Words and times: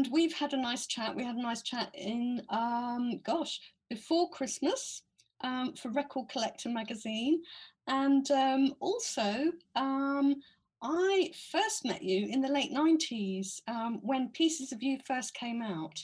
and 0.00 0.10
we've 0.10 0.32
had 0.32 0.54
a 0.54 0.56
nice 0.56 0.86
chat. 0.86 1.14
We 1.14 1.24
had 1.26 1.36
a 1.36 1.42
nice 1.42 1.60
chat 1.60 1.90
in, 1.92 2.40
um, 2.48 3.20
gosh, 3.22 3.60
before 3.90 4.30
Christmas 4.30 5.02
um, 5.42 5.74
for 5.74 5.90
Record 5.90 6.30
Collector 6.30 6.70
magazine. 6.70 7.42
And 7.86 8.30
um, 8.30 8.74
also, 8.80 9.52
um, 9.76 10.36
I 10.82 11.32
first 11.52 11.84
met 11.84 12.02
you 12.02 12.28
in 12.30 12.40
the 12.40 12.48
late 12.48 12.72
90s 12.72 13.60
um, 13.68 13.98
when 14.00 14.30
Pieces 14.30 14.72
of 14.72 14.82
You 14.82 14.96
first 15.06 15.34
came 15.34 15.60
out. 15.60 15.98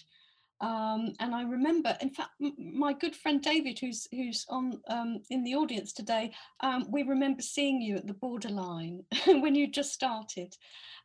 Um, 0.60 1.15
and 1.18 1.34
I 1.34 1.45
remember, 1.45 1.96
in 2.02 2.10
fact, 2.10 2.32
m- 2.42 2.52
my 2.59 2.92
good 2.92 3.16
friend 3.16 3.40
David, 3.40 3.78
who's 3.78 4.06
who's 4.10 4.45
on 4.51 4.78
um, 4.88 5.23
in 5.30 5.42
the 5.42 5.54
audience 5.54 5.95
today, 5.95 6.32
um, 6.60 6.84
we 6.90 7.02
remember 7.02 7.40
seeing 7.40 7.80
you 7.80 7.96
at 7.96 8.06
the 8.06 8.15
borderline 8.15 9.04
when 9.26 9.54
you 9.54 9.70
just 9.70 9.92
started, 9.92 10.54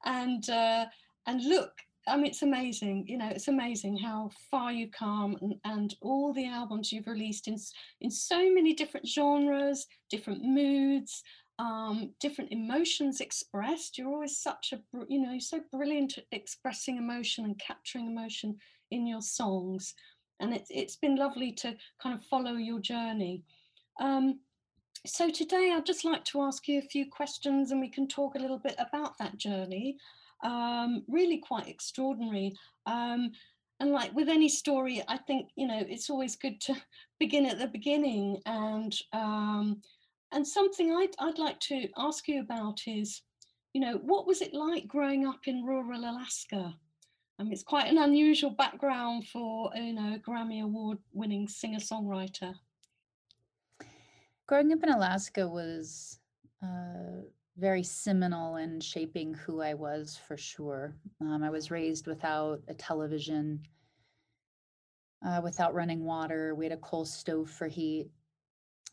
and 0.06 0.50
uh, 0.50 0.86
and 1.28 1.44
look, 1.46 1.74
I 2.08 2.18
mean, 2.18 2.28
it's 2.28 2.42
amazing. 2.42 3.06
You 3.08 3.18
know, 3.18 3.30
it's 3.30 3.48
amazing 3.48 3.98
how 3.98 4.32
far 4.50 4.72
you 4.72 4.90
come, 4.90 5.38
and, 5.42 5.56
and 5.66 5.96
all 6.02 6.34
the 6.34 6.48
albums 6.48 6.92
you've 6.92 7.08
released 7.08 7.48
in 7.48 7.58
in 8.02 8.12
so 8.12 8.52
many 8.54 8.74
different 8.74 9.08
genres, 9.08 9.88
different 10.10 10.44
moods. 10.44 11.24
Um, 11.60 12.16
different 12.20 12.52
emotions 12.52 13.22
expressed. 13.22 13.96
You're 13.96 14.08
always 14.08 14.40
such 14.40 14.74
a, 14.74 14.80
you 15.08 15.22
know, 15.22 15.38
so 15.38 15.60
brilliant 15.72 16.18
at 16.18 16.24
expressing 16.32 16.98
emotion 16.98 17.46
and 17.46 17.60
capturing 17.60 18.08
emotion 18.08 18.58
in 18.90 19.06
your 19.06 19.22
songs 19.22 19.94
and 20.42 20.54
it's 20.54 20.70
it's 20.70 20.98
been 20.98 21.16
lovely 21.16 21.52
to 21.52 21.76
kind 22.02 22.18
of 22.18 22.26
follow 22.26 22.54
your 22.54 22.80
journey 22.80 23.44
um, 24.02 24.40
so 25.06 25.30
today 25.30 25.74
i'd 25.76 25.86
just 25.86 26.04
like 26.04 26.26
to 26.26 26.42
ask 26.42 26.68
you 26.68 26.80
a 26.80 26.90
few 26.90 27.10
questions 27.10 27.72
and 27.72 27.80
we 27.80 27.90
can 27.90 28.08
talk 28.08 28.36
a 28.36 28.40
little 28.40 28.60
bit 28.60 28.76
about 28.78 29.18
that 29.18 29.38
journey 29.38 29.96
um, 30.44 31.04
really 31.08 31.38
quite 31.38 31.68
extraordinary 31.68 32.54
um, 32.86 33.32
and 33.80 33.92
like 33.92 34.14
with 34.14 34.30
any 34.30 34.50
story 34.50 35.04
i 35.08 35.18
think 35.18 35.50
you 35.56 35.68
know 35.68 35.84
it's 35.88 36.10
always 36.10 36.36
good 36.36 36.60
to 36.62 36.76
begin 37.20 37.46
at 37.46 37.60
the 37.60 37.68
beginning 37.68 38.38
and 38.46 38.98
um, 39.14 39.82
and 40.34 40.48
something 40.48 40.94
I'd, 40.94 41.16
I'd 41.20 41.40
like 41.40 41.60
to 41.62 41.88
ask 41.98 42.28
you 42.28 42.42
about 42.42 42.80
is 42.88 43.22
you 43.74 43.82
know 43.82 44.00
what 44.04 44.28
was 44.28 44.42
it 44.42 44.54
like 44.54 44.88
growing 44.88 45.26
up 45.26 45.48
in 45.48 45.66
rural 45.66 46.02
alaska 46.02 46.76
um, 47.42 47.52
it's 47.52 47.64
quite 47.64 47.88
an 47.88 47.98
unusual 47.98 48.52
background 48.52 49.28
for 49.28 49.72
you 49.76 49.94
know 49.94 50.14
a 50.14 50.20
Grammy 50.20 50.62
Award 50.64 51.00
winning 51.12 51.48
singer 51.48 51.80
songwriter. 51.80 52.54
Growing 54.46 54.72
up 54.74 54.84
in 54.84 54.90
Alaska 54.90 55.48
was 55.48 56.20
uh, 56.62 57.24
very 57.58 57.84
seminal 57.84 58.56
in 58.56 58.80
shaping 58.80 59.34
who 59.34 59.62
I 59.62 59.74
was 59.74 60.20
for 60.28 60.38
sure. 60.38 60.96
Um, 61.20 61.44
I 61.44 61.50
was 61.50 61.72
raised 61.72 62.08
without 62.08 62.62
a 62.68 62.74
television, 62.74 63.62
uh, 65.26 65.42
without 65.44 65.74
running 65.74 66.04
water. 66.04 66.56
We 66.56 66.66
had 66.66 66.72
a 66.72 66.78
coal 66.78 67.06
stove 67.06 67.50
for 67.50 67.68
heat. 67.68 68.08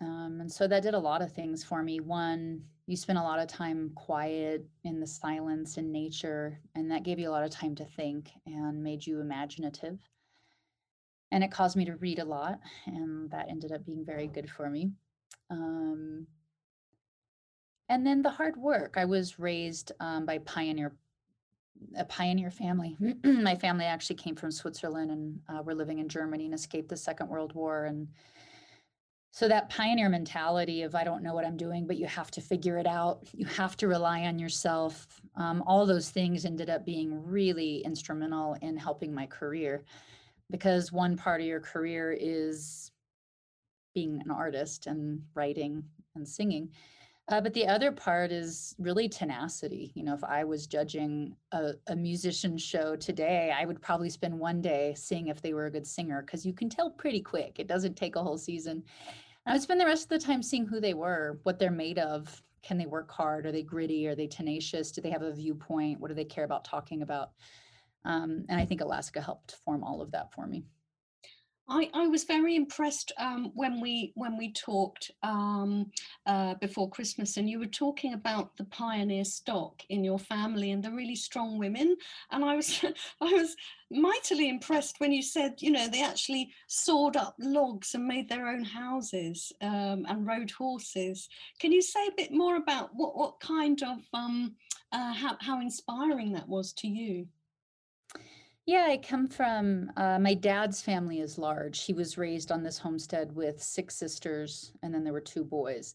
Um, 0.00 0.38
and 0.40 0.52
so 0.52 0.68
that 0.68 0.82
did 0.82 0.94
a 0.94 0.98
lot 0.98 1.22
of 1.22 1.32
things 1.32 1.64
for 1.64 1.82
me. 1.82 2.00
One, 2.00 2.62
you 2.86 2.96
spent 2.96 3.18
a 3.18 3.22
lot 3.22 3.38
of 3.38 3.48
time 3.48 3.90
quiet 3.94 4.64
in 4.84 5.00
the 5.00 5.06
silence 5.06 5.76
in 5.76 5.92
nature, 5.92 6.60
and 6.74 6.90
that 6.90 7.02
gave 7.02 7.18
you 7.18 7.28
a 7.28 7.32
lot 7.32 7.44
of 7.44 7.50
time 7.50 7.74
to 7.76 7.84
think 7.84 8.30
and 8.46 8.82
made 8.82 9.06
you 9.06 9.20
imaginative. 9.20 9.98
And 11.30 11.44
it 11.44 11.50
caused 11.50 11.76
me 11.76 11.84
to 11.84 11.96
read 11.96 12.18
a 12.18 12.24
lot, 12.24 12.60
and 12.86 13.30
that 13.30 13.48
ended 13.50 13.72
up 13.72 13.84
being 13.84 14.04
very 14.04 14.26
good 14.26 14.48
for 14.48 14.70
me. 14.70 14.90
Um, 15.50 16.26
and 17.88 18.06
then 18.06 18.22
the 18.22 18.30
hard 18.30 18.56
work. 18.56 18.94
I 18.96 19.04
was 19.04 19.38
raised 19.38 19.92
um, 20.00 20.26
by 20.26 20.38
pioneer, 20.38 20.92
a 21.96 22.04
pioneer 22.04 22.50
family. 22.50 22.96
My 23.24 23.54
family 23.54 23.86
actually 23.86 24.16
came 24.16 24.36
from 24.36 24.50
Switzerland, 24.50 25.10
and 25.10 25.40
uh, 25.48 25.62
we're 25.62 25.74
living 25.74 25.98
in 25.98 26.08
Germany 26.08 26.44
and 26.44 26.54
escaped 26.54 26.88
the 26.88 26.96
Second 26.96 27.28
World 27.28 27.54
War. 27.54 27.86
And 27.86 28.08
so 29.30 29.48
that 29.48 29.70
pioneer 29.70 30.08
mentality 30.08 30.82
of 30.82 30.94
I 30.94 31.04
don't 31.04 31.22
know 31.22 31.34
what 31.34 31.46
I'm 31.46 31.56
doing, 31.56 31.86
but 31.86 31.96
you 31.96 32.06
have 32.06 32.30
to 32.32 32.40
figure 32.40 32.78
it 32.78 32.86
out. 32.86 33.26
You 33.32 33.46
have 33.46 33.76
to 33.78 33.88
rely 33.88 34.22
on 34.22 34.38
yourself. 34.38 35.06
Um, 35.36 35.62
all 35.66 35.86
those 35.86 36.10
things 36.10 36.44
ended 36.44 36.68
up 36.68 36.84
being 36.84 37.24
really 37.24 37.78
instrumental 37.84 38.56
in 38.60 38.76
helping 38.76 39.14
my 39.14 39.26
career, 39.26 39.84
because 40.50 40.92
one 40.92 41.16
part 41.16 41.40
of 41.40 41.46
your 41.46 41.60
career 41.60 42.16
is 42.18 42.90
being 43.94 44.20
an 44.24 44.30
artist 44.30 44.86
and 44.86 45.22
writing 45.34 45.84
and 46.14 46.28
singing. 46.28 46.70
Uh, 47.30 47.42
but 47.42 47.52
the 47.52 47.66
other 47.66 47.92
part 47.92 48.32
is 48.32 48.74
really 48.78 49.06
tenacity. 49.06 49.92
You 49.94 50.02
know, 50.02 50.14
if 50.14 50.24
I 50.24 50.44
was 50.44 50.66
judging 50.66 51.36
a, 51.52 51.72
a 51.88 51.94
musician 51.94 52.56
show 52.56 52.96
today, 52.96 53.54
I 53.54 53.66
would 53.66 53.82
probably 53.82 54.08
spend 54.08 54.38
one 54.38 54.62
day 54.62 54.94
seeing 54.96 55.28
if 55.28 55.42
they 55.42 55.52
were 55.52 55.66
a 55.66 55.70
good 55.70 55.86
singer 55.86 56.22
because 56.22 56.46
you 56.46 56.54
can 56.54 56.70
tell 56.70 56.90
pretty 56.90 57.20
quick. 57.20 57.56
It 57.58 57.66
doesn't 57.66 57.96
take 57.96 58.16
a 58.16 58.22
whole 58.22 58.38
season. 58.38 58.82
I 59.44 59.52
would 59.52 59.62
spend 59.62 59.78
the 59.78 59.86
rest 59.86 60.04
of 60.04 60.08
the 60.08 60.26
time 60.26 60.42
seeing 60.42 60.66
who 60.66 60.80
they 60.80 60.94
were, 60.94 61.38
what 61.42 61.58
they're 61.58 61.70
made 61.70 61.98
of. 61.98 62.42
Can 62.62 62.78
they 62.78 62.86
work 62.86 63.10
hard? 63.10 63.44
Are 63.44 63.52
they 63.52 63.62
gritty? 63.62 64.06
Are 64.06 64.14
they 64.14 64.26
tenacious? 64.26 64.90
Do 64.90 65.02
they 65.02 65.10
have 65.10 65.22
a 65.22 65.32
viewpoint? 65.32 66.00
What 66.00 66.08
do 66.08 66.14
they 66.14 66.24
care 66.24 66.44
about 66.44 66.64
talking 66.64 67.02
about? 67.02 67.32
Um, 68.04 68.46
and 68.48 68.58
I 68.58 68.64
think 68.64 68.80
Alaska 68.80 69.20
helped 69.20 69.56
form 69.64 69.84
all 69.84 70.00
of 70.00 70.12
that 70.12 70.32
for 70.32 70.46
me. 70.46 70.64
I, 71.70 71.90
I 71.92 72.06
was 72.06 72.24
very 72.24 72.56
impressed 72.56 73.12
um, 73.18 73.52
when 73.54 73.80
we 73.80 74.12
when 74.14 74.38
we 74.38 74.52
talked 74.52 75.10
um, 75.22 75.90
uh, 76.26 76.54
before 76.54 76.88
Christmas, 76.88 77.36
and 77.36 77.48
you 77.48 77.58
were 77.58 77.66
talking 77.66 78.14
about 78.14 78.56
the 78.56 78.64
pioneer 78.64 79.24
stock 79.24 79.82
in 79.90 80.02
your 80.02 80.18
family 80.18 80.70
and 80.70 80.82
the 80.82 80.90
really 80.90 81.14
strong 81.14 81.58
women. 81.58 81.94
And 82.30 82.42
I 82.44 82.56
was 82.56 82.82
I 83.20 83.32
was 83.32 83.54
mightily 83.90 84.48
impressed 84.48 84.98
when 84.98 85.12
you 85.12 85.22
said, 85.22 85.56
you 85.58 85.70
know, 85.70 85.88
they 85.88 86.02
actually 86.02 86.50
sawed 86.68 87.16
up 87.16 87.34
logs 87.38 87.94
and 87.94 88.06
made 88.06 88.28
their 88.28 88.48
own 88.48 88.64
houses 88.64 89.52
um, 89.60 90.06
and 90.08 90.26
rode 90.26 90.50
horses. 90.50 91.28
Can 91.58 91.72
you 91.72 91.82
say 91.82 92.06
a 92.06 92.16
bit 92.16 92.32
more 92.32 92.56
about 92.56 92.90
what 92.94 93.14
what 93.14 93.40
kind 93.40 93.82
of 93.82 93.98
um, 94.14 94.54
uh, 94.92 95.12
how 95.12 95.36
how 95.40 95.60
inspiring 95.60 96.32
that 96.32 96.48
was 96.48 96.72
to 96.74 96.88
you? 96.88 97.26
Yeah, 98.68 98.86
I 98.86 98.98
come 98.98 99.28
from 99.28 99.90
uh, 99.96 100.18
my 100.18 100.34
dad's 100.34 100.82
family 100.82 101.20
is 101.20 101.38
large. 101.38 101.84
He 101.84 101.94
was 101.94 102.18
raised 102.18 102.52
on 102.52 102.62
this 102.62 102.76
homestead 102.76 103.34
with 103.34 103.62
six 103.62 103.96
sisters, 103.96 104.72
and 104.82 104.94
then 104.94 105.04
there 105.04 105.14
were 105.14 105.22
two 105.22 105.42
boys. 105.42 105.94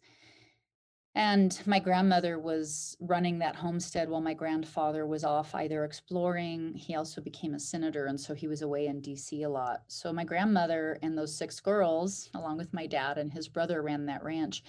And 1.13 1.62
my 1.67 1.78
grandmother 1.78 2.39
was 2.39 2.97
running 3.00 3.38
that 3.38 3.56
homestead 3.56 4.09
while 4.09 4.22
my 4.22 4.33
grandfather 4.33 5.06
was 5.06 5.23
off 5.23 5.53
either 5.53 5.85
exploring. 5.85 6.73
He 6.73 6.95
also 6.95 7.22
became 7.22 7.53
a 7.53 7.59
senator, 7.59 8.07
and 8.07 8.19
so 8.19 8.33
he 8.33 8.47
was 8.47 8.63
away 8.63 8.88
in 8.88 9.03
DC 9.03 9.45
a 9.45 9.47
lot. 9.47 9.83
So 9.88 10.12
my 10.12 10.23
grandmother 10.23 10.97
and 11.03 11.16
those 11.16 11.38
six 11.38 11.59
girls, 11.59 12.31
along 12.33 12.57
with 12.57 12.73
my 12.73 12.88
dad 12.88 13.19
and 13.19 13.31
his 13.31 13.47
brother, 13.47 13.83
ran 13.83 14.07
that 14.07 14.23
ranch. 14.23 14.63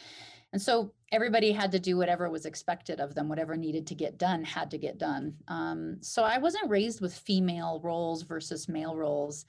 And 0.54 0.62
so 0.62 0.92
everybody 1.10 1.50
had 1.50 1.72
to 1.72 1.80
do 1.80 1.96
whatever 1.96 2.30
was 2.30 2.46
expected 2.46 3.00
of 3.00 3.12
them, 3.16 3.28
whatever 3.28 3.56
needed 3.56 3.88
to 3.88 3.94
get 3.96 4.18
done 4.18 4.44
had 4.44 4.70
to 4.70 4.78
get 4.78 4.98
done. 4.98 5.34
Um, 5.48 5.96
so 6.00 6.22
I 6.22 6.38
wasn't 6.38 6.70
raised 6.70 7.00
with 7.00 7.12
female 7.12 7.80
roles 7.82 8.22
versus 8.22 8.68
male 8.68 8.94
roles. 8.94 9.46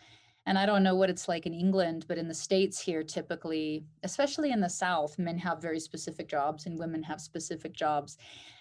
And 0.47 0.57
I 0.57 0.65
don't 0.65 0.81
know 0.81 0.95
what 0.95 1.11
it's 1.11 1.27
like 1.27 1.45
in 1.45 1.53
England, 1.53 2.05
but 2.07 2.17
in 2.17 2.27
the 2.27 2.33
States 2.33 2.81
here, 2.81 3.03
typically, 3.03 3.85
especially 4.01 4.49
in 4.49 4.59
the 4.59 4.67
South, 4.67 5.19
men 5.19 5.37
have 5.37 5.61
very 5.61 5.79
specific 5.79 6.27
jobs 6.27 6.65
and 6.65 6.79
women 6.79 7.03
have 7.03 7.21
specific 7.21 7.73
jobs. 7.73 8.17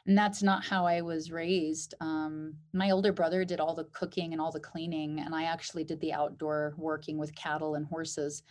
And 0.07 0.17
that's 0.17 0.43
not 0.43 0.67
how 0.67 0.85
I 0.85 1.01
was 1.01 1.33
raised. 1.33 1.95
Um, 2.03 2.53
my 2.75 2.91
older 2.91 3.13
brother 3.13 3.47
did 3.47 3.59
all 3.59 3.75
the 3.75 3.85
cooking 3.85 4.33
and 4.35 4.41
all 4.41 4.53
the 4.53 4.61
cleaning, 4.61 5.21
and 5.21 5.35
I 5.35 5.45
actually 5.45 5.85
did 5.85 6.01
the 6.01 6.13
outdoor 6.13 6.75
working 6.77 7.17
with 7.17 7.35
cattle 7.35 7.77
and 7.77 7.87
horses. 7.87 8.43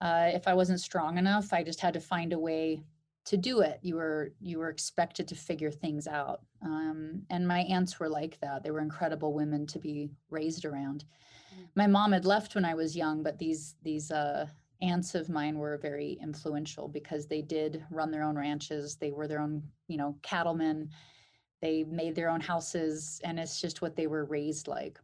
Uh, 0.00 0.30
if 0.34 0.48
I 0.48 0.54
wasn't 0.54 0.80
strong 0.80 1.16
enough, 1.16 1.52
I 1.52 1.62
just 1.62 1.80
had 1.80 1.94
to 1.94 2.00
find 2.00 2.32
a 2.32 2.38
way 2.38 2.82
to 3.24 3.36
do 3.36 3.60
it 3.60 3.78
you 3.82 3.96
were 3.96 4.32
you 4.40 4.58
were 4.58 4.68
expected 4.68 5.26
to 5.28 5.34
figure 5.34 5.70
things 5.70 6.06
out 6.06 6.40
um, 6.62 7.22
and 7.30 7.46
my 7.46 7.60
aunts 7.60 7.98
were 7.98 8.08
like 8.08 8.38
that 8.40 8.62
they 8.62 8.70
were 8.70 8.80
incredible 8.80 9.32
women 9.32 9.66
to 9.66 9.78
be 9.78 10.10
raised 10.30 10.64
around 10.64 11.04
Mm. 11.54 11.68
my 11.76 11.86
mom 11.86 12.12
had 12.12 12.24
left 12.24 12.54
when 12.54 12.64
i 12.64 12.74
was 12.74 12.96
young 12.96 13.22
but 13.22 13.38
these 13.38 13.76
these 13.82 14.10
uh, 14.10 14.46
aunts 14.82 15.14
of 15.14 15.28
mine 15.28 15.56
were 15.58 15.78
very 15.78 16.18
influential 16.20 16.88
because 16.88 17.26
they 17.26 17.42
did 17.42 17.84
run 17.90 18.10
their 18.10 18.24
own 18.24 18.36
ranches 18.36 18.96
they 18.96 19.12
were 19.12 19.28
their 19.28 19.40
own 19.40 19.62
you 19.86 19.96
know 19.96 20.16
cattlemen 20.22 20.88
they 21.62 21.84
made 21.84 22.14
their 22.14 22.28
own 22.28 22.40
houses 22.40 23.20
and 23.24 23.38
it's 23.38 23.60
just 23.60 23.82
what 23.82 23.94
they 23.94 24.06
were 24.06 24.24
raised 24.24 24.66
like 24.68 24.98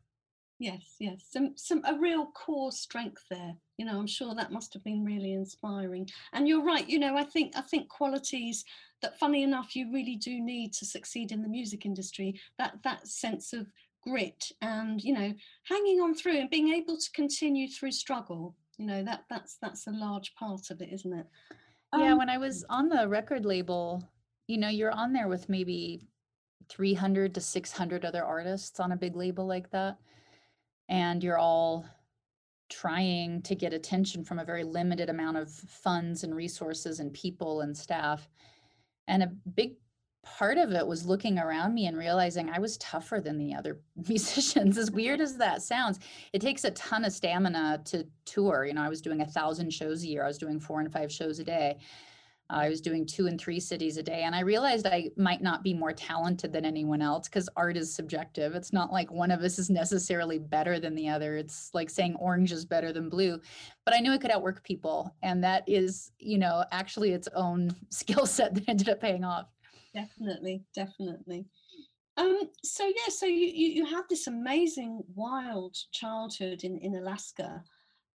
Yes, 0.61 0.97
yes, 1.01 1.25
some 1.31 1.55
some 1.57 1.83
a 1.87 1.99
real 1.99 2.27
core 2.27 2.71
strength 2.71 3.25
there. 3.31 3.55
You 3.79 3.87
know, 3.87 3.99
I'm 3.99 4.07
sure 4.07 4.35
that 4.35 4.53
must 4.53 4.75
have 4.75 4.85
been 4.85 5.05
really 5.05 5.33
inspiring. 5.33 6.09
And 6.35 6.47
you're 6.47 6.63
right. 6.63 6.87
You 6.87 6.99
know, 6.99 7.17
I 7.17 7.25
think 7.25 7.55
I 7.57 7.63
think 7.63 7.89
qualities 7.89 8.65
that, 9.01 9.19
funny 9.19 9.43
enough, 9.43 9.75
you 9.75 9.91
really 9.91 10.17
do 10.17 10.39
need 10.39 10.75
to 10.75 10.85
succeed 10.85 11.33
in 11.33 11.41
the 11.41 11.49
music 11.49 11.87
industry. 11.87 12.39
That 12.59 12.75
that 12.85 13.09
sense 13.09 13.55
of 13.55 13.67
grit 14.03 14.53
and 14.63 15.03
you 15.03 15.13
know 15.13 15.33
hanging 15.65 16.01
on 16.01 16.15
through 16.15 16.39
and 16.39 16.49
being 16.49 16.73
able 16.73 16.97
to 16.99 17.11
continue 17.15 17.67
through 17.67 17.93
struggle. 17.93 18.55
You 18.77 18.87
know 18.87 19.03
that 19.03 19.25
that's 19.31 19.57
that's 19.63 19.87
a 19.87 19.93
large 19.93 20.35
part 20.35 20.71
of 20.71 20.83
it, 20.83 20.93
isn't 20.93 21.13
it? 21.13 21.27
yeah 21.97 22.13
Um, 22.13 22.19
when 22.19 22.29
i 22.29 22.39
was 22.39 22.65
on 22.71 22.89
the 22.89 23.09
record 23.09 23.45
label 23.45 24.09
you 24.47 24.59
know 24.59 24.69
you're 24.69 24.93
on 24.93 25.13
there 25.13 25.27
with 25.27 25.49
maybe 25.49 26.07
300 26.71 27.35
to 27.35 27.41
600 27.41 28.05
other 28.05 28.25
artists 28.25 28.81
on 28.81 28.93
a 28.93 28.97
big 28.97 29.17
label 29.17 29.47
like 29.47 29.71
that. 29.71 29.99
And 30.91 31.25
you're 31.25 31.39
all 31.39 31.87
trying 32.69 33.43
to 33.43 33.55
get 33.55 33.73
attention 33.73 34.25
from 34.25 34.39
a 34.39 34.45
very 34.45 34.65
limited 34.65 35.09
amount 35.09 35.39
of 35.39 35.51
funds 35.51 36.25
and 36.25 36.35
resources 36.35 37.01
and 37.01 37.13
people 37.13 37.63
and 37.63 37.77
staff. 37.77 38.29
And 39.09 39.23
a 39.23 39.33
big 39.55 39.77
part 40.23 40.59
of 40.59 40.73
it 40.73 40.87
was 40.87 41.07
looking 41.07 41.39
around 41.39 41.75
me 41.75 41.87
and 41.87 41.97
realizing 41.97 42.51
I 42.51 42.59
was 42.59 42.77
tougher 42.79 43.21
than 43.21 43.39
the 43.39 43.55
other 43.55 43.81
musicians. 44.09 44.77
As 44.79 44.91
weird 44.91 45.21
as 45.21 45.37
that 45.39 45.63
sounds, 45.63 45.99
it 46.33 46.41
takes 46.41 46.65
a 46.65 46.71
ton 46.73 47.05
of 47.05 47.13
stamina 47.13 47.81
to 47.87 48.07
tour. 48.25 48.65
You 48.67 48.75
know, 48.75 48.83
I 48.83 48.89
was 48.89 49.01
doing 49.01 49.23
a 49.23 49.27
thousand 49.27 49.73
shows 49.73 50.03
a 50.03 50.09
year, 50.09 50.25
I 50.25 50.29
was 50.29 50.39
doing 50.39 50.61
four 50.61 50.81
and 50.81 50.93
five 50.93 51.11
shows 51.11 51.39
a 51.39 51.45
day. 51.45 51.79
I 52.51 52.69
was 52.69 52.81
doing 52.81 53.07
two 53.07 53.27
and 53.27 53.41
three 53.41 53.61
cities 53.61 53.97
a 53.97 54.03
day. 54.03 54.23
And 54.23 54.35
I 54.35 54.41
realized 54.41 54.87
I 54.87 55.11
might 55.17 55.43
not 55.43 55.63
be 55.63 55.73
more 55.73 55.93
talented 55.93 56.53
than 56.53 56.65
anyone 56.65 57.01
else 57.01 57.29
because 57.29 57.49
art 57.57 57.77
is 57.77 57.95
subjective. 57.95 58.55
It's 58.55 58.73
not 58.73 58.93
like 58.93 59.11
one 59.11 59.31
of 59.31 59.43
us 59.43 59.59
is 59.59 59.71
necessarily 59.71 60.39
better 60.39 60.81
than 60.81 60.95
the 60.95 61.09
other. 61.09 61.37
It's 61.37 61.71
like 61.75 61.91
saying 61.91 62.17
orange 62.17 62.53
is 62.53 62.65
better 62.65 62.93
than 62.93 63.09
blue. 63.09 63.41
But 63.85 63.95
I 63.95 64.01
knew 64.01 64.13
I 64.13 64.19
could 64.19 64.31
outwork 64.31 64.65
people. 64.65 65.15
And 65.23 65.43
that 65.45 65.65
is, 65.67 66.13
you 66.19 66.39
know, 66.39 66.65
actually 66.73 67.13
its 67.13 67.29
own 67.35 67.75
skill 67.91 68.27
set 68.27 68.55
that 68.55 68.69
ended 68.69 68.89
up 68.89 69.01
paying 69.01 69.25
off. 69.25 69.47
Definitely, 69.95 70.65
definitely. 70.75 71.47
Um, 72.17 72.41
so 72.63 72.85
yeah, 72.85 73.09
so 73.09 73.27
you, 73.27 73.47
you, 73.47 73.69
you 73.69 73.85
have 73.87 74.05
this 74.09 74.27
amazing 74.27 75.03
wild 75.15 75.77
childhood 75.93 76.65
in, 76.65 76.77
in 76.79 76.97
Alaska. 76.97 77.63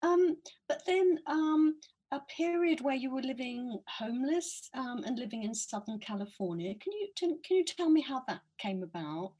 Um, 0.03 0.37
but 0.69 0.83
then 0.87 1.19
um, 1.27 1.77
a 2.13 2.21
period 2.21 2.83
where 2.83 2.95
you 2.95 3.11
were 3.11 3.23
living 3.23 3.81
homeless 3.89 4.69
um, 4.75 5.03
and 5.05 5.19
living 5.19 5.43
in 5.43 5.55
Southern 5.55 5.99
California. 5.99 6.75
Can 6.79 6.93
you 6.93 7.09
can 7.17 7.57
you 7.57 7.65
tell 7.65 7.91
me 7.91 8.03
how 8.03 8.23
that 8.29 8.43
came 8.59 8.83
about? 8.83 9.35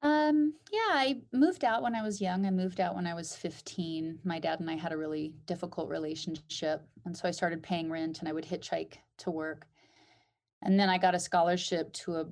Um, 0.00 0.54
yeah, 0.70 0.92
I 0.92 1.22
moved 1.32 1.64
out 1.64 1.82
when 1.82 1.94
I 1.94 2.02
was 2.02 2.20
young. 2.20 2.44
I 2.44 2.50
moved 2.50 2.80
out 2.80 2.94
when 2.94 3.06
I 3.06 3.14
was 3.14 3.34
15. 3.36 4.18
My 4.24 4.38
dad 4.38 4.60
and 4.60 4.70
I 4.70 4.76
had 4.76 4.92
a 4.92 4.98
really 4.98 5.32
difficult 5.46 5.88
relationship. 5.88 6.86
And 7.06 7.16
so 7.16 7.26
I 7.26 7.30
started 7.30 7.62
paying 7.62 7.90
rent 7.90 8.20
and 8.20 8.28
I 8.28 8.32
would 8.32 8.44
hitchhike 8.44 8.94
to 9.18 9.30
work. 9.30 9.66
And 10.62 10.78
then 10.78 10.90
I 10.90 10.98
got 10.98 11.14
a 11.14 11.18
scholarship 11.18 11.90
to 11.94 12.16
a 12.16 12.26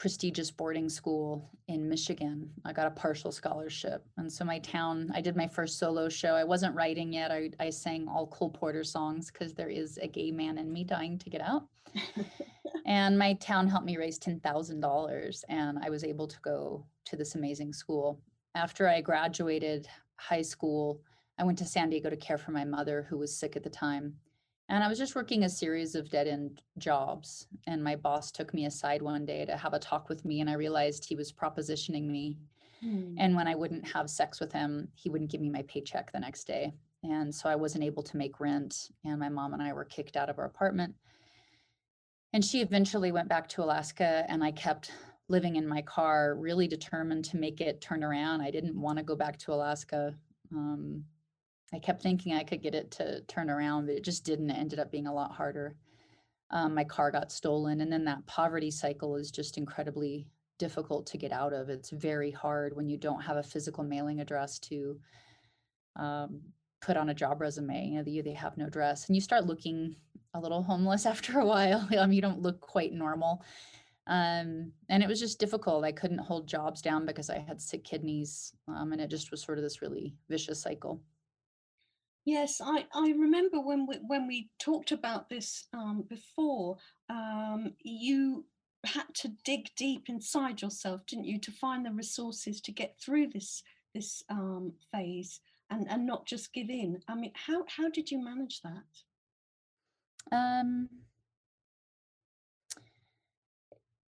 prestigious 0.00 0.50
boarding 0.50 0.88
school 0.88 1.50
in 1.68 1.86
Michigan. 1.86 2.50
I 2.64 2.72
got 2.72 2.86
a 2.86 2.90
partial 2.90 3.30
scholarship. 3.30 4.02
And 4.16 4.32
so 4.32 4.46
my 4.46 4.58
town, 4.60 5.10
I 5.14 5.20
did 5.20 5.36
my 5.36 5.46
first 5.46 5.78
solo 5.78 6.08
show. 6.08 6.34
I 6.34 6.42
wasn't 6.42 6.74
writing 6.74 7.12
yet. 7.12 7.30
I, 7.30 7.50
I 7.60 7.68
sang 7.68 8.08
all 8.08 8.26
Cole 8.26 8.48
Porter 8.48 8.82
songs 8.82 9.30
because 9.30 9.52
there 9.52 9.68
is 9.68 9.98
a 9.98 10.08
gay 10.08 10.30
man 10.30 10.56
in 10.56 10.72
me 10.72 10.84
dying 10.84 11.18
to 11.18 11.28
get 11.28 11.42
out. 11.42 11.64
and 12.86 13.18
my 13.18 13.34
town 13.34 13.68
helped 13.68 13.84
me 13.84 13.98
raise 13.98 14.18
$10,000 14.18 15.44
and 15.50 15.78
I 15.82 15.90
was 15.90 16.02
able 16.02 16.26
to 16.26 16.40
go 16.40 16.86
to 17.04 17.16
this 17.16 17.34
amazing 17.34 17.74
school. 17.74 18.18
After 18.54 18.88
I 18.88 19.02
graduated 19.02 19.86
high 20.16 20.42
school, 20.42 21.02
I 21.38 21.44
went 21.44 21.58
to 21.58 21.66
San 21.66 21.90
Diego 21.90 22.08
to 22.08 22.16
care 22.16 22.38
for 22.38 22.52
my 22.52 22.64
mother 22.64 23.06
who 23.10 23.18
was 23.18 23.36
sick 23.36 23.54
at 23.54 23.64
the 23.64 23.70
time. 23.70 24.14
And 24.70 24.84
I 24.84 24.88
was 24.88 24.98
just 24.98 25.16
working 25.16 25.42
a 25.42 25.48
series 25.48 25.96
of 25.96 26.10
dead 26.10 26.28
end 26.28 26.62
jobs. 26.78 27.48
And 27.66 27.82
my 27.82 27.96
boss 27.96 28.30
took 28.30 28.54
me 28.54 28.66
aside 28.66 29.02
one 29.02 29.26
day 29.26 29.44
to 29.44 29.56
have 29.56 29.74
a 29.74 29.80
talk 29.80 30.08
with 30.08 30.24
me. 30.24 30.40
And 30.40 30.48
I 30.48 30.54
realized 30.54 31.04
he 31.04 31.16
was 31.16 31.32
propositioning 31.32 32.06
me. 32.06 32.38
Mm. 32.84 33.16
And 33.18 33.34
when 33.34 33.48
I 33.48 33.56
wouldn't 33.56 33.86
have 33.88 34.08
sex 34.08 34.38
with 34.38 34.52
him, 34.52 34.86
he 34.94 35.10
wouldn't 35.10 35.30
give 35.30 35.40
me 35.40 35.50
my 35.50 35.62
paycheck 35.62 36.12
the 36.12 36.20
next 36.20 36.44
day. 36.44 36.72
And 37.02 37.34
so 37.34 37.48
I 37.48 37.56
wasn't 37.56 37.82
able 37.82 38.04
to 38.04 38.16
make 38.16 38.38
rent. 38.38 38.90
And 39.04 39.18
my 39.18 39.28
mom 39.28 39.54
and 39.54 39.62
I 39.62 39.72
were 39.72 39.84
kicked 39.84 40.16
out 40.16 40.30
of 40.30 40.38
our 40.38 40.44
apartment. 40.44 40.94
And 42.32 42.44
she 42.44 42.60
eventually 42.60 43.10
went 43.10 43.28
back 43.28 43.48
to 43.48 43.64
Alaska. 43.64 44.24
And 44.28 44.44
I 44.44 44.52
kept 44.52 44.92
living 45.26 45.56
in 45.56 45.66
my 45.66 45.82
car, 45.82 46.36
really 46.36 46.68
determined 46.68 47.24
to 47.24 47.38
make 47.38 47.60
it 47.60 47.80
turn 47.80 48.04
around. 48.04 48.40
I 48.40 48.52
didn't 48.52 48.80
want 48.80 48.98
to 48.98 49.04
go 49.04 49.16
back 49.16 49.36
to 49.38 49.52
Alaska. 49.52 50.14
Um, 50.52 51.04
I 51.72 51.78
kept 51.78 52.02
thinking 52.02 52.34
I 52.34 52.44
could 52.44 52.62
get 52.62 52.74
it 52.74 52.90
to 52.92 53.20
turn 53.22 53.48
around, 53.48 53.86
but 53.86 53.94
it 53.94 54.04
just 54.04 54.24
didn't. 54.24 54.50
It 54.50 54.58
ended 54.58 54.78
up 54.78 54.90
being 54.90 55.06
a 55.06 55.14
lot 55.14 55.32
harder. 55.32 55.76
Um, 56.50 56.74
my 56.74 56.84
car 56.84 57.10
got 57.10 57.30
stolen. 57.30 57.80
And 57.80 57.92
then 57.92 58.04
that 58.04 58.26
poverty 58.26 58.70
cycle 58.70 59.16
is 59.16 59.30
just 59.30 59.56
incredibly 59.56 60.26
difficult 60.58 61.06
to 61.06 61.18
get 61.18 61.32
out 61.32 61.52
of. 61.52 61.68
It's 61.68 61.90
very 61.90 62.30
hard 62.30 62.74
when 62.74 62.88
you 62.88 62.96
don't 62.96 63.22
have 63.22 63.36
a 63.36 63.42
physical 63.42 63.84
mailing 63.84 64.20
address 64.20 64.58
to 64.60 64.98
um, 65.96 66.40
put 66.82 66.96
on 66.96 67.10
a 67.10 67.14
job 67.14 67.40
resume. 67.40 67.86
You 67.86 67.96
know, 67.98 68.02
they, 68.02 68.20
they 68.20 68.32
have 68.32 68.56
no 68.56 68.66
address. 68.66 69.06
And 69.06 69.14
you 69.14 69.20
start 69.20 69.46
looking 69.46 69.94
a 70.34 70.40
little 70.40 70.62
homeless 70.62 71.06
after 71.06 71.38
a 71.38 71.46
while. 71.46 71.86
you 71.90 72.20
don't 72.20 72.42
look 72.42 72.60
quite 72.60 72.92
normal. 72.92 73.44
Um, 74.06 74.72
and 74.88 75.04
it 75.04 75.08
was 75.08 75.20
just 75.20 75.38
difficult. 75.38 75.84
I 75.84 75.92
couldn't 75.92 76.18
hold 76.18 76.48
jobs 76.48 76.82
down 76.82 77.06
because 77.06 77.30
I 77.30 77.38
had 77.38 77.60
sick 77.60 77.84
kidneys. 77.84 78.52
Um, 78.66 78.92
and 78.92 79.00
it 79.00 79.08
just 79.08 79.30
was 79.30 79.40
sort 79.40 79.58
of 79.58 79.62
this 79.62 79.82
really 79.82 80.16
vicious 80.28 80.60
cycle. 80.60 81.00
Yes, 82.24 82.60
I, 82.60 82.86
I 82.94 83.10
remember 83.10 83.60
when 83.60 83.86
we 83.86 83.96
when 84.06 84.26
we 84.26 84.50
talked 84.58 84.92
about 84.92 85.28
this 85.28 85.66
um, 85.72 86.04
before, 86.08 86.76
um, 87.08 87.72
you 87.82 88.44
had 88.84 89.06
to 89.14 89.28
dig 89.44 89.70
deep 89.76 90.08
inside 90.08 90.62
yourself, 90.62 91.06
didn't 91.06 91.24
you, 91.24 91.38
to 91.40 91.50
find 91.52 91.84
the 91.84 91.90
resources 91.90 92.60
to 92.62 92.72
get 92.72 92.96
through 93.00 93.28
this 93.28 93.62
this 93.94 94.22
um, 94.28 94.72
phase 94.92 95.40
and 95.70 95.90
and 95.90 96.06
not 96.06 96.26
just 96.26 96.52
give 96.52 96.68
in. 96.68 97.00
I 97.08 97.14
mean, 97.14 97.32
how 97.34 97.64
how 97.68 97.88
did 97.88 98.10
you 98.10 98.22
manage 98.22 98.60
that? 98.62 98.84
Um, 100.32 100.88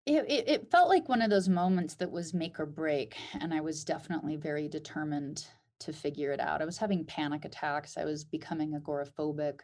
it, 0.05 0.25
it, 0.29 0.49
it 0.49 0.71
felt 0.71 0.89
like 0.89 1.09
one 1.09 1.23
of 1.23 1.31
those 1.31 1.49
moments 1.49 1.95
that 1.95 2.11
was 2.11 2.35
make 2.35 2.61
or 2.61 2.67
break, 2.67 3.17
and 3.41 3.55
I 3.55 3.61
was 3.61 3.85
definitely 3.85 4.37
very 4.37 4.69
determined 4.69 5.47
to 5.83 5.93
figure 5.93 6.33
it 6.33 6.41
out. 6.41 6.63
I 6.63 6.65
was 6.65 6.79
having 6.79 7.05
panic 7.05 7.45
attacks. 7.45 7.97
I 7.97 8.05
was 8.05 8.25
becoming 8.25 8.73
agoraphobic. 8.73 9.61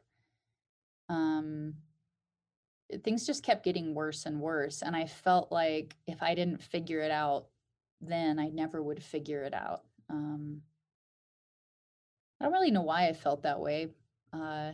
Um, 1.09 1.75
things 3.05 3.27
just 3.27 3.43
kept 3.43 3.65
getting 3.65 3.95
worse 3.95 4.27
and 4.27 4.41
worse. 4.41 4.83
And 4.83 4.97
I 4.97 5.07
felt 5.07 5.53
like 5.53 5.97
if 6.07 6.23
I 6.23 6.35
didn't 6.35 6.63
figure 6.63 7.01
it 7.01 7.11
out, 7.11 7.47
then 8.01 8.39
I 8.39 8.49
never 8.49 8.83
would 8.83 9.03
figure 9.03 9.43
it 9.43 9.55
out. 9.55 9.83
Um, 10.09 10.63
I 12.41 12.45
don't 12.45 12.53
really 12.53 12.71
know 12.71 12.83
why 12.83 13.09
I 13.09 13.13
felt 13.13 13.43
that 13.43 13.61
way. 13.61 13.89
Uh, 14.33 14.73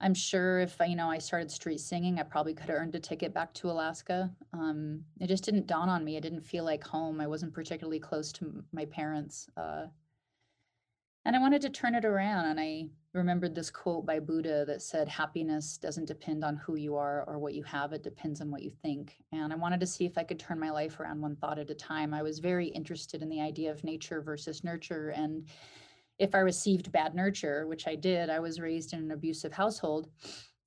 I'm 0.00 0.14
sure 0.14 0.60
if 0.60 0.80
I, 0.80 0.84
you 0.84 0.96
know, 0.96 1.10
I 1.10 1.18
started 1.18 1.50
street 1.50 1.80
singing, 1.80 2.20
I 2.20 2.22
probably 2.22 2.54
could 2.54 2.68
have 2.68 2.78
earned 2.78 2.94
a 2.94 3.00
ticket 3.00 3.34
back 3.34 3.52
to 3.54 3.70
Alaska. 3.70 4.30
Um, 4.52 5.02
it 5.20 5.26
just 5.26 5.44
didn't 5.44 5.66
dawn 5.66 5.88
on 5.88 6.04
me. 6.04 6.16
It 6.16 6.22
didn't 6.22 6.46
feel 6.46 6.64
like 6.64 6.84
home. 6.84 7.20
I 7.20 7.26
wasn't 7.26 7.52
particularly 7.52 7.98
close 7.98 8.30
to 8.34 8.62
my 8.72 8.84
parents. 8.84 9.48
Uh, 9.56 9.86
and 11.28 11.36
I 11.36 11.40
wanted 11.40 11.60
to 11.60 11.68
turn 11.68 11.94
it 11.94 12.06
around. 12.06 12.46
And 12.46 12.58
I 12.58 12.86
remembered 13.12 13.54
this 13.54 13.70
quote 13.70 14.06
by 14.06 14.18
Buddha 14.18 14.64
that 14.64 14.80
said, 14.80 15.10
Happiness 15.10 15.76
doesn't 15.76 16.06
depend 16.06 16.42
on 16.42 16.56
who 16.56 16.76
you 16.76 16.96
are 16.96 17.22
or 17.26 17.38
what 17.38 17.52
you 17.52 17.62
have, 17.64 17.92
it 17.92 18.02
depends 18.02 18.40
on 18.40 18.50
what 18.50 18.62
you 18.62 18.70
think. 18.70 19.14
And 19.30 19.52
I 19.52 19.56
wanted 19.56 19.78
to 19.80 19.86
see 19.86 20.06
if 20.06 20.16
I 20.16 20.24
could 20.24 20.38
turn 20.38 20.58
my 20.58 20.70
life 20.70 20.98
around 20.98 21.20
one 21.20 21.36
thought 21.36 21.58
at 21.58 21.68
a 21.68 21.74
time. 21.74 22.14
I 22.14 22.22
was 22.22 22.38
very 22.38 22.68
interested 22.68 23.20
in 23.20 23.28
the 23.28 23.42
idea 23.42 23.70
of 23.70 23.84
nature 23.84 24.22
versus 24.22 24.64
nurture. 24.64 25.10
And 25.10 25.46
if 26.18 26.34
I 26.34 26.38
received 26.38 26.92
bad 26.92 27.14
nurture, 27.14 27.66
which 27.66 27.86
I 27.86 27.94
did, 27.94 28.30
I 28.30 28.40
was 28.40 28.58
raised 28.58 28.94
in 28.94 29.00
an 29.00 29.10
abusive 29.10 29.52
household. 29.52 30.08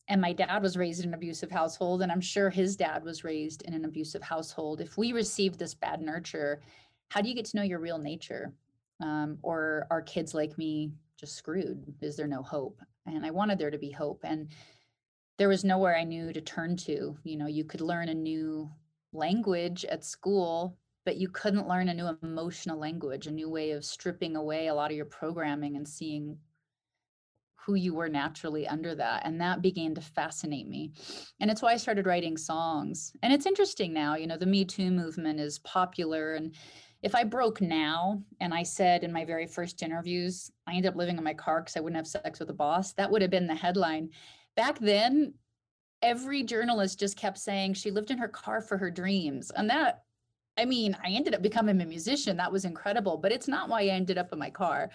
And 0.09 0.21
my 0.21 0.31
dad 0.31 0.61
was 0.61 0.77
raised 0.77 1.03
in 1.03 1.07
an 1.07 1.15
abusive 1.15 1.49
household, 1.49 2.03
and 2.03 2.11
I'm 2.11 2.21
sure 2.21 2.51
his 2.51 2.75
dad 2.75 3.03
was 3.03 3.23
raised 3.23 3.63
in 3.63 3.73
an 3.73 3.85
abusive 3.85 4.21
household. 4.21 4.79
If 4.79 4.95
we 4.95 5.11
received 5.11 5.57
this 5.57 5.73
bad 5.73 6.01
nurture, 6.03 6.61
how 7.09 7.19
do 7.21 7.29
you 7.29 7.35
get 7.35 7.45
to 7.45 7.57
know 7.57 7.63
your 7.63 7.79
real 7.79 7.97
nature? 7.97 8.53
Um, 9.01 9.37
or 9.41 9.87
are 9.89 10.01
kids 10.01 10.33
like 10.33 10.57
me 10.57 10.91
just 11.19 11.35
screwed? 11.35 11.83
Is 12.01 12.15
there 12.15 12.27
no 12.27 12.43
hope? 12.43 12.79
And 13.05 13.25
I 13.25 13.31
wanted 13.31 13.57
there 13.57 13.71
to 13.71 13.77
be 13.77 13.91
hope. 13.91 14.21
And 14.23 14.49
there 15.37 15.49
was 15.49 15.63
nowhere 15.63 15.97
I 15.97 16.03
knew 16.03 16.31
to 16.33 16.41
turn 16.41 16.77
to. 16.77 17.17
You 17.23 17.37
know, 17.37 17.47
you 17.47 17.63
could 17.63 17.81
learn 17.81 18.09
a 18.09 18.13
new 18.13 18.69
language 19.13 19.85
at 19.85 20.05
school, 20.05 20.77
but 21.03 21.17
you 21.17 21.29
couldn't 21.29 21.67
learn 21.67 21.89
a 21.89 21.93
new 21.93 22.17
emotional 22.21 22.77
language, 22.77 23.27
a 23.27 23.31
new 23.31 23.49
way 23.49 23.71
of 23.71 23.83
stripping 23.83 24.35
away 24.35 24.67
a 24.67 24.73
lot 24.73 24.91
of 24.91 24.97
your 24.97 25.05
programming 25.05 25.75
and 25.77 25.87
seeing 25.87 26.37
who 27.65 27.75
you 27.75 27.93
were 27.93 28.09
naturally 28.09 28.67
under 28.67 28.95
that. 28.95 29.21
And 29.25 29.39
that 29.39 29.61
began 29.61 29.93
to 29.95 30.01
fascinate 30.01 30.67
me. 30.67 30.93
And 31.39 31.51
it's 31.51 31.61
why 31.61 31.73
I 31.73 31.77
started 31.77 32.07
writing 32.07 32.37
songs. 32.37 33.13
And 33.21 33.31
it's 33.31 33.45
interesting 33.45 33.93
now, 33.93 34.15
you 34.15 34.27
know, 34.27 34.37
the 34.37 34.45
Me 34.47 34.65
Too 34.65 34.91
movement 34.91 35.39
is 35.39 35.59
popular 35.59 36.35
and 36.35 36.55
if 37.01 37.15
I 37.15 37.23
broke 37.23 37.61
now 37.61 38.21
and 38.39 38.53
I 38.53 38.63
said 38.63 39.03
in 39.03 39.11
my 39.11 39.25
very 39.25 39.47
first 39.47 39.81
interviews, 39.81 40.51
I 40.67 40.75
ended 40.75 40.91
up 40.91 40.95
living 40.95 41.17
in 41.17 41.23
my 41.23 41.33
car 41.33 41.61
because 41.61 41.75
I 41.75 41.79
wouldn't 41.79 41.97
have 41.97 42.07
sex 42.07 42.39
with 42.39 42.49
a 42.49 42.53
boss, 42.53 42.93
that 42.93 43.09
would 43.09 43.21
have 43.21 43.31
been 43.31 43.47
the 43.47 43.55
headline. 43.55 44.09
Back 44.55 44.79
then, 44.79 45.33
every 46.01 46.43
journalist 46.43 46.99
just 46.99 47.17
kept 47.17 47.37
saying 47.37 47.73
she 47.73 47.91
lived 47.91 48.11
in 48.11 48.17
her 48.17 48.27
car 48.27 48.61
for 48.61 48.77
her 48.77 48.91
dreams. 48.91 49.51
And 49.55 49.69
that, 49.69 50.03
I 50.57 50.65
mean, 50.65 50.95
I 51.03 51.09
ended 51.09 51.33
up 51.33 51.41
becoming 51.41 51.81
a 51.81 51.85
musician. 51.85 52.37
That 52.37 52.51
was 52.51 52.65
incredible, 52.65 53.17
but 53.17 53.31
it's 53.31 53.47
not 53.47 53.69
why 53.69 53.81
I 53.81 53.87
ended 53.87 54.17
up 54.17 54.31
in 54.33 54.39
my 54.39 54.49
car. 54.49 54.91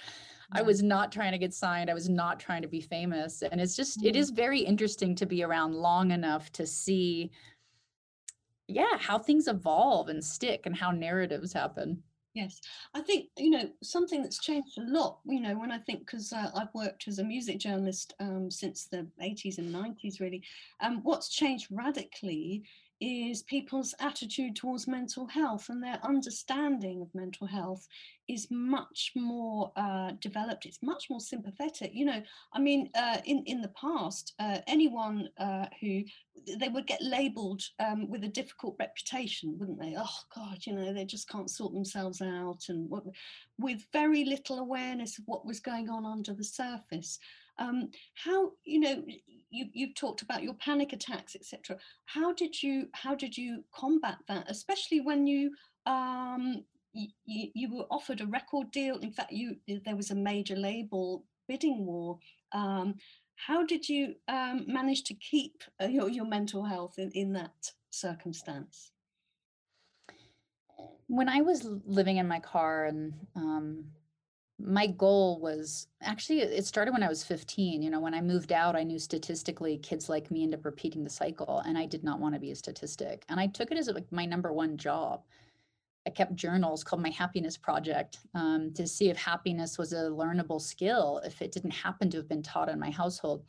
I 0.52 0.62
was 0.62 0.82
not 0.82 1.10
trying 1.10 1.32
to 1.32 1.38
get 1.38 1.54
signed. 1.54 1.90
I 1.90 1.94
was 1.94 2.08
not 2.08 2.38
trying 2.38 2.62
to 2.62 2.68
be 2.68 2.80
famous. 2.80 3.42
And 3.42 3.60
it's 3.60 3.74
just, 3.74 3.98
mm-hmm. 3.98 4.08
it 4.08 4.16
is 4.16 4.30
very 4.30 4.60
interesting 4.60 5.16
to 5.16 5.26
be 5.26 5.42
around 5.42 5.74
long 5.74 6.12
enough 6.12 6.52
to 6.52 6.66
see 6.66 7.32
yeah, 8.68 8.98
how 8.98 9.18
things 9.18 9.48
evolve 9.48 10.08
and 10.08 10.24
stick 10.24 10.66
and 10.66 10.76
how 10.76 10.90
narratives 10.90 11.52
happen. 11.52 12.02
Yes, 12.34 12.60
I 12.92 13.00
think, 13.00 13.30
you 13.38 13.48
know, 13.48 13.70
something 13.82 14.22
that's 14.22 14.38
changed 14.38 14.76
a 14.76 14.82
lot, 14.82 15.20
you 15.24 15.40
know, 15.40 15.58
when 15.58 15.72
I 15.72 15.78
think, 15.78 16.00
because 16.00 16.34
uh, 16.34 16.50
I've 16.54 16.74
worked 16.74 17.08
as 17.08 17.18
a 17.18 17.24
music 17.24 17.58
journalist 17.58 18.12
um, 18.20 18.50
since 18.50 18.84
the 18.84 19.06
80s 19.22 19.56
and 19.56 19.74
90s, 19.74 20.20
really, 20.20 20.42
um, 20.80 21.00
what's 21.02 21.30
changed 21.30 21.68
radically 21.70 22.64
is 23.00 23.42
people's 23.42 23.94
attitude 24.00 24.56
towards 24.56 24.88
mental 24.88 25.26
health 25.26 25.68
and 25.68 25.82
their 25.82 25.98
understanding 26.02 27.02
of 27.02 27.14
mental 27.14 27.46
health 27.46 27.86
is 28.28 28.48
much 28.50 29.12
more 29.14 29.70
uh, 29.76 30.12
developed. 30.20 30.66
It's 30.66 30.82
much 30.82 31.08
more 31.10 31.20
sympathetic. 31.20 31.92
You 31.94 32.06
know, 32.06 32.22
I 32.52 32.58
mean, 32.58 32.90
uh, 32.94 33.18
in 33.24 33.44
in 33.44 33.60
the 33.60 33.72
past, 33.80 34.34
uh, 34.38 34.58
anyone 34.66 35.28
uh, 35.38 35.66
who 35.80 36.02
they 36.58 36.68
would 36.68 36.86
get 36.86 37.02
labelled 37.02 37.62
um, 37.78 38.08
with 38.08 38.24
a 38.24 38.28
difficult 38.28 38.76
reputation, 38.78 39.56
wouldn't 39.58 39.80
they? 39.80 39.94
Oh 39.96 40.18
God, 40.34 40.58
you 40.64 40.74
know, 40.74 40.92
they 40.92 41.04
just 41.04 41.28
can't 41.28 41.50
sort 41.50 41.72
themselves 41.74 42.20
out, 42.22 42.68
and 42.68 42.90
with 43.58 43.86
very 43.92 44.24
little 44.24 44.58
awareness 44.58 45.18
of 45.18 45.24
what 45.26 45.46
was 45.46 45.60
going 45.60 45.88
on 45.88 46.04
under 46.04 46.32
the 46.32 46.44
surface. 46.44 47.18
Um, 47.58 47.90
how 48.14 48.52
you 48.64 48.80
know 48.80 49.04
you 49.50 49.66
you've 49.72 49.94
talked 49.94 50.22
about 50.22 50.42
your 50.42 50.54
panic 50.54 50.92
attacks, 50.92 51.34
etc. 51.34 51.76
How 52.04 52.32
did 52.32 52.62
you 52.62 52.88
how 52.92 53.14
did 53.14 53.36
you 53.36 53.64
combat 53.74 54.18
that, 54.28 54.50
especially 54.50 55.00
when 55.00 55.26
you 55.26 55.52
um, 55.86 56.64
you, 56.92 57.50
you 57.54 57.74
were 57.74 57.86
offered 57.90 58.20
a 58.20 58.26
record 58.26 58.70
deal. 58.70 58.98
In 58.98 59.12
fact, 59.12 59.32
you 59.32 59.56
there 59.84 59.96
was 59.96 60.10
a 60.10 60.14
major 60.14 60.56
label 60.56 61.24
bidding 61.48 61.84
war. 61.86 62.18
Um, 62.52 62.94
how 63.36 63.64
did 63.64 63.88
you 63.88 64.14
um, 64.28 64.64
manage 64.66 65.04
to 65.04 65.14
keep 65.14 65.62
uh, 65.80 65.86
your, 65.86 66.08
your 66.08 66.24
mental 66.24 66.64
health 66.64 66.94
in, 66.98 67.10
in 67.12 67.32
that 67.34 67.72
circumstance? 67.90 68.92
When 71.06 71.28
I 71.28 71.42
was 71.42 71.68
living 71.84 72.16
in 72.16 72.26
my 72.26 72.40
car 72.40 72.86
and 72.86 73.12
um, 73.36 73.84
my 74.58 74.86
goal 74.86 75.38
was 75.40 75.88
actually 76.02 76.40
it 76.40 76.64
started 76.64 76.92
when 76.92 77.02
I 77.02 77.08
was 77.08 77.22
15. 77.22 77.82
You 77.82 77.90
know, 77.90 78.00
when 78.00 78.14
I 78.14 78.22
moved 78.22 78.52
out, 78.52 78.76
I 78.76 78.84
knew 78.84 78.98
statistically 78.98 79.78
kids 79.78 80.08
like 80.08 80.30
me 80.30 80.42
end 80.42 80.54
up 80.54 80.64
repeating 80.64 81.04
the 81.04 81.10
cycle, 81.10 81.60
and 81.66 81.76
I 81.76 81.86
did 81.86 82.02
not 82.02 82.20
want 82.20 82.34
to 82.34 82.40
be 82.40 82.52
a 82.52 82.56
statistic. 82.56 83.24
And 83.28 83.38
I 83.38 83.48
took 83.48 83.70
it 83.70 83.78
as 83.78 83.88
like 83.88 84.10
my 84.10 84.24
number 84.24 84.52
one 84.52 84.76
job. 84.76 85.22
I 86.06 86.10
kept 86.10 86.36
journals 86.36 86.84
called 86.84 87.02
my 87.02 87.10
happiness 87.10 87.56
project 87.56 88.18
um, 88.34 88.72
to 88.74 88.86
see 88.86 89.10
if 89.10 89.16
happiness 89.16 89.76
was 89.76 89.92
a 89.92 90.04
learnable 90.04 90.60
skill 90.60 91.20
if 91.24 91.42
it 91.42 91.50
didn't 91.50 91.72
happen 91.72 92.08
to 92.10 92.16
have 92.18 92.28
been 92.28 92.44
taught 92.44 92.68
in 92.68 92.78
my 92.78 92.90
household. 92.90 93.44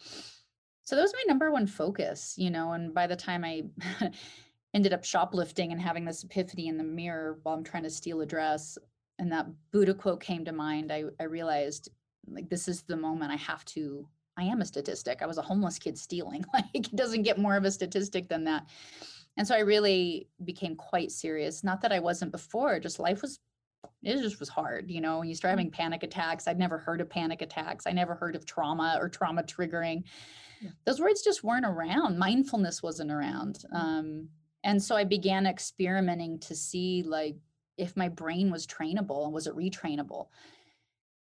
So 0.83 0.95
that 0.95 1.03
was 1.03 1.13
my 1.13 1.23
number 1.27 1.51
one 1.51 1.67
focus, 1.67 2.33
you 2.37 2.49
know. 2.49 2.71
And 2.71 2.93
by 2.93 3.07
the 3.07 3.15
time 3.15 3.45
I 3.45 3.65
ended 4.73 4.91
up 4.91 5.03
shoplifting 5.03 5.71
and 5.71 5.79
having 5.79 6.03
this 6.03 6.23
epiphany 6.23 6.67
in 6.67 6.77
the 6.77 6.83
mirror 6.83 7.39
while 7.43 7.55
I'm 7.55 7.63
trying 7.63 7.83
to 7.83 7.89
steal 7.89 8.21
a 8.21 8.25
dress, 8.25 8.77
and 9.19 9.31
that 9.31 9.47
Buddha 9.71 9.93
quote 9.93 10.21
came 10.21 10.45
to 10.45 10.51
mind, 10.51 10.91
I, 10.91 11.05
I 11.19 11.23
realized 11.23 11.89
like 12.29 12.49
this 12.49 12.67
is 12.67 12.83
the 12.83 12.97
moment 12.97 13.31
I 13.31 13.37
have 13.37 13.63
to. 13.65 14.07
I 14.37 14.43
am 14.43 14.61
a 14.61 14.65
statistic. 14.65 15.21
I 15.21 15.25
was 15.25 15.37
a 15.37 15.43
homeless 15.43 15.79
kid 15.79 15.97
stealing. 15.97 16.45
Like 16.53 16.65
it 16.73 16.95
doesn't 16.95 17.23
get 17.23 17.39
more 17.39 17.55
of 17.55 17.65
a 17.65 17.71
statistic 17.71 18.27
than 18.27 18.43
that. 18.45 18.67
And 19.37 19.47
so 19.47 19.55
I 19.55 19.59
really 19.59 20.27
became 20.43 20.75
quite 20.75 21.11
serious. 21.11 21.63
Not 21.63 21.81
that 21.81 21.91
I 21.91 21.99
wasn't 21.99 22.31
before, 22.31 22.79
just 22.79 22.99
life 22.99 23.21
was 23.21 23.39
it 24.03 24.21
just 24.21 24.39
was 24.39 24.49
hard, 24.49 24.89
you 24.89 25.01
know, 25.01 25.19
when 25.19 25.27
you 25.27 25.35
start 25.35 25.49
mm. 25.49 25.57
having 25.57 25.71
panic 25.71 26.03
attacks. 26.03 26.47
I'd 26.47 26.59
never 26.59 26.77
heard 26.77 27.01
of 27.01 27.09
panic 27.09 27.41
attacks. 27.41 27.85
I 27.87 27.91
never 27.91 28.15
heard 28.15 28.35
of 28.35 28.45
trauma 28.45 28.97
or 28.99 29.09
trauma 29.09 29.43
triggering. 29.43 30.03
Yeah. 30.61 30.69
Those 30.85 30.99
words 30.99 31.21
just 31.23 31.43
weren't 31.43 31.65
around. 31.65 32.17
Mindfulness 32.17 32.81
wasn't 32.83 33.11
around. 33.11 33.63
Mm. 33.73 33.77
Um, 33.77 34.29
and 34.63 34.81
so 34.81 34.95
I 34.95 35.03
began 35.03 35.45
experimenting 35.45 36.39
to 36.39 36.55
see 36.55 37.03
like 37.03 37.37
if 37.77 37.95
my 37.95 38.09
brain 38.09 38.51
was 38.51 38.67
trainable 38.67 39.25
and 39.25 39.33
was 39.33 39.47
it 39.47 39.55
retrainable. 39.55 40.27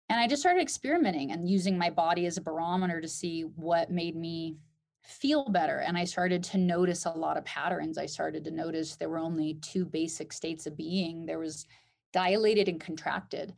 And 0.09 0.19
I 0.19 0.27
just 0.27 0.43
started 0.43 0.61
experimenting 0.61 1.31
and 1.31 1.49
using 1.49 1.79
my 1.79 1.91
body 1.91 2.27
as 2.27 2.37
a 2.37 2.43
barometer 2.43 3.01
to 3.01 3.09
see 3.09 3.43
what 3.43 3.93
made 3.93 4.17
me 4.17 4.57
feel 5.03 5.49
better. 5.49 5.79
And 5.79 5.97
I 5.97 6.05
started 6.05 6.43
to 6.45 6.59
notice 6.59 7.05
a 7.05 7.11
lot 7.11 7.37
of 7.37 7.45
patterns. 7.45 7.97
I 7.97 8.07
started 8.07 8.45
to 8.45 8.51
notice 8.51 8.97
there 8.97 9.09
were 9.09 9.19
only 9.19 9.55
two 9.63 9.85
basic 9.85 10.33
states 10.33 10.67
of 10.67 10.77
being 10.77 11.27
there 11.27 11.39
was 11.39 11.67
dilated 12.13 12.69
and 12.69 12.81
contracted. 12.81 13.55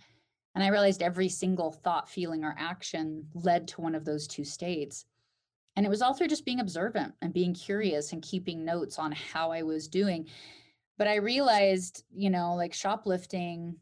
And 0.55 0.63
I 0.63 0.69
realized 0.69 1.03
every 1.03 1.31
single 1.31 1.73
thought, 1.73 2.09
feeling, 2.09 2.45
or 2.45 2.55
action 2.59 3.27
led 3.35 3.67
to 3.69 3.81
one 3.81 3.95
of 3.95 4.05
those 4.05 4.27
two 4.27 4.45
states. 4.45 5.07
And 5.77 5.87
it 5.87 5.89
was 5.89 6.03
all 6.03 6.13
through 6.13 6.29
just 6.29 6.45
being 6.45 6.61
observant 6.61 7.15
and 7.23 7.33
being 7.33 7.55
curious 7.55 8.13
and 8.13 8.23
keeping 8.23 8.63
notes 8.63 8.99
on 8.99 9.13
how 9.13 9.51
I 9.51 9.63
was 9.63 9.89
doing 9.89 10.29
but 10.99 11.07
i 11.07 11.17
realized 11.17 12.05
you 12.13 12.31
know 12.31 12.55
like 12.55 12.73
shoplifting 12.73 13.77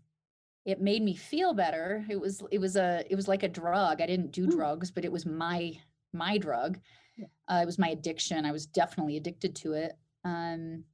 it 0.64 0.80
made 0.80 1.02
me 1.02 1.14
feel 1.14 1.54
better. 1.54 2.04
It 2.08 2.20
was 2.20 2.42
it 2.50 2.58
was 2.58 2.76
a 2.76 3.04
it 3.08 3.16
was 3.16 3.28
like 3.28 3.42
a 3.42 3.48
drug. 3.48 4.00
I 4.00 4.06
didn't 4.06 4.32
do 4.32 4.46
mm. 4.46 4.50
drugs 4.50 4.90
but 4.90 5.04
it 5.04 5.12
was 5.12 5.26
my 5.26 5.72
my 6.12 6.38
drug. 6.38 6.78
Uh, 7.48 7.60
it 7.62 7.66
was 7.66 7.78
my 7.78 7.88
addiction. 7.88 8.44
I 8.44 8.52
was 8.52 8.66
definitely 8.66 9.16
addicted 9.16 9.54
to 9.56 9.72
it 9.72 9.96
um 10.24 10.84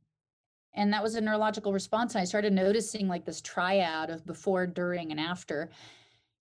and 0.75 0.93
that 0.93 1.03
was 1.03 1.17
a 1.17 1.21
neurological 1.21 1.73
response 1.73 2.15
and 2.15 2.23
i 2.23 2.25
started 2.25 2.53
noticing 2.53 3.09
like 3.09 3.25
this 3.25 3.41
triad 3.41 4.09
of 4.09 4.25
before 4.25 4.67
during 4.67 5.11
and 5.11 5.21
after. 5.21 5.71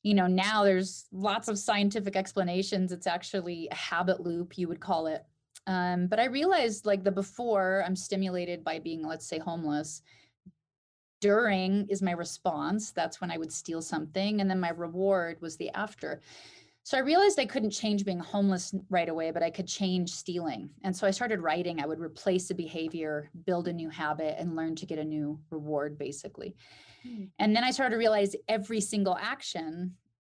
You 0.03 0.13
know 0.13 0.27
now 0.27 0.63
there's 0.63 1.05
lots 1.12 1.48
of 1.48 1.58
scientific 1.58 2.15
explanations. 2.15 2.91
It's 2.91 3.08
actually 3.08 3.67
a 3.72 3.75
habit 3.75 4.22
loop 4.22 4.58
you 4.58 4.67
would 4.67 4.79
call 4.79 5.08
it 5.08 5.25
um, 5.67 6.07
but 6.07 6.19
I 6.19 6.25
realized 6.25 6.86
like 6.86 7.03
the 7.03 7.12
before 7.12 7.84
I'm 7.86 7.95
stimulated 7.95 8.63
by 8.63 8.79
being, 8.79 9.05
let's 9.05 9.25
say, 9.25 9.39
homeless. 9.39 10.01
During 11.22 11.88
is 11.88 12.01
my 12.01 12.12
response. 12.12 12.91
That's 12.91 13.19
when 13.19 13.31
I 13.31 13.38
would 13.38 13.51
steal 13.51 13.81
something. 13.81 14.41
And 14.41 14.50
then 14.50 14.60
my 14.60 14.69
reward 14.69 15.41
was 15.41 15.57
the 15.57 15.72
after. 15.72 16.22
So 16.84 16.98
I 16.98 17.01
realized 17.01 17.39
I 17.39 17.48
couldn't 17.48 17.72
change 17.72 18.05
being 18.05 18.19
homeless 18.19 18.75
right 18.91 19.10
away, 19.10 19.31
but 19.31 19.41
I 19.41 19.50
could 19.50 19.67
change 19.67 20.12
stealing. 20.12 20.69
And 20.84 20.95
so 20.95 21.07
I 21.07 21.12
started 21.12 21.39
writing. 21.39 21.81
I 21.81 21.88
would 21.88 22.00
replace 22.00 22.48
the 22.48 22.53
behavior, 22.53 23.31
build 23.45 23.67
a 23.67 23.74
new 23.74 23.89
habit, 23.89 24.36
and 24.38 24.55
learn 24.55 24.75
to 24.75 24.86
get 24.86 25.00
a 25.00 25.03
new 25.03 25.39
reward, 25.50 25.98
basically. 25.98 26.55
Mm. 27.07 27.29
And 27.39 27.55
then 27.55 27.63
I 27.63 27.72
started 27.72 27.95
to 27.95 27.98
realize 27.98 28.36
every 28.48 28.81
single 28.81 29.17
action 29.19 29.95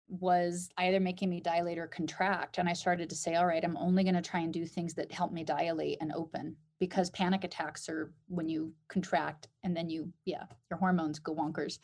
was 0.08 0.68
either 0.78 1.00
making 1.00 1.30
me 1.30 1.40
dilate 1.40 1.78
or 1.78 1.86
contract. 1.86 2.58
And 2.58 2.68
I 2.68 2.72
started 2.72 3.10
to 3.10 3.16
say, 3.16 3.34
all 3.34 3.46
right, 3.46 3.64
I'm 3.64 3.76
only 3.76 4.04
going 4.04 4.14
to 4.14 4.22
try 4.22 4.40
and 4.40 4.52
do 4.52 4.64
things 4.64 4.94
that 4.94 5.10
help 5.10 5.32
me 5.32 5.44
dilate 5.44 5.98
and 6.00 6.12
open 6.12 6.56
because 6.78 7.10
panic 7.10 7.42
attacks 7.44 7.88
are 7.88 8.12
when 8.28 8.48
you 8.48 8.72
contract 8.88 9.48
and 9.64 9.76
then 9.76 9.88
you, 9.88 10.12
yeah, 10.24 10.44
your 10.70 10.78
hormones 10.78 11.18
go 11.18 11.34
wonkers. 11.34 11.78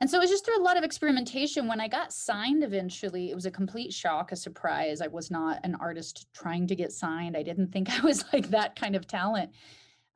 And 0.00 0.08
so 0.08 0.18
it 0.18 0.20
was 0.20 0.30
just 0.30 0.44
through 0.44 0.60
a 0.60 0.62
lot 0.62 0.76
of 0.76 0.84
experimentation. 0.84 1.66
When 1.66 1.80
I 1.80 1.88
got 1.88 2.12
signed 2.12 2.62
eventually, 2.62 3.30
it 3.30 3.34
was 3.34 3.46
a 3.46 3.50
complete 3.50 3.92
shock, 3.92 4.30
a 4.30 4.36
surprise. 4.36 5.00
I 5.00 5.08
was 5.08 5.30
not 5.30 5.58
an 5.64 5.76
artist 5.80 6.28
trying 6.32 6.68
to 6.68 6.76
get 6.76 6.92
signed. 6.92 7.36
I 7.36 7.42
didn't 7.42 7.72
think 7.72 7.90
I 7.98 8.04
was 8.04 8.24
like 8.32 8.50
that 8.50 8.76
kind 8.76 8.94
of 8.94 9.06
talent. 9.06 9.50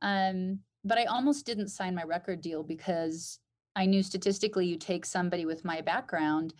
Um, 0.00 0.60
but 0.84 0.98
I 0.98 1.04
almost 1.04 1.46
didn't 1.46 1.68
sign 1.68 1.94
my 1.94 2.04
record 2.04 2.40
deal 2.40 2.62
because 2.62 3.40
I 3.74 3.86
knew 3.86 4.02
statistically 4.02 4.66
you 4.66 4.76
take 4.76 5.04
somebody 5.04 5.46
with 5.46 5.64
my 5.64 5.80
background 5.80 6.54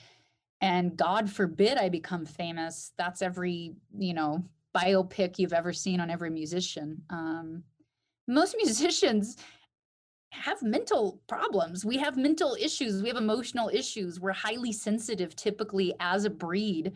and 0.63 0.97
god 0.97 1.31
forbid 1.31 1.77
i 1.77 1.91
become 1.91 2.25
famous 2.25 2.93
that's 2.97 3.21
every 3.21 3.75
you 3.99 4.15
know 4.15 4.43
biopic 4.75 5.39
you've 5.39 5.53
ever 5.53 5.73
seen 5.73 6.01
on 6.01 6.11
every 6.11 6.31
musician. 6.31 7.03
Um, 7.11 7.63
most 8.29 8.57
musicians 8.63 9.37
have 10.31 10.63
mental 10.63 11.21
problems. 11.29 11.85
We 11.85 11.99
have 11.99 12.17
mental 12.17 12.57
issues. 12.59 13.03
We 13.03 13.09
have 13.09 13.19
emotional 13.19 13.71
issues. 13.73 14.19
We're 14.19 14.33
highly 14.33 14.73
sensitive 14.73 15.37
typically 15.37 15.95
as 16.01 16.25
a 16.25 16.31
breed 16.31 16.93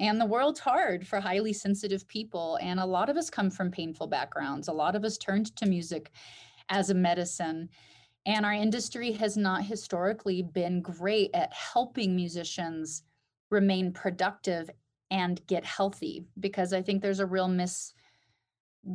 and 0.00 0.20
the 0.20 0.26
world's 0.26 0.58
hard 0.58 1.06
for 1.06 1.20
highly 1.20 1.52
sensitive 1.52 2.08
people 2.08 2.58
and 2.60 2.80
a 2.80 2.84
lot 2.84 3.08
of 3.08 3.16
us 3.16 3.30
come 3.30 3.50
from 3.50 3.70
painful 3.70 4.08
backgrounds. 4.08 4.66
A 4.66 4.72
lot 4.72 4.96
of 4.96 5.04
us 5.04 5.16
turned 5.16 5.54
to 5.56 5.66
music 5.66 6.10
as 6.70 6.90
a 6.90 6.94
medicine 6.94 7.68
and 8.26 8.46
our 8.46 8.52
industry 8.52 9.12
has 9.12 9.36
not 9.36 9.64
historically 9.64 10.42
been 10.42 10.80
great 10.80 11.30
at 11.34 11.52
helping 11.52 12.14
musicians 12.14 13.02
remain 13.50 13.92
productive 13.92 14.70
and 15.10 15.44
get 15.46 15.64
healthy 15.64 16.24
because 16.40 16.72
I 16.72 16.82
think 16.82 17.02
there's 17.02 17.20
a 17.20 17.26
real 17.26 17.48
mis 17.48 17.92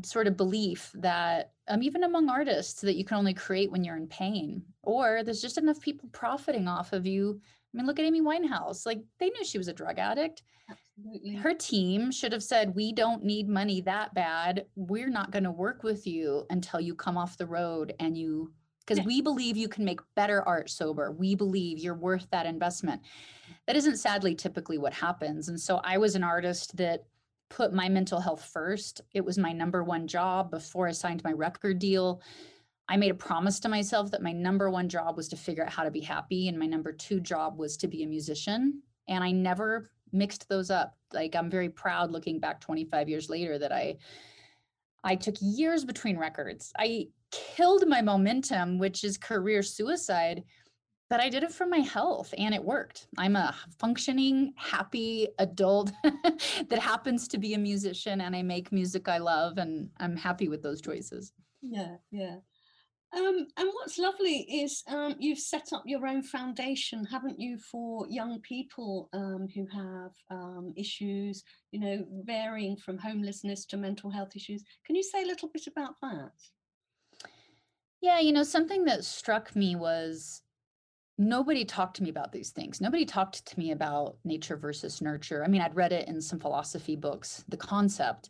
sort 0.03 0.27
of 0.27 0.35
belief 0.35 0.91
that 0.95 1.51
um, 1.69 1.81
even 1.81 2.03
among 2.03 2.29
artists 2.29 2.81
that 2.81 2.97
you 2.97 3.05
can 3.05 3.17
only 3.17 3.33
create 3.33 3.71
when 3.71 3.85
you're 3.85 3.95
in 3.95 4.07
pain 4.07 4.61
or 4.83 5.23
there's 5.23 5.41
just 5.41 5.57
enough 5.57 5.79
people 5.79 6.09
profiting 6.11 6.67
off 6.67 6.91
of 6.91 7.05
you. 7.05 7.39
I 7.73 7.77
mean 7.77 7.85
look 7.85 7.99
at 7.99 8.05
amy 8.05 8.21
winehouse 8.21 8.85
like 8.85 9.01
they 9.19 9.29
knew 9.29 9.45
she 9.45 9.57
was 9.57 9.67
a 9.67 9.73
drug 9.73 9.99
addict. 9.99 10.43
Absolutely. 10.69 11.35
her 11.35 11.53
team 11.53 12.11
should 12.11 12.33
have 12.33 12.43
said 12.43 12.75
we 12.75 12.91
don't 12.91 13.23
need 13.23 13.47
money 13.47 13.79
that 13.81 14.13
bad. 14.13 14.65
We're 14.75 15.09
not 15.09 15.31
going 15.31 15.45
to 15.45 15.51
work 15.51 15.83
with 15.83 16.05
you 16.05 16.45
until 16.49 16.81
you 16.81 16.93
come 16.93 17.17
off 17.17 17.37
the 17.37 17.45
road 17.45 17.93
and 17.99 18.17
you 18.17 18.51
because 18.87 19.05
we 19.05 19.21
believe 19.21 19.57
you 19.57 19.67
can 19.67 19.83
make 19.83 19.99
better 20.15 20.41
art 20.47 20.69
sober. 20.69 21.11
We 21.11 21.35
believe 21.35 21.79
you're 21.79 21.93
worth 21.93 22.27
that 22.31 22.45
investment. 22.45 23.01
That 23.65 23.75
isn't 23.75 23.97
sadly 23.97 24.33
typically 24.33 24.77
what 24.77 24.93
happens. 24.93 25.49
And 25.49 25.59
so 25.59 25.81
I 25.83 25.97
was 25.97 26.15
an 26.15 26.23
artist 26.23 26.77
that 26.77 27.03
put 27.49 27.73
my 27.73 27.89
mental 27.89 28.19
health 28.19 28.43
first. 28.45 29.01
It 29.13 29.23
was 29.23 29.37
my 29.37 29.51
number 29.51 29.83
one 29.83 30.07
job 30.07 30.51
before 30.51 30.87
I 30.87 30.91
signed 30.91 31.23
my 31.23 31.33
record 31.33 31.79
deal. 31.79 32.21
I 32.89 32.95
made 32.95 33.11
a 33.11 33.15
promise 33.15 33.59
to 33.61 33.69
myself 33.69 34.11
that 34.11 34.21
my 34.21 34.31
number 34.31 34.69
one 34.69 34.87
job 34.87 35.17
was 35.17 35.27
to 35.29 35.35
figure 35.35 35.65
out 35.65 35.73
how 35.73 35.83
to 35.83 35.91
be 35.91 35.99
happy, 35.99 36.47
and 36.47 36.57
my 36.57 36.67
number 36.67 36.93
two 36.93 37.19
job 37.19 37.57
was 37.57 37.75
to 37.77 37.87
be 37.87 38.03
a 38.03 38.07
musician. 38.07 38.81
And 39.09 39.23
I 39.23 39.31
never 39.31 39.91
mixed 40.13 40.47
those 40.47 40.71
up. 40.71 40.97
Like 41.11 41.35
I'm 41.35 41.49
very 41.49 41.69
proud 41.69 42.11
looking 42.11 42.39
back 42.39 42.61
25 42.61 43.09
years 43.09 43.29
later 43.29 43.59
that 43.59 43.73
I 43.73 43.97
I 45.07 45.15
took 45.15 45.35
years 45.39 45.85
between 45.85 46.17
records. 46.17 46.73
I 46.77 47.07
killed 47.31 47.87
my 47.87 48.01
momentum, 48.01 48.77
which 48.77 49.05
is 49.05 49.17
career 49.17 49.63
suicide, 49.63 50.43
but 51.09 51.21
I 51.21 51.29
did 51.29 51.43
it 51.43 51.53
for 51.53 51.65
my 51.65 51.77
health 51.77 52.33
and 52.37 52.53
it 52.53 52.61
worked. 52.61 53.07
I'm 53.17 53.37
a 53.37 53.55
functioning, 53.79 54.51
happy 54.57 55.29
adult 55.39 55.93
that 56.03 56.79
happens 56.79 57.29
to 57.29 57.37
be 57.37 57.53
a 57.53 57.57
musician 57.57 58.19
and 58.19 58.35
I 58.35 58.41
make 58.41 58.73
music 58.73 59.07
I 59.07 59.19
love 59.19 59.57
and 59.57 59.89
I'm 59.97 60.17
happy 60.17 60.49
with 60.49 60.61
those 60.61 60.81
choices. 60.81 61.31
Yeah, 61.61 61.95
yeah. 62.11 62.35
Um, 63.15 63.47
and 63.55 63.69
what's 63.71 63.97
lovely 63.97 64.39
is 64.63 64.83
um, 64.87 65.15
you've 65.17 65.39
set 65.39 65.71
up 65.71 65.83
your 65.85 66.05
own 66.05 66.21
foundation, 66.21 67.05
haven't 67.05 67.39
you, 67.39 67.57
for 67.57 68.05
young 68.09 68.41
people 68.41 69.09
um, 69.13 69.47
who 69.55 69.65
have 69.67 70.11
um, 70.29 70.73
issues, 70.75 71.43
you 71.71 71.79
know, 71.79 72.05
varying 72.25 72.75
from 72.75 72.97
homelessness 72.97 73.65
to 73.67 73.77
mental 73.77 74.09
health 74.09 74.35
issues. 74.35 74.63
Can 74.85 74.95
you 74.95 75.03
say 75.03 75.23
a 75.23 75.27
little 75.27 75.49
bit 75.53 75.67
about 75.67 75.93
that? 76.01 76.31
Yeah, 78.01 78.19
you 78.19 78.33
know, 78.33 78.43
something 78.43 78.85
that 78.85 79.05
struck 79.05 79.55
me 79.55 79.75
was 79.75 80.41
nobody 81.17 81.65
talked 81.65 81.95
to 81.97 82.03
me 82.03 82.09
about 82.09 82.31
these 82.31 82.51
things. 82.51 82.81
Nobody 82.81 83.05
talked 83.05 83.45
to 83.45 83.59
me 83.59 83.71
about 83.71 84.17
nature 84.23 84.57
versus 84.57 85.01
nurture. 85.01 85.43
I 85.43 85.47
mean, 85.47 85.61
I'd 85.61 85.75
read 85.75 85.93
it 85.93 86.07
in 86.07 86.21
some 86.21 86.39
philosophy 86.39 86.95
books, 86.95 87.43
the 87.47 87.57
concept, 87.57 88.29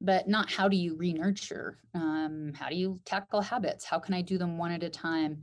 but 0.00 0.28
not 0.28 0.50
how 0.50 0.68
do 0.68 0.76
you 0.76 0.94
re-nurture? 0.94 1.78
Um, 1.94 2.52
how 2.54 2.68
do 2.68 2.76
you 2.76 2.98
tackle 3.04 3.40
habits? 3.40 3.84
How 3.84 3.98
can 3.98 4.14
I 4.14 4.22
do 4.22 4.38
them 4.38 4.58
one 4.58 4.72
at 4.72 4.82
a 4.82 4.90
time? 4.90 5.42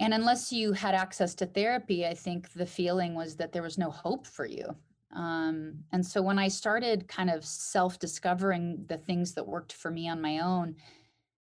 And 0.00 0.12
unless 0.12 0.52
you 0.52 0.72
had 0.72 0.94
access 0.94 1.34
to 1.36 1.46
therapy, 1.46 2.06
I 2.06 2.14
think 2.14 2.52
the 2.52 2.66
feeling 2.66 3.14
was 3.14 3.36
that 3.36 3.52
there 3.52 3.62
was 3.62 3.78
no 3.78 3.90
hope 3.90 4.26
for 4.26 4.46
you. 4.46 4.74
Um, 5.14 5.74
and 5.92 6.04
so 6.04 6.20
when 6.20 6.38
I 6.38 6.48
started 6.48 7.06
kind 7.06 7.30
of 7.30 7.44
self 7.44 7.98
discovering 7.98 8.84
the 8.88 8.98
things 8.98 9.34
that 9.34 9.46
worked 9.46 9.72
for 9.72 9.90
me 9.90 10.08
on 10.08 10.20
my 10.20 10.40
own, 10.40 10.76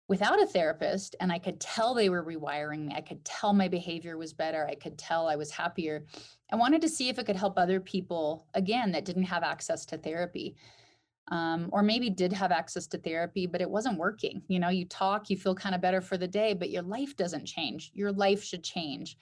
without 0.09 0.41
a 0.41 0.47
therapist 0.47 1.15
and 1.19 1.31
I 1.31 1.37
could 1.37 1.59
tell 1.59 1.93
they 1.93 2.09
were 2.09 2.25
rewiring 2.25 2.87
me. 2.87 2.95
I 2.95 3.01
could 3.01 3.23
tell 3.23 3.53
my 3.53 3.67
behavior 3.67 4.17
was 4.17 4.33
better. 4.33 4.65
I 4.65 4.73
could 4.73 4.97
tell 4.97 5.27
I 5.27 5.35
was 5.35 5.51
happier. 5.51 6.03
I 6.51 6.55
wanted 6.55 6.81
to 6.81 6.89
see 6.89 7.09
if 7.09 7.19
it 7.19 7.27
could 7.27 7.35
help 7.35 7.57
other 7.57 7.79
people, 7.79 8.47
again, 8.55 8.91
that 8.91 9.05
didn't 9.05 9.23
have 9.23 9.43
access 9.43 9.85
to 9.85 9.97
therapy. 9.97 10.55
Um, 11.29 11.69
or 11.71 11.83
maybe 11.83 12.09
did 12.09 12.33
have 12.33 12.51
access 12.51 12.87
to 12.87 12.97
therapy, 12.97 13.45
but 13.45 13.61
it 13.61 13.69
wasn't 13.69 13.99
working. 13.99 14.41
You 14.47 14.59
know, 14.59 14.69
you 14.69 14.85
talk, 14.85 15.29
you 15.29 15.37
feel 15.37 15.53
kind 15.53 15.75
of 15.75 15.81
better 15.81 16.01
for 16.01 16.17
the 16.17 16.27
day, 16.27 16.55
but 16.55 16.71
your 16.71 16.81
life 16.81 17.15
doesn't 17.15 17.45
change. 17.45 17.91
Your 17.93 18.11
life 18.11 18.43
should 18.43 18.63
change. 18.63 19.15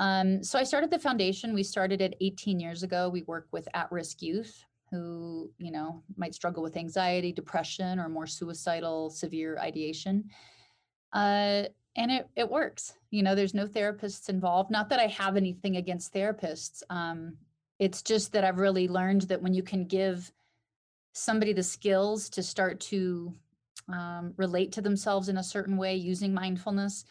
Um, 0.00 0.42
so 0.42 0.58
I 0.58 0.64
started 0.64 0.90
the 0.90 0.98
foundation. 0.98 1.54
We 1.54 1.62
started 1.62 2.00
it 2.00 2.16
18 2.20 2.58
years 2.58 2.82
ago. 2.82 3.08
We 3.08 3.22
work 3.22 3.46
with 3.52 3.68
at 3.74 3.90
risk 3.92 4.20
youth 4.20 4.64
who, 4.90 5.50
you 5.58 5.70
know, 5.70 6.02
might 6.16 6.34
struggle 6.34 6.62
with 6.62 6.76
anxiety, 6.76 7.32
depression, 7.32 7.98
or 7.98 8.08
more 8.08 8.26
suicidal, 8.26 9.10
severe 9.10 9.58
ideation. 9.58 10.24
Uh, 11.12 11.64
and 11.96 12.10
it, 12.10 12.28
it 12.36 12.48
works. 12.48 12.94
You 13.10 13.22
know, 13.22 13.34
there's 13.34 13.54
no 13.54 13.66
therapists 13.66 14.28
involved. 14.28 14.70
Not 14.70 14.88
that 14.90 15.00
I 15.00 15.06
have 15.08 15.36
anything 15.36 15.76
against 15.76 16.14
therapists. 16.14 16.82
Um, 16.90 17.36
it's 17.78 18.02
just 18.02 18.32
that 18.32 18.44
I've 18.44 18.58
really 18.58 18.88
learned 18.88 19.22
that 19.22 19.42
when 19.42 19.52
you 19.52 19.62
can 19.62 19.84
give 19.84 20.32
somebody 21.18 21.52
the 21.52 21.62
skills 21.62 22.28
to 22.30 22.42
start 22.42 22.80
to 22.80 23.34
um, 23.92 24.34
relate 24.36 24.72
to 24.72 24.82
themselves 24.82 25.28
in 25.28 25.38
a 25.38 25.42
certain 25.42 25.76
way 25.76 25.94
using 25.94 26.32
mindfulness, 26.32 27.04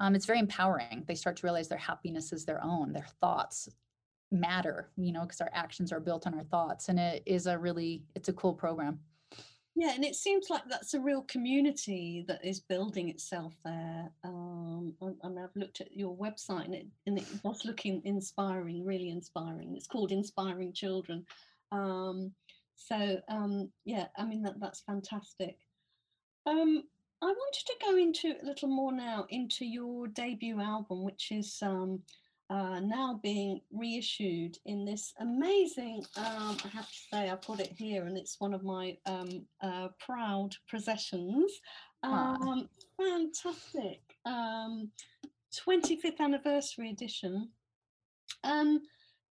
um, 0.00 0.14
it's 0.14 0.26
very 0.26 0.38
empowering. 0.38 1.04
They 1.06 1.14
start 1.14 1.36
to 1.36 1.46
realize 1.46 1.68
their 1.68 1.78
happiness 1.78 2.32
is 2.32 2.44
their 2.44 2.62
own, 2.64 2.92
their 2.92 3.06
thoughts, 3.20 3.68
matter, 4.30 4.88
you 4.96 5.12
know, 5.12 5.22
because 5.22 5.40
our 5.40 5.50
actions 5.52 5.92
are 5.92 6.00
built 6.00 6.26
on 6.26 6.34
our 6.34 6.44
thoughts. 6.44 6.88
And 6.88 6.98
it 6.98 7.22
is 7.26 7.46
a 7.46 7.58
really, 7.58 8.02
it's 8.14 8.28
a 8.28 8.32
cool 8.32 8.54
program. 8.54 9.00
Yeah, 9.74 9.92
and 9.94 10.04
it 10.04 10.14
seems 10.14 10.50
like 10.50 10.62
that's 10.68 10.92
a 10.92 11.00
real 11.00 11.22
community 11.22 12.24
that 12.28 12.44
is 12.44 12.60
building 12.60 13.08
itself 13.08 13.54
there. 13.64 14.10
Um, 14.22 14.94
and 15.00 15.38
I've 15.38 15.56
looked 15.56 15.80
at 15.80 15.96
your 15.96 16.14
website, 16.14 16.66
and 16.66 16.74
it, 16.74 16.86
and 17.06 17.18
it 17.18 17.42
does 17.42 17.64
look 17.64 17.86
in, 17.86 18.02
inspiring, 18.04 18.84
really 18.84 19.08
inspiring. 19.08 19.74
It's 19.74 19.86
called 19.86 20.12
Inspiring 20.12 20.74
Children. 20.74 21.24
Um, 21.70 22.32
so 22.86 23.20
um, 23.28 23.70
yeah, 23.84 24.06
I 24.16 24.24
mean 24.24 24.42
that 24.42 24.60
that's 24.60 24.80
fantastic. 24.80 25.58
Um, 26.46 26.84
I 27.22 27.26
wanted 27.26 27.66
to 27.66 27.74
go 27.86 27.96
into 27.96 28.34
a 28.42 28.44
little 28.44 28.68
more 28.68 28.92
now 28.92 29.26
into 29.28 29.64
your 29.64 30.08
debut 30.08 30.60
album, 30.60 31.04
which 31.04 31.30
is 31.30 31.56
um, 31.62 32.02
uh, 32.50 32.80
now 32.80 33.18
being 33.22 33.60
reissued 33.70 34.58
in 34.66 34.84
this 34.84 35.14
amazing, 35.20 36.04
um, 36.16 36.56
I 36.64 36.68
have 36.74 36.88
to 36.88 36.98
say, 37.10 37.30
I've 37.30 37.46
got 37.46 37.60
it 37.60 37.72
here 37.78 38.04
and 38.04 38.18
it's 38.18 38.40
one 38.40 38.52
of 38.52 38.62
my 38.62 38.98
um, 39.06 39.46
uh, 39.62 39.88
proud 39.98 40.54
possessions. 40.68 41.50
Um, 42.02 42.68
fantastic. 42.98 44.02
25th 44.26 44.90
um, 46.04 46.12
anniversary 46.18 46.90
edition. 46.90 47.48
Um, 48.44 48.82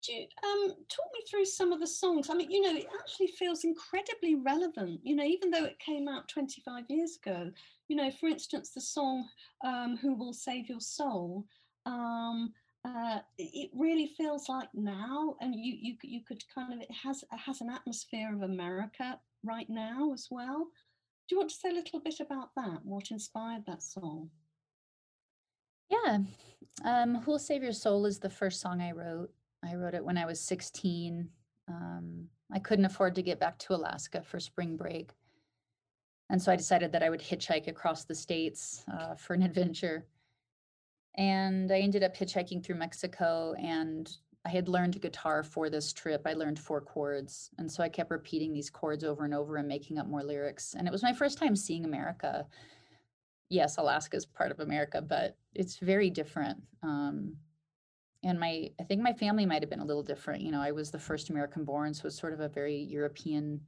do 0.04 0.14
you, 0.14 0.26
um, 0.44 0.70
talk 0.70 1.06
me 1.14 1.22
through 1.30 1.46
some 1.46 1.72
of 1.72 1.80
the 1.80 1.88
songs? 1.88 2.30
I 2.30 2.34
mean, 2.34 2.50
you 2.50 2.62
know, 2.62 2.76
it 2.76 2.88
actually 3.00 3.28
feels 3.28 3.64
incredibly 3.64 4.36
relevant, 4.36 5.00
you 5.04 5.16
know, 5.16 5.24
even 5.24 5.52
though 5.52 5.66
it 5.66 5.80
came 5.80 6.08
out 6.08 6.28
25 6.28 6.86
years 6.90 7.18
ago. 7.24 7.52
You 7.88 7.96
know, 7.96 8.10
for 8.12 8.28
instance, 8.28 8.72
the 8.72 8.82
song 8.82 9.28
um, 9.64 9.98
Who 9.98 10.16
Will 10.16 10.34
Save 10.34 10.70
Your 10.70 10.80
Soul, 10.80 11.46
um, 11.86 12.54
uh, 12.84 13.20
it 13.38 13.70
really 13.76 14.08
feels 14.18 14.50
like 14.50 14.70
now, 14.74 15.36
and 15.40 15.54
you 15.56 15.78
you 15.80 15.96
you 16.02 16.22
could 16.28 16.44
kind 16.54 16.74
of 16.74 16.82
it 16.82 16.92
has 16.92 17.24
it 17.24 17.38
has 17.38 17.62
an 17.62 17.70
atmosphere 17.70 18.34
of 18.34 18.42
America 18.42 19.20
right 19.44 19.70
now 19.70 20.12
as 20.14 20.28
well. 20.32 20.68
Do 21.30 21.36
you 21.36 21.38
want 21.38 21.52
to 21.52 21.56
say 21.56 21.70
a 21.70 21.74
little 21.74 22.00
bit 22.00 22.20
about 22.20 22.50
that? 22.56 22.80
What 22.84 23.12
inspired 23.12 23.66
that 23.68 23.84
song? 23.84 24.32
Yeah, 25.90 26.20
um, 26.84 27.16
"Who 27.16 27.32
Will 27.32 27.40
Save 27.40 27.62
Your 27.62 27.74
Soul" 27.74 28.08
is 28.08 28.20
the 28.20 28.30
first 28.30 28.62
song 28.62 28.82
I 28.82 28.92
wrote. 28.94 29.32
I 29.64 29.76
wrote 29.76 29.94
it 29.94 30.04
when 30.04 30.18
I 30.18 30.26
was 30.26 30.40
16. 30.40 31.30
Um, 31.68 32.28
I 32.52 32.60
couldn't 32.60 32.86
afford 32.86 33.16
to 33.16 33.22
get 33.22 33.40
back 33.40 33.58
to 33.60 33.74
Alaska 33.74 34.22
for 34.22 34.40
spring 34.40 34.76
break, 34.78 35.12
and 36.30 36.42
so 36.42 36.52
I 36.52 36.56
decided 36.56 36.92
that 36.92 37.04
I 37.04 37.10
would 37.10 37.22
hitchhike 37.22 37.68
across 37.68 38.06
the 38.06 38.16
states 38.16 38.84
uh, 38.92 39.16
for 39.16 39.34
an 39.34 39.44
adventure 39.44 40.06
and 41.16 41.72
I 41.72 41.80
ended 41.80 42.04
up 42.04 42.16
hitchhiking 42.16 42.64
through 42.64 42.76
Mexico 42.76 43.54
and 43.60 44.10
I 44.46 44.50
had 44.50 44.68
learned 44.68 45.02
guitar 45.02 45.44
for 45.44 45.70
this 45.70 45.94
trip. 45.94 46.22
I 46.26 46.34
learned 46.34 46.58
four 46.58 46.82
chords. 46.82 47.52
And 47.60 47.72
so 47.72 47.84
I 47.84 47.90
kept 47.90 48.10
repeating 48.10 48.54
these 48.54 48.70
chords 48.70 49.04
over 49.04 49.26
and 49.26 49.34
over 49.34 49.58
and 49.58 49.68
making 49.68 50.00
up 50.00 50.08
more 50.08 50.24
lyrics. 50.24 50.74
And 50.76 50.88
it 50.88 50.92
was 50.92 51.04
my 51.04 51.14
first 51.14 51.38
time 51.38 51.56
seeing 51.56 51.86
America. 51.86 52.48
Yes, 53.50 53.78
Alaska 53.78 54.18
is 54.18 54.26
part 54.26 54.52
of 54.52 54.60
America, 54.60 55.02
but 55.02 55.38
it's 55.54 55.78
very 55.78 56.10
different. 56.10 56.58
Um, 56.82 57.36
and 58.24 58.40
my, 58.40 58.70
I 58.80 58.84
think 58.84 59.02
my 59.02 59.14
family 59.14 59.46
might 59.46 59.62
have 59.62 59.70
been 59.70 59.80
a 59.80 59.86
little 59.86 60.04
different. 60.04 60.42
You 60.42 60.52
know, 60.52 60.62
I 60.62 60.72
was 60.72 60.92
the 60.92 61.00
first 61.00 61.30
American 61.30 61.64
born, 61.64 61.94
so 61.94 62.08
it's 62.08 62.20
sort 62.20 62.34
of 62.34 62.40
a 62.40 62.50
very 62.50 62.78
European 62.78 63.62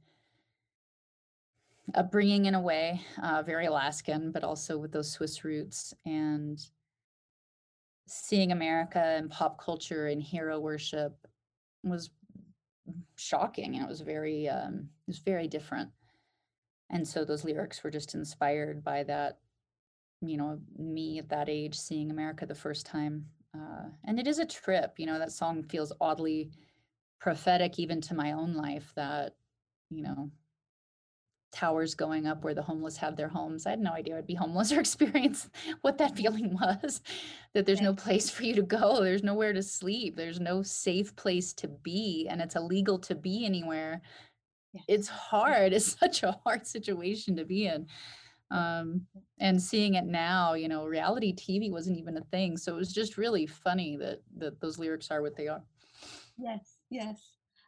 upbringing 1.94 2.46
in 2.46 2.54
a 2.54 2.60
way, 2.60 3.00
uh, 3.22 3.42
very 3.42 3.66
Alaskan, 3.66 4.30
but 4.30 4.44
also 4.44 4.78
with 4.78 4.92
those 4.92 5.10
Swiss 5.10 5.44
roots. 5.44 5.92
And 6.06 6.64
seeing 8.06 8.52
America 8.52 9.00
and 9.00 9.30
pop 9.30 9.58
culture 9.58 10.06
and 10.08 10.22
hero 10.22 10.60
worship 10.60 11.26
was 11.82 12.10
shocking 13.16 13.74
and 13.74 13.84
it 13.84 13.88
was 13.88 14.00
very 14.00 14.48
um 14.48 14.88
it 15.06 15.08
was 15.08 15.18
very 15.18 15.48
different 15.48 15.88
and 16.90 17.06
so 17.06 17.24
those 17.24 17.44
lyrics 17.44 17.82
were 17.82 17.90
just 17.90 18.14
inspired 18.14 18.84
by 18.84 19.02
that 19.02 19.38
you 20.20 20.36
know 20.36 20.58
me 20.78 21.18
at 21.18 21.28
that 21.28 21.48
age 21.48 21.74
seeing 21.74 22.10
america 22.10 22.44
the 22.44 22.54
first 22.54 22.84
time 22.84 23.24
uh, 23.54 23.88
and 24.04 24.18
it 24.18 24.26
is 24.26 24.38
a 24.38 24.46
trip 24.46 24.94
you 24.98 25.06
know 25.06 25.18
that 25.18 25.32
song 25.32 25.62
feels 25.62 25.92
oddly 26.00 26.50
prophetic 27.20 27.78
even 27.78 28.00
to 28.00 28.14
my 28.14 28.32
own 28.32 28.54
life 28.54 28.92
that 28.94 29.34
you 29.90 30.02
know 30.02 30.30
towers 31.54 31.94
going 31.94 32.26
up 32.26 32.42
where 32.42 32.54
the 32.54 32.62
homeless 32.62 32.96
have 32.96 33.16
their 33.16 33.28
homes. 33.28 33.64
I 33.64 33.70
had 33.70 33.80
no 33.80 33.92
idea 33.92 34.18
I'd 34.18 34.26
be 34.26 34.34
homeless 34.34 34.72
or 34.76 34.80
experience 34.80 35.48
what 35.80 35.98
that 35.98 36.16
feeling 36.16 36.58
was 36.60 37.00
that 37.54 37.64
there's 37.64 37.80
no 37.80 37.94
place 37.94 38.28
for 38.28 38.42
you 38.42 38.54
to 38.56 38.62
go, 38.62 39.02
there's 39.02 39.22
nowhere 39.22 39.52
to 39.52 39.62
sleep, 39.62 40.16
there's 40.16 40.40
no 40.40 40.62
safe 40.62 41.14
place 41.16 41.52
to 41.54 41.68
be, 41.68 42.26
and 42.28 42.42
it's 42.42 42.56
illegal 42.56 42.98
to 42.98 43.14
be 43.14 43.46
anywhere. 43.46 44.02
It's 44.88 45.08
hard. 45.08 45.72
It's 45.72 45.96
such 45.98 46.24
a 46.24 46.36
hard 46.44 46.66
situation 46.66 47.36
to 47.36 47.44
be 47.44 47.66
in. 47.66 47.86
Um, 48.50 49.06
and 49.40 49.60
seeing 49.60 49.94
it 49.94 50.04
now, 50.04 50.54
you 50.54 50.68
know, 50.68 50.86
reality 50.86 51.34
TV 51.34 51.70
wasn't 51.70 51.98
even 51.98 52.16
a 52.16 52.20
thing. 52.22 52.56
So 52.56 52.74
it 52.74 52.78
was 52.78 52.92
just 52.92 53.16
really 53.16 53.46
funny 53.46 53.96
that 53.96 54.20
that 54.38 54.60
those 54.60 54.78
lyrics 54.78 55.10
are 55.10 55.22
what 55.22 55.36
they 55.36 55.48
are. 55.48 55.62
Yes, 56.36 56.78
yes. 56.90 57.20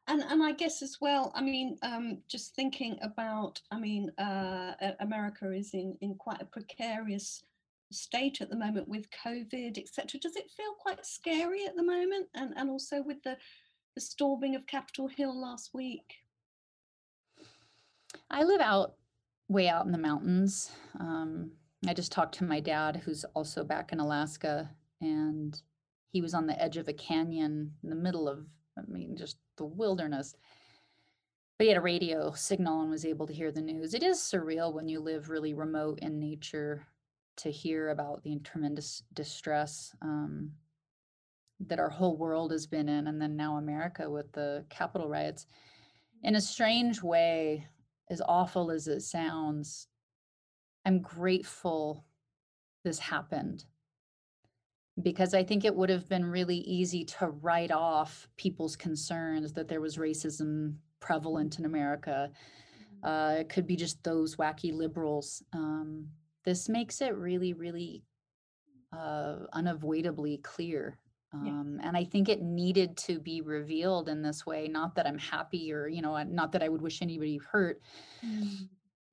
and 0.08 0.22
and 0.22 0.42
I 0.42 0.52
guess 0.52 0.82
as 0.82 0.98
well. 1.00 1.32
I 1.34 1.42
mean, 1.42 1.78
um, 1.82 2.18
just 2.28 2.54
thinking 2.54 2.98
about. 3.02 3.60
I 3.70 3.78
mean, 3.78 4.10
uh, 4.18 4.74
America 5.00 5.50
is 5.52 5.74
in 5.74 5.96
in 6.00 6.14
quite 6.14 6.42
a 6.42 6.46
precarious 6.46 7.42
state 7.92 8.40
at 8.40 8.50
the 8.50 8.56
moment 8.56 8.88
with 8.88 9.06
COVID, 9.24 9.78
etc. 9.78 10.20
Does 10.20 10.36
it 10.36 10.50
feel 10.50 10.74
quite 10.78 11.04
scary 11.06 11.66
at 11.66 11.76
the 11.76 11.82
moment? 11.82 12.28
And 12.34 12.54
and 12.56 12.70
also 12.70 13.02
with 13.02 13.22
the 13.22 13.36
the 13.94 14.00
storming 14.00 14.54
of 14.54 14.66
Capitol 14.66 15.08
Hill 15.08 15.40
last 15.40 15.70
week. 15.72 16.16
I 18.30 18.42
live 18.44 18.60
out 18.60 18.94
way 19.48 19.68
out 19.68 19.86
in 19.86 19.92
the 19.92 19.98
mountains. 19.98 20.70
Um, 20.98 21.52
I 21.86 21.94
just 21.94 22.12
talked 22.12 22.36
to 22.36 22.44
my 22.44 22.60
dad, 22.60 23.02
who's 23.04 23.24
also 23.34 23.62
back 23.62 23.92
in 23.92 24.00
Alaska, 24.00 24.70
and 25.00 25.60
he 26.10 26.20
was 26.20 26.34
on 26.34 26.46
the 26.46 26.60
edge 26.60 26.76
of 26.76 26.88
a 26.88 26.92
canyon 26.92 27.72
in 27.82 27.90
the 27.90 27.96
middle 27.96 28.28
of, 28.28 28.46
I 28.78 28.82
mean, 28.90 29.16
just 29.16 29.38
the 29.56 29.64
wilderness. 29.64 30.34
But 31.58 31.64
he 31.64 31.68
had 31.68 31.78
a 31.78 31.82
radio 31.82 32.32
signal 32.32 32.82
and 32.82 32.90
was 32.90 33.04
able 33.04 33.26
to 33.26 33.32
hear 33.32 33.50
the 33.50 33.62
news. 33.62 33.94
It 33.94 34.02
is 34.02 34.18
surreal 34.18 34.72
when 34.72 34.88
you 34.88 35.00
live 35.00 35.30
really 35.30 35.54
remote 35.54 36.00
in 36.00 36.18
nature 36.18 36.86
to 37.36 37.50
hear 37.50 37.90
about 37.90 38.22
the 38.22 38.38
tremendous 38.42 39.02
distress 39.12 39.94
um, 40.02 40.50
that 41.60 41.78
our 41.78 41.88
whole 41.88 42.16
world 42.16 42.50
has 42.50 42.66
been 42.66 42.88
in, 42.88 43.06
and 43.06 43.20
then 43.20 43.36
now 43.36 43.56
America 43.56 44.10
with 44.10 44.32
the 44.32 44.64
Capitol 44.70 45.08
riots. 45.08 45.46
In 46.22 46.34
a 46.34 46.40
strange 46.40 47.02
way, 47.02 47.66
as 48.08 48.22
awful 48.26 48.70
as 48.70 48.86
it 48.88 49.00
sounds, 49.00 49.88
I'm 50.84 51.00
grateful 51.00 52.04
this 52.84 52.98
happened 52.98 53.64
because 55.02 55.34
I 55.34 55.42
think 55.42 55.64
it 55.64 55.74
would 55.74 55.90
have 55.90 56.08
been 56.08 56.24
really 56.24 56.58
easy 56.58 57.04
to 57.04 57.28
write 57.28 57.70
off 57.70 58.28
people's 58.36 58.76
concerns 58.76 59.52
that 59.52 59.68
there 59.68 59.80
was 59.80 59.96
racism 59.96 60.76
prevalent 61.00 61.58
in 61.58 61.64
America. 61.64 62.30
Mm-hmm. 63.04 63.08
Uh, 63.08 63.40
it 63.40 63.48
could 63.48 63.66
be 63.66 63.76
just 63.76 64.02
those 64.02 64.36
wacky 64.36 64.72
liberals. 64.72 65.42
Um, 65.52 66.08
this 66.44 66.68
makes 66.68 67.00
it 67.00 67.14
really, 67.14 67.52
really 67.52 68.04
uh, 68.96 69.36
unavoidably 69.52 70.38
clear. 70.38 70.98
Um, 71.32 71.78
yeah. 71.78 71.88
And 71.88 71.96
I 71.96 72.04
think 72.04 72.28
it 72.28 72.42
needed 72.42 72.96
to 72.98 73.18
be 73.18 73.40
revealed 73.40 74.08
in 74.08 74.22
this 74.22 74.46
way. 74.46 74.68
Not 74.68 74.94
that 74.94 75.06
I'm 75.06 75.18
happy 75.18 75.72
or, 75.72 75.88
you 75.88 76.02
know, 76.02 76.22
not 76.22 76.52
that 76.52 76.62
I 76.62 76.68
would 76.68 76.82
wish 76.82 77.02
anybody 77.02 77.38
hurt, 77.50 77.82
mm. 78.24 78.68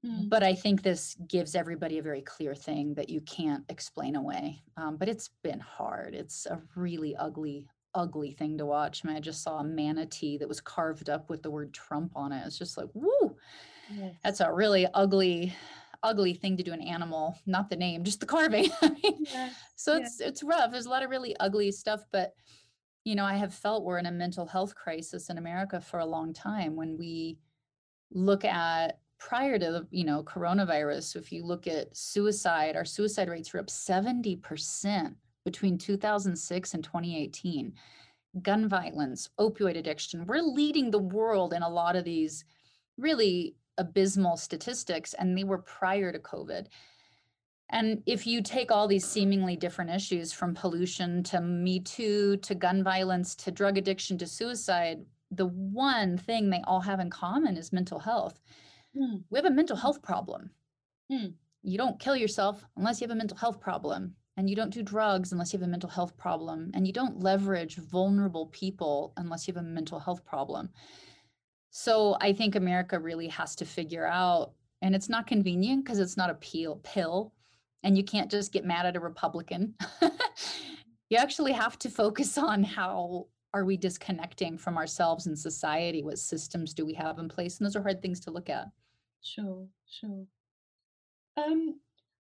Mm. 0.05 0.29
But 0.29 0.43
I 0.43 0.53
think 0.53 0.81
this 0.81 1.15
gives 1.27 1.55
everybody 1.55 1.97
a 1.97 2.03
very 2.03 2.21
clear 2.21 2.53
thing 2.53 2.93
that 2.95 3.09
you 3.09 3.21
can't 3.21 3.63
explain 3.69 4.15
away. 4.15 4.61
Um, 4.75 4.97
but 4.97 5.07
it's 5.07 5.29
been 5.43 5.59
hard. 5.59 6.13
It's 6.13 6.45
a 6.45 6.61
really 6.75 7.15
ugly, 7.15 7.67
ugly 7.95 8.31
thing 8.31 8.57
to 8.57 8.65
watch. 8.65 9.01
I 9.03 9.07
mean, 9.07 9.17
I 9.17 9.21
just 9.21 9.43
saw 9.43 9.59
a 9.59 9.63
manatee 9.63 10.37
that 10.39 10.47
was 10.47 10.59
carved 10.59 11.09
up 11.09 11.29
with 11.29 11.41
the 11.41 11.51
word 11.51 11.73
Trump 11.73 12.11
on 12.15 12.33
it. 12.33 12.43
It's 12.45 12.57
just 12.57 12.77
like, 12.77 12.89
woo, 12.93 13.35
yes. 13.95 14.13
that's 14.23 14.41
a 14.41 14.51
really 14.51 14.87
ugly, 14.93 15.53
ugly 16.03 16.33
thing 16.33 16.57
to 16.57 16.63
do 16.63 16.73
an 16.73 16.81
animal, 16.81 17.39
not 17.45 17.69
the 17.69 17.75
name, 17.75 18.03
just 18.03 18.19
the 18.19 18.25
carving. 18.25 18.69
yes. 19.19 19.55
So 19.75 19.97
yes. 19.97 20.19
it's 20.19 20.21
it's 20.21 20.43
rough. 20.43 20.71
There's 20.71 20.85
a 20.85 20.89
lot 20.89 21.03
of 21.03 21.09
really 21.09 21.35
ugly 21.39 21.71
stuff, 21.71 22.05
but 22.11 22.33
you 23.05 23.15
know, 23.15 23.25
I 23.25 23.35
have 23.35 23.53
felt 23.53 23.83
we're 23.83 23.97
in 23.97 24.05
a 24.05 24.11
mental 24.11 24.45
health 24.45 24.75
crisis 24.75 25.29
in 25.29 25.37
America 25.37 25.81
for 25.81 25.99
a 25.99 26.05
long 26.05 26.33
time 26.33 26.75
when 26.75 26.97
we 26.97 27.37
look 28.11 28.45
at 28.45 28.99
prior 29.17 29.57
to 29.57 29.65
the 29.71 29.87
you 29.89 30.03
know 30.03 30.21
coronavirus 30.23 31.15
if 31.15 31.31
you 31.31 31.45
look 31.45 31.65
at 31.65 31.95
suicide 31.95 32.75
our 32.75 32.83
suicide 32.83 33.29
rates 33.29 33.53
were 33.53 33.59
up 33.59 33.67
70% 33.67 35.15
between 35.45 35.77
2006 35.77 36.73
and 36.73 36.83
2018 36.83 37.73
gun 38.41 38.67
violence 38.67 39.29
opioid 39.39 39.77
addiction 39.77 40.25
we're 40.25 40.41
leading 40.41 40.91
the 40.91 40.99
world 40.99 41.53
in 41.53 41.63
a 41.63 41.69
lot 41.69 41.95
of 41.95 42.03
these 42.03 42.43
really 42.97 43.55
abysmal 43.77 44.37
statistics 44.37 45.13
and 45.15 45.37
they 45.37 45.43
were 45.43 45.59
prior 45.59 46.11
to 46.11 46.19
covid 46.19 46.67
and 47.69 48.03
if 48.05 48.27
you 48.27 48.41
take 48.41 48.71
all 48.71 48.87
these 48.87 49.05
seemingly 49.05 49.55
different 49.55 49.89
issues 49.89 50.31
from 50.31 50.53
pollution 50.53 51.23
to 51.23 51.41
me 51.41 51.79
too 51.79 52.37
to 52.37 52.53
gun 52.53 52.83
violence 52.83 53.35
to 53.35 53.51
drug 53.51 53.77
addiction 53.77 54.17
to 54.17 54.27
suicide 54.27 54.99
the 55.31 55.47
one 55.47 56.17
thing 56.17 56.49
they 56.49 56.61
all 56.67 56.81
have 56.81 56.99
in 56.99 57.09
common 57.09 57.57
is 57.57 57.73
mental 57.73 57.99
health 57.99 58.39
Mm. 58.97 59.23
We 59.29 59.37
have 59.37 59.45
a 59.45 59.51
mental 59.51 59.75
health 59.75 60.01
problem. 60.01 60.51
Mm. 61.11 61.33
You 61.63 61.77
don't 61.77 61.99
kill 61.99 62.15
yourself 62.15 62.65
unless 62.77 63.01
you 63.01 63.05
have 63.07 63.15
a 63.15 63.17
mental 63.17 63.37
health 63.37 63.59
problem. 63.59 64.15
And 64.35 64.49
you 64.49 64.55
don't 64.55 64.73
do 64.73 64.81
drugs 64.81 65.31
unless 65.31 65.53
you 65.53 65.59
have 65.59 65.67
a 65.67 65.71
mental 65.71 65.89
health 65.89 66.17
problem. 66.17 66.71
And 66.73 66.87
you 66.87 66.93
don't 66.93 67.21
leverage 67.21 67.75
vulnerable 67.75 68.47
people 68.47 69.13
unless 69.17 69.47
you 69.47 69.53
have 69.53 69.63
a 69.63 69.67
mental 69.67 69.99
health 69.99 70.25
problem. 70.25 70.69
So 71.75 72.15
I 72.21 72.33
think 72.33 72.55
America 72.55 72.99
really 72.99 73.27
has 73.29 73.55
to 73.55 73.65
figure 73.65 74.05
out, 74.05 74.51
and 74.83 74.93
it's 74.93 75.09
not 75.09 75.25
convenient 75.25 75.83
because 75.83 75.97
it's 75.97 76.15
not 76.15 76.29
a 76.29 76.35
peel, 76.35 76.79
pill, 76.83 77.33
and 77.81 77.97
you 77.97 78.03
can't 78.03 78.29
just 78.29 78.53
get 78.53 78.63
mad 78.63 78.85
at 78.85 78.95
a 78.95 78.99
Republican. 78.99 79.73
you 81.09 81.17
actually 81.17 81.51
have 81.51 81.79
to 81.79 81.89
focus 81.89 82.37
on 82.37 82.63
how 82.63 83.25
are 83.55 83.65
we 83.65 83.75
disconnecting 83.75 84.55
from 84.55 84.77
ourselves 84.77 85.25
and 85.25 85.37
society? 85.37 86.03
What 86.03 86.19
systems 86.19 86.75
do 86.75 86.85
we 86.85 86.93
have 86.93 87.17
in 87.17 87.27
place? 87.27 87.57
And 87.57 87.65
those 87.65 87.75
are 87.75 87.81
hard 87.81 88.03
things 88.03 88.19
to 88.19 88.31
look 88.31 88.51
at. 88.51 88.67
Sure, 89.23 89.65
sure. 89.89 90.27
Um, 91.37 91.79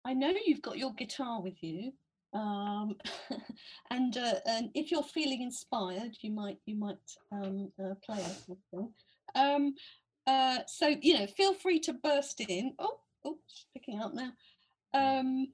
I 0.05 0.13
know 0.13 0.31
you've 0.45 0.61
got 0.61 0.77
your 0.77 0.93
guitar 0.93 1.41
with 1.41 1.63
you, 1.63 1.91
um, 2.33 2.97
and 3.89 4.15
uh, 4.15 4.35
and 4.47 4.69
if 4.75 4.91
you're 4.91 5.01
feeling 5.01 5.41
inspired, 5.41 6.15
you 6.21 6.31
might 6.31 6.59
you 6.67 6.75
might 6.75 6.97
um, 7.31 7.71
uh, 7.83 7.95
play 8.05 8.23
something. 8.45 8.93
Um, 9.35 9.75
uh, 10.27 10.59
so 10.67 10.95
you 11.01 11.19
know, 11.19 11.27
feel 11.27 11.53
free 11.53 11.79
to 11.81 11.93
burst 11.93 12.41
in. 12.41 12.73
Oh, 12.79 12.99
oh, 13.25 13.37
picking 13.73 13.99
up 13.99 14.13
now. 14.13 14.31
Um, 14.93 15.47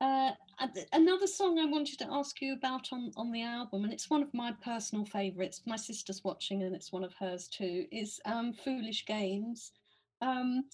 uh, 0.00 0.30
another 0.92 1.26
song 1.26 1.58
I 1.58 1.66
wanted 1.66 1.98
to 1.98 2.08
ask 2.10 2.40
you 2.40 2.54
about 2.54 2.88
on, 2.92 3.12
on 3.16 3.30
the 3.32 3.42
album, 3.42 3.84
and 3.84 3.92
it's 3.92 4.08
one 4.08 4.22
of 4.22 4.32
my 4.32 4.52
personal 4.64 5.04
favourites. 5.04 5.62
My 5.66 5.76
sister's 5.76 6.24
watching, 6.24 6.62
and 6.62 6.74
it's 6.74 6.92
one 6.92 7.04
of 7.04 7.12
hers 7.14 7.48
too. 7.48 7.86
Is 7.92 8.20
um, 8.24 8.52
"Foolish 8.52 9.04
Games." 9.06 9.72
Um, 10.22 10.64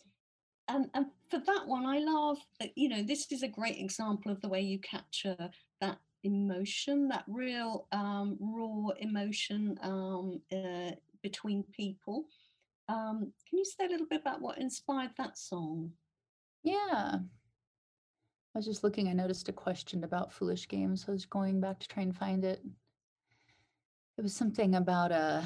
and, 0.69 0.91
and 0.95 1.07
for 1.31 1.39
that 1.39 1.67
one, 1.67 1.87
I 1.87 1.99
love 1.99 2.39
that, 2.61 2.71
you 2.77 2.89
know, 2.89 3.03
this 3.03 3.31
is 3.31 3.43
a 3.43 3.49
great 3.49 3.79
example 3.79 4.33
of 4.33 4.41
the 4.41 4.49
way 4.49 4.61
you 4.61 4.79
capture 4.81 5.51
that 5.81 5.99
emotion, 6.25 7.09
that 7.09 7.25
real 7.29 7.87
um, 7.93 8.37
raw 8.41 8.89
emotion 8.99 9.79
um, 9.83 10.41
uh, 10.53 10.91
between 11.27 11.65
people. 11.73 12.27
Um, 12.89 13.33
can 13.49 13.59
you 13.59 13.65
say 13.65 13.87
a 13.87 13.89
little 13.89 14.07
bit 14.07 14.21
about 14.21 14.41
what 14.41 14.59
inspired 14.59 15.11
that 15.19 15.37
song? 15.37 15.91
Yeah. 16.62 17.17
I 18.55 18.59
was 18.59 18.65
just 18.65 18.85
looking, 18.85 19.09
I 19.09 19.12
noticed 19.12 19.49
a 19.49 19.53
question 19.53 20.05
about 20.05 20.33
Foolish 20.33 20.69
Games. 20.69 21.03
So 21.03 21.07
I 21.09 21.12
was 21.12 21.27
going 21.27 21.61
back 21.61 21.81
to 21.81 21.89
try 21.89 22.05
and 22.05 22.17
find 22.17 22.45
it. 22.45 22.61
It 24.17 24.23
was 24.23 24.35
something 24.35 24.77
about 24.77 25.11
a. 25.11 25.45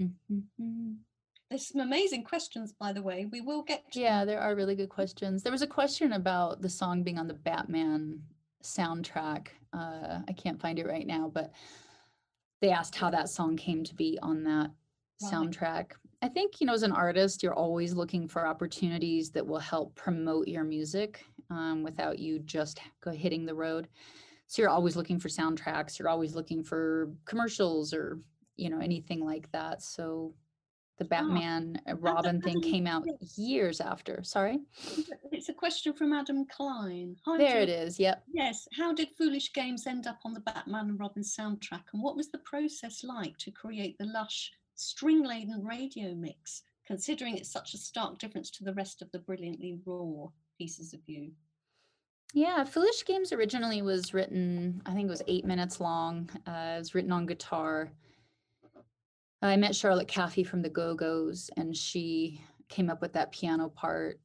Mm-hmm. 0.00 0.92
There's 1.50 1.66
some 1.66 1.80
amazing 1.80 2.22
questions, 2.22 2.72
by 2.72 2.92
the 2.92 3.02
way. 3.02 3.26
We 3.30 3.40
will 3.40 3.62
get 3.62 3.90
to 3.92 4.00
Yeah, 4.00 4.24
there 4.24 4.40
are 4.40 4.54
really 4.54 4.76
good 4.76 4.88
questions. 4.88 5.42
There 5.42 5.52
was 5.52 5.62
a 5.62 5.66
question 5.66 6.12
about 6.12 6.62
the 6.62 6.70
song 6.70 7.02
being 7.02 7.18
on 7.18 7.26
the 7.26 7.34
Batman 7.34 8.20
soundtrack. 8.62 9.48
Uh, 9.72 10.20
I 10.28 10.32
can't 10.36 10.60
find 10.60 10.78
it 10.78 10.86
right 10.86 11.06
now, 11.06 11.30
but 11.32 11.52
they 12.60 12.70
asked 12.70 12.94
how 12.94 13.10
that 13.10 13.28
song 13.28 13.56
came 13.56 13.84
to 13.84 13.94
be 13.94 14.18
on 14.22 14.42
that 14.44 14.70
soundtrack. 15.22 15.92
I 16.22 16.28
think, 16.28 16.60
you 16.60 16.66
know, 16.66 16.74
as 16.74 16.82
an 16.82 16.92
artist, 16.92 17.42
you're 17.42 17.54
always 17.54 17.94
looking 17.94 18.26
for 18.26 18.46
opportunities 18.46 19.30
that 19.30 19.46
will 19.46 19.58
help 19.58 19.94
promote 19.94 20.48
your 20.48 20.64
music 20.64 21.24
um, 21.50 21.82
without 21.82 22.18
you 22.18 22.38
just 22.40 22.80
go 23.02 23.10
hitting 23.10 23.44
the 23.46 23.54
road. 23.54 23.88
So 24.46 24.62
you're 24.62 24.70
always 24.70 24.96
looking 24.96 25.18
for 25.18 25.28
soundtracks, 25.28 25.98
you're 25.98 26.08
always 26.08 26.34
looking 26.34 26.62
for 26.62 27.10
commercials 27.24 27.92
or 27.92 28.18
you 28.56 28.70
know 28.70 28.78
anything 28.80 29.24
like 29.24 29.50
that 29.52 29.82
so 29.82 30.34
the 30.98 31.04
oh, 31.04 31.08
batman 31.08 31.80
oh, 31.88 31.94
robin 31.94 32.40
thing 32.40 32.60
came 32.60 32.86
out 32.86 33.04
years 33.36 33.80
after 33.80 34.22
sorry 34.22 34.60
it's 35.32 35.48
a 35.48 35.54
question 35.54 35.92
from 35.92 36.12
adam 36.12 36.44
klein 36.46 37.16
Hi, 37.24 37.38
there 37.38 37.60
it 37.60 37.68
is 37.68 37.98
yep 37.98 38.22
yes 38.32 38.66
how 38.76 38.92
did 38.92 39.08
foolish 39.16 39.52
games 39.52 39.86
end 39.86 40.06
up 40.06 40.18
on 40.24 40.32
the 40.34 40.40
batman 40.40 40.90
and 40.90 41.00
robin 41.00 41.22
soundtrack 41.22 41.82
and 41.92 42.02
what 42.02 42.16
was 42.16 42.30
the 42.30 42.38
process 42.38 43.04
like 43.04 43.36
to 43.38 43.50
create 43.50 43.96
the 43.98 44.06
lush 44.06 44.52
string 44.74 45.22
laden 45.22 45.64
radio 45.64 46.14
mix 46.14 46.62
considering 46.86 47.36
it's 47.36 47.50
such 47.50 47.74
a 47.74 47.78
stark 47.78 48.18
difference 48.18 48.50
to 48.50 48.64
the 48.64 48.74
rest 48.74 49.02
of 49.02 49.10
the 49.12 49.18
brilliantly 49.18 49.78
raw 49.84 50.26
pieces 50.58 50.94
of 50.94 51.00
you 51.06 51.30
yeah, 52.34 52.64
Foolish 52.64 53.04
Games 53.04 53.32
originally 53.32 53.82
was 53.82 54.12
written, 54.12 54.82
I 54.84 54.92
think 54.92 55.06
it 55.06 55.10
was 55.10 55.22
eight 55.26 55.44
minutes 55.44 55.80
long. 55.80 56.28
Uh, 56.46 56.74
it 56.74 56.78
was 56.80 56.94
written 56.94 57.12
on 57.12 57.24
guitar. 57.24 57.90
I 59.42 59.56
met 59.56 59.76
Charlotte 59.76 60.08
Caffey 60.08 60.46
from 60.46 60.62
the 60.62 60.68
Go 60.68 60.94
Go's, 60.94 61.50
and 61.56 61.76
she 61.76 62.40
came 62.68 62.90
up 62.90 63.00
with 63.00 63.12
that 63.12 63.32
piano 63.32 63.68
part. 63.68 64.18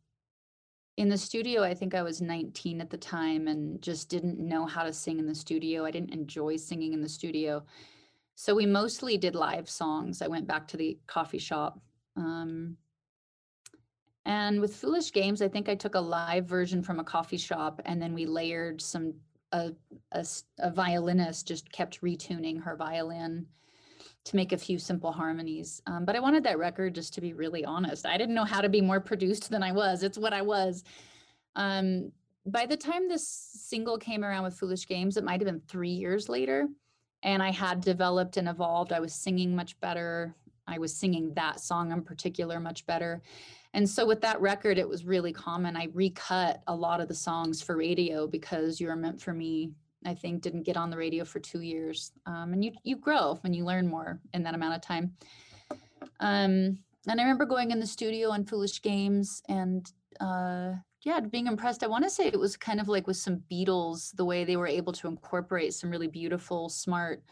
In 0.98 1.10
the 1.10 1.18
studio, 1.18 1.64
I 1.64 1.74
think 1.74 1.94
I 1.94 2.04
was 2.04 2.22
19 2.22 2.82
at 2.82 2.90
the 2.90 2.98
time 2.98 3.48
and 3.48 3.82
just 3.82 4.10
didn't 4.10 4.40
know 4.40 4.66
how 4.66 4.84
to 4.84 4.94
sing 4.94 5.20
in 5.20 5.26
the 5.26 5.36
studio. 5.36 5.86
I 5.86 5.92
didn't 5.92 6.14
enjoy 6.14 6.58
singing 6.58 6.94
in 6.94 7.02
the 7.02 7.10
studio. 7.10 7.64
So 8.36 8.56
we 8.56 8.66
mostly 8.66 9.18
did 9.18 9.36
live 9.36 9.70
songs. 9.70 10.22
I 10.22 10.28
went 10.28 10.48
back 10.48 10.68
to 10.70 10.78
the 10.78 10.98
coffee 11.08 11.38
shop. 11.38 11.80
Um, 12.16 12.78
and 14.26 14.62
with 14.62 14.76
Foolish 14.76 15.12
Games, 15.12 15.42
I 15.42 15.48
think 15.48 15.70
I 15.70 15.76
took 15.76 15.96
a 15.96 16.00
live 16.00 16.46
version 16.46 16.84
from 16.84 17.00
a 17.00 17.04
coffee 17.04 17.38
shop 17.38 17.82
and 17.86 18.02
then 18.02 18.14
we 18.14 18.26
layered 18.26 18.82
some, 18.82 19.14
a, 19.52 19.72
a, 20.12 20.26
a 20.60 20.72
violinist 20.72 21.48
just 21.48 21.72
kept 21.72 22.02
retuning 22.02 22.62
her 22.62 22.76
violin 22.76 23.48
to 24.24 24.36
make 24.36 24.52
a 24.52 24.58
few 24.58 24.78
simple 24.78 25.12
harmonies. 25.12 25.82
Um, 25.88 26.06
but 26.06 26.16
I 26.16 26.20
wanted 26.20 26.44
that 26.44 26.60
record 26.60 26.96
just 26.96 27.14
to 27.16 27.22
be 27.22 27.34
really 27.34 27.66
honest. 27.66 28.06
I 28.06 28.18
didn't 28.18 28.36
know 28.36 28.46
how 28.46 28.62
to 28.62 28.70
be 28.70 28.82
more 28.82 29.00
produced 29.00 29.50
than 29.50 29.64
I 29.64 29.72
was. 29.72 30.04
It's 30.04 30.18
what 30.18 30.34
I 30.34 30.42
was. 30.42 30.84
Um, 31.56 32.12
by 32.46 32.66
the 32.66 32.78
time 32.78 33.08
this 33.08 33.28
single 33.28 33.98
came 33.98 34.24
around 34.24 34.44
with 34.44 34.56
Foolish 34.56 34.88
Games, 34.88 35.18
it 35.18 35.24
might 35.24 35.42
have 35.42 35.48
been 35.48 35.62
three 35.68 35.90
years 35.90 36.30
later 36.30 36.68
and 37.24 37.42
I 37.42 37.52
had 37.52 37.82
developed 37.82 38.38
and 38.38 38.48
evolved. 38.48 38.92
I 38.92 39.00
was 39.00 39.14
singing 39.14 39.56
much 39.56 39.80
better. 39.80 40.36
I 40.68 40.80
was 40.80 40.96
singing 40.96 41.34
that 41.36 41.60
song 41.60 41.92
in 41.92 42.02
particular 42.02 42.60
much 42.60 42.86
better. 42.86 43.22
And 43.74 43.88
so 43.88 44.06
with 44.06 44.22
that 44.22 44.42
record, 44.42 44.78
it 44.78 44.88
was 44.88 45.06
really 45.06 45.32
common. 45.32 45.78
I 45.78 45.88
recut 45.94 46.62
a 46.68 46.76
lot 46.76 47.00
of 47.00 47.08
the 47.08 47.14
songs 47.16 47.62
for 47.62 47.78
radio 47.78 48.28
because 48.28 48.82
You're 48.82 48.96
Meant 48.96 49.22
for 49.22 49.34
Me, 49.34 49.72
I 50.06 50.14
think, 50.14 50.42
didn't 50.42 50.64
get 50.64 50.78
on 50.78 50.90
the 50.90 50.98
radio 50.98 51.26
for 51.26 51.40
two 51.40 51.62
years. 51.62 52.12
Um, 52.26 52.54
and 52.54 52.64
you 52.64 52.72
you 52.84 52.96
grow 52.96 53.38
when 53.42 53.54
you 53.54 53.66
learn 53.66 53.88
more 53.88 54.20
in 54.34 54.44
that 54.44 54.56
amount 54.56 54.76
of 54.76 54.82
time. 54.82 55.14
Um, 56.20 56.80
and 57.08 57.20
I 57.20 57.24
remember 57.24 57.46
going 57.46 57.72
in 57.72 57.80
the 57.80 57.88
studio 57.88 58.30
on 58.30 58.46
Foolish 58.46 58.82
Games 58.82 59.42
and 59.50 59.92
uh, 60.20 60.74
yeah, 61.04 61.20
being 61.20 61.48
impressed. 61.48 61.84
I 61.84 61.88
want 61.88 62.04
to 62.04 62.10
say 62.10 62.28
it 62.28 62.40
was 62.40 62.56
kind 62.56 62.80
of 62.80 62.88
like 62.88 63.08
with 63.08 63.18
some 63.18 63.44
Beatles, 63.52 64.16
the 64.16 64.26
way 64.26 64.44
they 64.44 64.56
were 64.56 64.68
able 64.68 64.94
to 64.94 65.08
incorporate 65.08 65.74
some 65.74 65.90
really 65.90 66.08
beautiful, 66.08 66.70
smart 66.70 67.24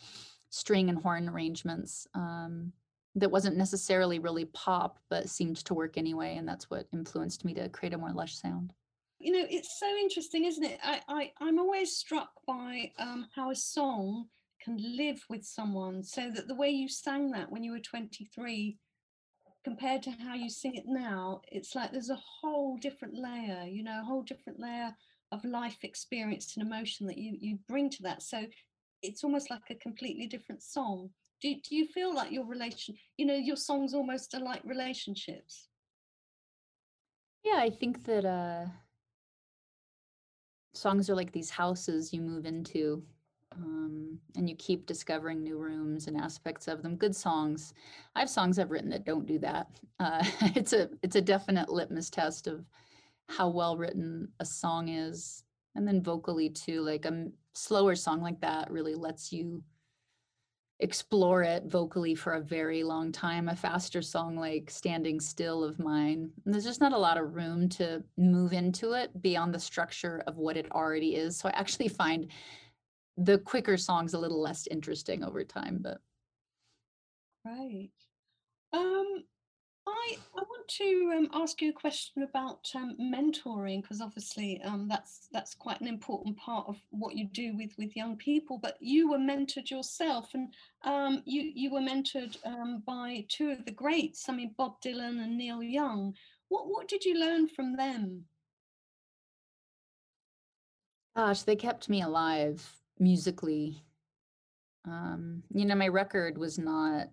string 0.50 0.90
and 0.90 0.98
horn 0.98 1.30
arrangements 1.30 2.08
um, 2.16 2.72
that 3.16 3.30
wasn't 3.30 3.58
necessarily 3.58 4.18
really 4.18 4.46
pop, 4.46 4.98
but 5.10 5.30
seemed 5.30 5.58
to 5.58 5.76
work 5.76 5.98
anyway. 5.98 6.36
And 6.38 6.48
that's 6.48 6.70
what 6.70 6.88
influenced 6.92 7.46
me 7.46 7.54
to 7.56 7.70
create 7.70 7.94
a 7.94 7.98
more 7.98 8.12
lush 8.12 8.36
sound. 8.36 8.74
You 9.20 9.34
know, 9.34 9.46
it's 9.50 9.78
so 9.78 9.88
interesting, 9.98 10.46
isn't 10.46 10.64
it? 10.64 10.80
I, 10.82 11.02
I 11.10 11.32
I'm 11.42 11.60
always 11.60 11.96
struck 11.98 12.32
by 12.48 12.92
um, 12.98 13.28
how 13.36 13.52
a 13.52 13.56
song 13.56 14.28
can 14.64 14.78
live 14.98 15.22
with 15.30 15.44
someone. 15.44 16.04
So 16.04 16.32
that 16.32 16.48
the 16.48 16.56
way 16.56 16.70
you 16.70 16.88
sang 16.88 17.32
that 17.32 17.52
when 17.52 17.64
you 17.64 17.72
were 17.74 17.80
23 17.80 18.78
compared 19.66 20.04
to 20.04 20.12
how 20.12 20.36
you 20.36 20.50
sing 20.50 20.76
it 20.76 20.86
now, 20.88 21.42
it's 21.52 21.76
like 21.76 21.92
there's 21.92 22.10
a 22.10 22.22
whole 22.42 22.78
different 22.78 23.14
layer, 23.14 23.66
you 23.70 23.84
know, 23.84 24.00
a 24.02 24.06
whole 24.06 24.24
different 24.24 24.58
layer 24.60 24.96
of 25.34 25.44
life 25.44 25.78
experience 25.84 26.56
and 26.56 26.66
emotion 26.66 27.06
that 27.08 27.18
you 27.18 27.38
you 27.42 27.60
bring 27.68 27.90
to 27.90 28.04
that. 28.04 28.22
So 28.22 28.46
it's 29.02 29.24
almost 29.26 29.50
like 29.50 29.70
a 29.70 29.76
completely 29.76 30.28
different 30.28 30.64
song. 30.64 31.10
Do, 31.42 31.54
do 31.56 31.76
you 31.76 31.88
feel 31.88 32.14
like 32.14 32.32
your 32.32 32.46
relation, 32.46 32.96
you 33.18 33.26
know, 33.26 33.36
your 33.36 33.58
songs 33.58 33.94
almost 33.94 34.34
are 34.34 34.42
like 34.42 34.62
relationships? 34.64 35.68
Yeah, 37.44 37.58
I 37.58 37.70
think 37.70 38.06
that 38.06 38.26
uh 38.26 38.66
songs 40.80 41.10
are 41.10 41.16
like 41.16 41.32
these 41.32 41.50
houses 41.50 42.14
you 42.14 42.22
move 42.22 42.46
into 42.46 43.04
um, 43.52 44.20
and 44.36 44.50
you 44.50 44.56
keep 44.56 44.86
discovering 44.86 45.44
new 45.44 45.58
rooms 45.58 46.08
and 46.08 46.16
aspects 46.16 46.68
of 46.68 46.82
them. 46.84 46.96
Good 46.96 47.16
songs. 47.16 47.74
I 48.16 48.20
have 48.20 48.30
songs 48.30 48.60
I've 48.60 48.72
written 48.72 48.90
that 48.92 49.06
don't 49.06 49.26
do 49.26 49.40
that. 49.40 49.68
Uh, 50.00 50.24
it's 50.56 50.74
a 50.74 50.90
it's 51.02 51.16
a 51.16 51.22
definite 51.22 51.70
litmus 51.70 52.10
test 52.10 52.48
of 52.48 52.66
how 53.28 53.50
well 53.50 53.78
written 53.78 54.30
a 54.40 54.46
song 54.46 54.90
is, 54.90 55.44
and 55.76 55.88
then 55.88 56.02
vocally 56.02 56.50
too. 56.50 56.82
Like 56.82 57.06
a 57.06 57.28
slower 57.54 57.96
song 57.96 58.22
like 58.22 58.40
that 58.42 58.72
really 58.72 58.96
lets 58.96 59.34
you 59.34 59.64
explore 60.80 61.44
it 61.44 61.66
vocally 61.66 62.16
for 62.16 62.34
a 62.34 62.42
very 62.42 62.84
long 62.84 63.12
time. 63.12 63.50
A 63.50 63.56
faster 63.56 64.02
song 64.02 64.38
like 64.38 64.70
Standing 64.70 65.20
Still 65.20 65.64
of 65.64 65.80
mine, 65.80 66.32
there's 66.46 66.64
just 66.64 66.80
not 66.80 66.94
a 66.94 66.98
lot 66.98 67.18
of 67.18 67.36
room 67.36 67.68
to 67.70 68.02
move 68.18 68.54
into 68.54 68.94
it 68.94 69.22
beyond 69.22 69.54
the 69.54 69.60
structure 69.60 70.24
of 70.26 70.38
what 70.38 70.58
it 70.58 70.72
already 70.72 71.16
is. 71.16 71.38
So 71.38 71.50
I 71.50 71.52
actually 71.52 71.90
find 71.90 72.32
the 73.18 73.40
quicker 73.40 73.76
songs 73.76 74.14
a 74.14 74.20
little 74.20 74.42
less 74.42 74.68
interesting 74.68 75.24
over 75.24 75.44
time, 75.44 75.80
but 75.82 76.00
right. 77.46 77.90
Um, 78.72 79.24
I 79.88 80.18
I 80.36 80.42
want 80.42 80.68
to 80.68 81.14
um, 81.18 81.30
ask 81.34 81.62
you 81.62 81.70
a 81.70 81.74
question 81.74 82.24
about 82.24 82.70
um, 82.76 82.96
mentoring 83.00 83.82
because 83.82 84.02
obviously 84.02 84.62
um, 84.64 84.88
that's 84.88 85.28
that's 85.32 85.56
quite 85.56 85.82
an 85.82 85.88
important 85.88 86.38
part 86.38 86.68
of 86.68 86.78
what 86.92 87.16
you 87.16 87.28
do 87.28 87.56
with 87.56 87.72
with 87.78 87.96
young 87.96 88.18
people. 88.18 88.58
But 88.58 88.78
you 88.80 89.10
were 89.10 89.18
mentored 89.18 89.70
yourself, 89.70 90.30
and 90.34 90.54
um, 90.84 91.24
you 91.26 91.52
you 91.54 91.72
were 91.72 91.82
mentored 91.82 92.38
um, 92.46 92.84
by 92.86 93.26
two 93.30 93.52
of 93.52 93.66
the 93.66 93.72
greats. 93.72 94.30
I 94.30 94.34
mean, 94.34 94.54
Bob 94.58 94.82
Dylan 94.82 95.24
and 95.24 95.38
Neil 95.38 95.64
Young. 95.64 96.14
What 96.50 96.68
what 96.68 96.88
did 96.88 97.06
you 97.06 97.20
learn 97.20 97.48
from 97.48 97.76
them? 97.76 98.26
Gosh, 101.16 101.42
they 101.42 101.56
kept 101.56 101.90
me 101.90 102.02
alive 102.02 102.66
musically. 103.00 103.84
Um, 104.86 105.44
you 105.54 105.66
know, 105.66 105.76
my 105.76 105.88
record 105.88 106.38
was 106.38 106.58
not 106.58 107.10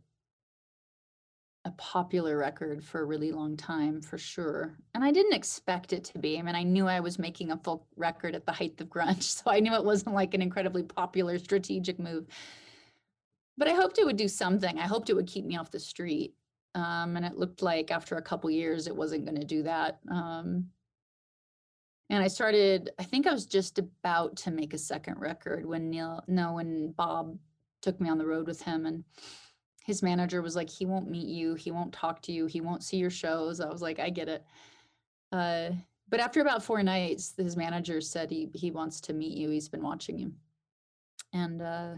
a 1.66 1.72
popular 1.72 2.38
record 2.38 2.82
for 2.82 3.00
a 3.00 3.04
really 3.04 3.32
long 3.32 3.56
time 3.56 4.00
for 4.00 4.16
sure. 4.16 4.76
And 4.94 5.02
I 5.04 5.10
didn't 5.10 5.34
expect 5.34 5.92
it 5.92 6.04
to 6.04 6.18
be. 6.18 6.38
I 6.38 6.42
mean, 6.42 6.54
I 6.54 6.62
knew 6.62 6.86
I 6.86 7.00
was 7.00 7.18
making 7.18 7.50
a 7.50 7.56
folk 7.56 7.84
record 7.96 8.36
at 8.36 8.46
the 8.46 8.52
height 8.52 8.80
of 8.80 8.86
grunge, 8.88 9.22
so 9.42 9.50
I 9.50 9.58
knew 9.58 9.74
it 9.74 9.84
wasn't 9.84 10.14
like 10.14 10.32
an 10.32 10.42
incredibly 10.42 10.84
popular 10.84 11.38
strategic 11.38 11.98
move. 11.98 12.26
But 13.58 13.68
I 13.68 13.72
hoped 13.72 13.98
it 13.98 14.06
would 14.06 14.16
do 14.16 14.28
something. 14.28 14.78
I 14.78 14.82
hoped 14.82 15.10
it 15.10 15.14
would 15.14 15.26
keep 15.26 15.44
me 15.44 15.56
off 15.56 15.72
the 15.72 15.80
street. 15.80 16.34
Um, 16.76 17.16
and 17.16 17.26
it 17.26 17.36
looked 17.36 17.62
like 17.62 17.90
after 17.90 18.16
a 18.16 18.22
couple 18.22 18.48
years, 18.48 18.86
it 18.86 18.94
wasn't 18.94 19.24
going 19.24 19.40
to 19.40 19.46
do 19.46 19.64
that. 19.64 19.98
Um, 20.10 20.66
and 22.10 22.22
I 22.22 22.28
started, 22.28 22.90
I 23.00 23.02
think 23.02 23.26
I 23.26 23.32
was 23.32 23.46
just 23.46 23.80
about 23.80 24.36
to 24.38 24.52
make 24.52 24.72
a 24.72 24.78
second 24.78 25.18
record 25.18 25.66
when 25.66 25.90
Neil, 25.90 26.22
no, 26.28 26.52
when 26.52 26.92
Bob 26.92 27.36
took 27.82 28.00
me 28.00 28.08
on 28.08 28.18
the 28.18 28.26
road 28.26 28.46
with 28.46 28.62
him 28.62 28.86
and 28.86 29.02
his 29.86 30.02
manager 30.02 30.42
was 30.42 30.56
like, 30.56 30.68
he 30.68 30.84
won't 30.84 31.08
meet 31.08 31.28
you. 31.28 31.54
He 31.54 31.70
won't 31.70 31.92
talk 31.92 32.20
to 32.22 32.32
you. 32.32 32.46
He 32.46 32.60
won't 32.60 32.82
see 32.82 32.96
your 32.96 33.10
shows. 33.10 33.60
I 33.60 33.68
was 33.68 33.80
like, 33.80 34.00
I 34.00 34.10
get 34.10 34.28
it. 34.28 34.44
Uh, 35.30 35.70
but 36.08 36.18
after 36.18 36.40
about 36.40 36.64
four 36.64 36.82
nights, 36.82 37.34
his 37.36 37.56
manager 37.56 38.00
said 38.00 38.28
he, 38.28 38.48
he 38.52 38.72
wants 38.72 39.00
to 39.02 39.12
meet 39.12 39.36
you. 39.36 39.48
He's 39.50 39.68
been 39.68 39.82
watching 39.82 40.18
you. 40.18 40.32
And 41.32 41.62
uh, 41.62 41.94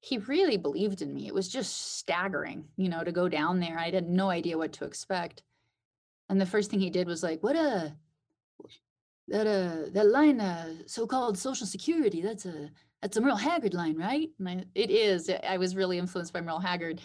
he 0.00 0.18
really 0.18 0.56
believed 0.56 1.00
in 1.00 1.14
me. 1.14 1.28
It 1.28 1.34
was 1.34 1.48
just 1.48 1.98
staggering, 1.98 2.64
you 2.76 2.88
know, 2.88 3.04
to 3.04 3.12
go 3.12 3.28
down 3.28 3.60
there. 3.60 3.78
I 3.78 3.90
had 3.90 4.08
no 4.08 4.28
idea 4.30 4.58
what 4.58 4.72
to 4.74 4.84
expect. 4.84 5.44
And 6.28 6.40
the 6.40 6.46
first 6.46 6.68
thing 6.68 6.80
he 6.80 6.90
did 6.90 7.06
was 7.06 7.22
like, 7.22 7.42
what 7.44 7.54
a, 7.54 7.94
that 9.28 9.46
uh 9.46 9.90
that 9.92 10.06
line 10.06 10.40
uh 10.40 10.72
so-called 10.86 11.36
social 11.36 11.66
security 11.66 12.22
that's 12.22 12.46
a 12.46 12.70
that's 13.02 13.16
a 13.16 13.20
merle 13.20 13.36
haggard 13.36 13.74
line 13.74 13.96
right 13.96 14.30
and 14.38 14.48
I, 14.48 14.64
it 14.74 14.90
is 14.90 15.30
i 15.46 15.56
was 15.56 15.76
really 15.76 15.98
influenced 15.98 16.32
by 16.32 16.40
merle 16.40 16.58
haggard 16.58 17.00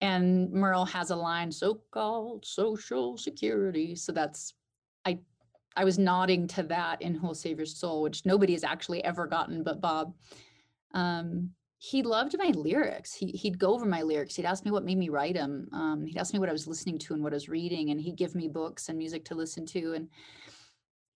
and 0.00 0.50
merle 0.50 0.84
has 0.86 1.10
a 1.10 1.16
line 1.16 1.50
so-called 1.50 2.44
social 2.44 3.16
security 3.16 3.94
so 3.94 4.12
that's 4.12 4.54
i 5.04 5.18
i 5.76 5.84
was 5.84 5.98
nodding 5.98 6.46
to 6.48 6.62
that 6.64 7.02
in 7.02 7.14
Who'll 7.14 7.34
Save 7.34 7.58
Your 7.58 7.66
Soul 7.66 8.02
which 8.02 8.26
nobody 8.26 8.52
has 8.52 8.64
actually 8.64 9.02
ever 9.04 9.26
gotten 9.26 9.62
but 9.62 9.80
bob 9.80 10.14
um 10.94 11.50
he 11.84 12.04
loved 12.04 12.36
my 12.38 12.52
lyrics. 12.54 13.12
He, 13.12 13.32
he'd 13.32 13.58
go 13.58 13.74
over 13.74 13.84
my 13.84 14.02
lyrics. 14.02 14.36
He'd 14.36 14.44
ask 14.44 14.64
me 14.64 14.70
what 14.70 14.84
made 14.84 14.98
me 14.98 15.08
write 15.08 15.34
them. 15.34 15.68
Um, 15.72 16.06
he'd 16.06 16.16
ask 16.16 16.32
me 16.32 16.38
what 16.38 16.48
I 16.48 16.52
was 16.52 16.68
listening 16.68 16.96
to 16.98 17.14
and 17.14 17.24
what 17.24 17.32
I 17.32 17.34
was 17.34 17.48
reading, 17.48 17.90
and 17.90 18.00
he'd 18.00 18.14
give 18.14 18.36
me 18.36 18.46
books 18.46 18.88
and 18.88 18.96
music 18.96 19.24
to 19.24 19.34
listen 19.34 19.66
to. 19.66 19.94
And 19.94 20.08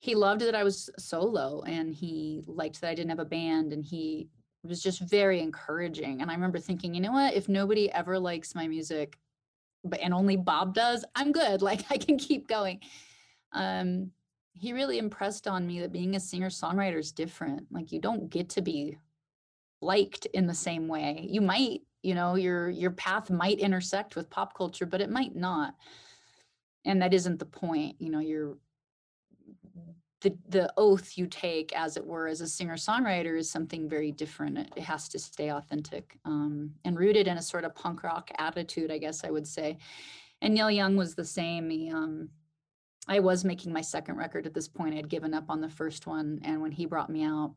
he 0.06 0.14
loved 0.14 0.40
that 0.42 0.54
I 0.54 0.62
was 0.62 0.88
solo 0.98 1.62
and 1.66 1.92
he 1.92 2.40
liked 2.46 2.80
that 2.80 2.90
I 2.90 2.94
didn't 2.94 3.10
have 3.10 3.18
a 3.18 3.24
band 3.24 3.72
and 3.72 3.84
he 3.84 4.28
was 4.62 4.80
just 4.80 5.00
very 5.00 5.40
encouraging. 5.40 6.22
And 6.22 6.30
I 6.30 6.34
remember 6.34 6.60
thinking, 6.60 6.94
you 6.94 7.00
know 7.00 7.10
what, 7.10 7.34
if 7.34 7.48
nobody 7.48 7.90
ever 7.90 8.16
likes 8.16 8.54
my 8.54 8.68
music, 8.68 9.18
but 9.82 9.98
and 9.98 10.14
only 10.14 10.36
Bob 10.36 10.74
does, 10.74 11.04
I'm 11.16 11.32
good. 11.32 11.60
Like 11.66 11.84
I 11.90 11.98
can 11.98 12.18
keep 12.18 12.46
going. 12.46 12.78
Um, 13.52 14.12
he 14.52 14.72
really 14.72 14.98
impressed 14.98 15.48
on 15.48 15.66
me 15.66 15.80
that 15.80 15.92
being 15.92 16.14
a 16.14 16.20
singer-songwriter 16.20 17.00
is 17.00 17.10
different. 17.10 17.66
Like 17.72 17.90
you 17.90 18.00
don't 18.00 18.30
get 18.30 18.48
to 18.50 18.62
be 18.62 18.96
liked 19.82 20.26
in 20.26 20.46
the 20.46 20.54
same 20.54 20.86
way. 20.86 21.26
You 21.28 21.40
might, 21.40 21.80
you 22.04 22.14
know, 22.14 22.36
your 22.36 22.70
your 22.70 22.92
path 22.92 23.28
might 23.28 23.58
intersect 23.58 24.14
with 24.14 24.30
pop 24.30 24.56
culture, 24.56 24.86
but 24.86 25.00
it 25.00 25.10
might 25.10 25.34
not. 25.34 25.74
And 26.84 27.02
that 27.02 27.12
isn't 27.12 27.40
the 27.40 27.44
point. 27.44 27.96
You 27.98 28.10
know, 28.10 28.20
you're 28.20 28.56
the 30.22 30.36
the 30.48 30.72
oath 30.76 31.16
you 31.16 31.26
take, 31.26 31.76
as 31.76 31.96
it 31.96 32.04
were, 32.04 32.26
as 32.26 32.40
a 32.40 32.48
singer 32.48 32.76
songwriter 32.76 33.38
is 33.38 33.50
something 33.50 33.88
very 33.88 34.12
different. 34.12 34.58
It, 34.58 34.78
has 34.78 35.08
to 35.10 35.18
stay 35.18 35.50
authentic 35.50 36.18
um, 36.24 36.72
and 36.84 36.98
rooted 36.98 37.26
in 37.26 37.36
a 37.36 37.42
sort 37.42 37.64
of 37.64 37.74
punk 37.74 38.02
rock 38.02 38.30
attitude, 38.38 38.90
I 38.90 38.98
guess 38.98 39.24
I 39.24 39.30
would 39.30 39.46
say. 39.46 39.78
And 40.40 40.54
Neil 40.54 40.70
Young 40.70 40.96
was 40.96 41.14
the 41.14 41.24
same. 41.24 41.70
He, 41.70 41.90
um, 41.90 42.28
I 43.08 43.20
was 43.20 43.44
making 43.44 43.72
my 43.72 43.82
second 43.82 44.16
record 44.16 44.46
at 44.46 44.54
this 44.54 44.68
point. 44.68 44.94
I 44.94 44.96
had 44.96 45.08
given 45.08 45.34
up 45.34 45.44
on 45.48 45.60
the 45.60 45.68
first 45.68 46.06
one, 46.06 46.40
and 46.44 46.60
when 46.60 46.72
he 46.72 46.86
brought 46.86 47.10
me 47.10 47.22
out, 47.22 47.54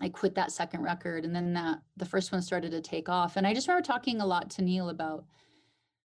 I 0.00 0.08
quit 0.08 0.34
that 0.34 0.52
second 0.52 0.82
record 0.82 1.24
and 1.24 1.34
then 1.34 1.52
that 1.54 1.78
the 1.96 2.04
first 2.04 2.32
one 2.32 2.42
started 2.42 2.72
to 2.72 2.80
take 2.80 3.08
off. 3.08 3.36
And 3.36 3.46
I 3.46 3.54
just 3.54 3.68
remember 3.68 3.86
talking 3.86 4.20
a 4.20 4.26
lot 4.26 4.50
to 4.50 4.62
Neil 4.62 4.88
about 4.88 5.24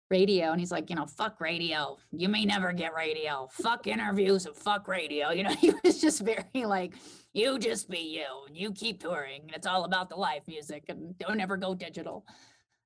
radio 0.09 0.51
and 0.51 0.59
he's 0.59 0.71
like, 0.71 0.89
you 0.89 0.95
know, 0.95 1.05
fuck 1.05 1.39
radio. 1.41 1.97
You 2.11 2.29
may 2.29 2.45
never 2.45 2.71
get 2.73 2.93
radio. 2.93 3.47
Fuck 3.51 3.87
interviews 3.87 4.45
and 4.45 4.55
fuck 4.55 4.87
radio. 4.87 5.29
You 5.35 5.43
know, 5.43 5.55
he 5.55 5.73
was 5.83 5.99
just 5.99 6.21
very 6.21 6.65
like, 6.65 6.93
you 7.33 7.57
just 7.59 7.89
be 7.89 7.99
you 7.99 8.25
and 8.47 8.55
you 8.55 8.71
keep 8.71 9.01
touring. 9.01 9.41
and 9.43 9.55
It's 9.55 9.67
all 9.67 9.85
about 9.85 10.09
the 10.09 10.15
live 10.15 10.47
music 10.47 10.85
and 10.89 11.17
don't 11.17 11.39
ever 11.41 11.57
go 11.57 11.73
digital. 11.73 12.25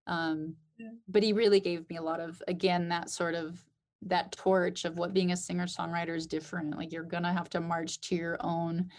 Um, 0.08 0.56
yeah. 0.80 0.90
but 1.08 1.22
he 1.22 1.34
really 1.34 1.60
gave 1.60 1.88
me 1.90 1.98
a 1.98 2.02
lot 2.02 2.20
of 2.20 2.42
again 2.48 2.90
that 2.90 3.10
sort 3.10 3.36
of 3.36 3.62
that 4.04 4.32
torch 4.32 4.86
of 4.86 4.98
what 4.98 5.14
being 5.14 5.34
a 5.34 5.38
singer 5.38 5.68
songwriter 5.68 6.16
is 6.16 6.26
different. 6.26 6.76
Like 6.78 6.92
you're 6.92 7.04
gonna 7.04 7.34
have 7.34 7.50
to 7.52 7.60
march 7.60 8.00
to 8.02 8.16
your 8.16 8.38
own 8.40 8.90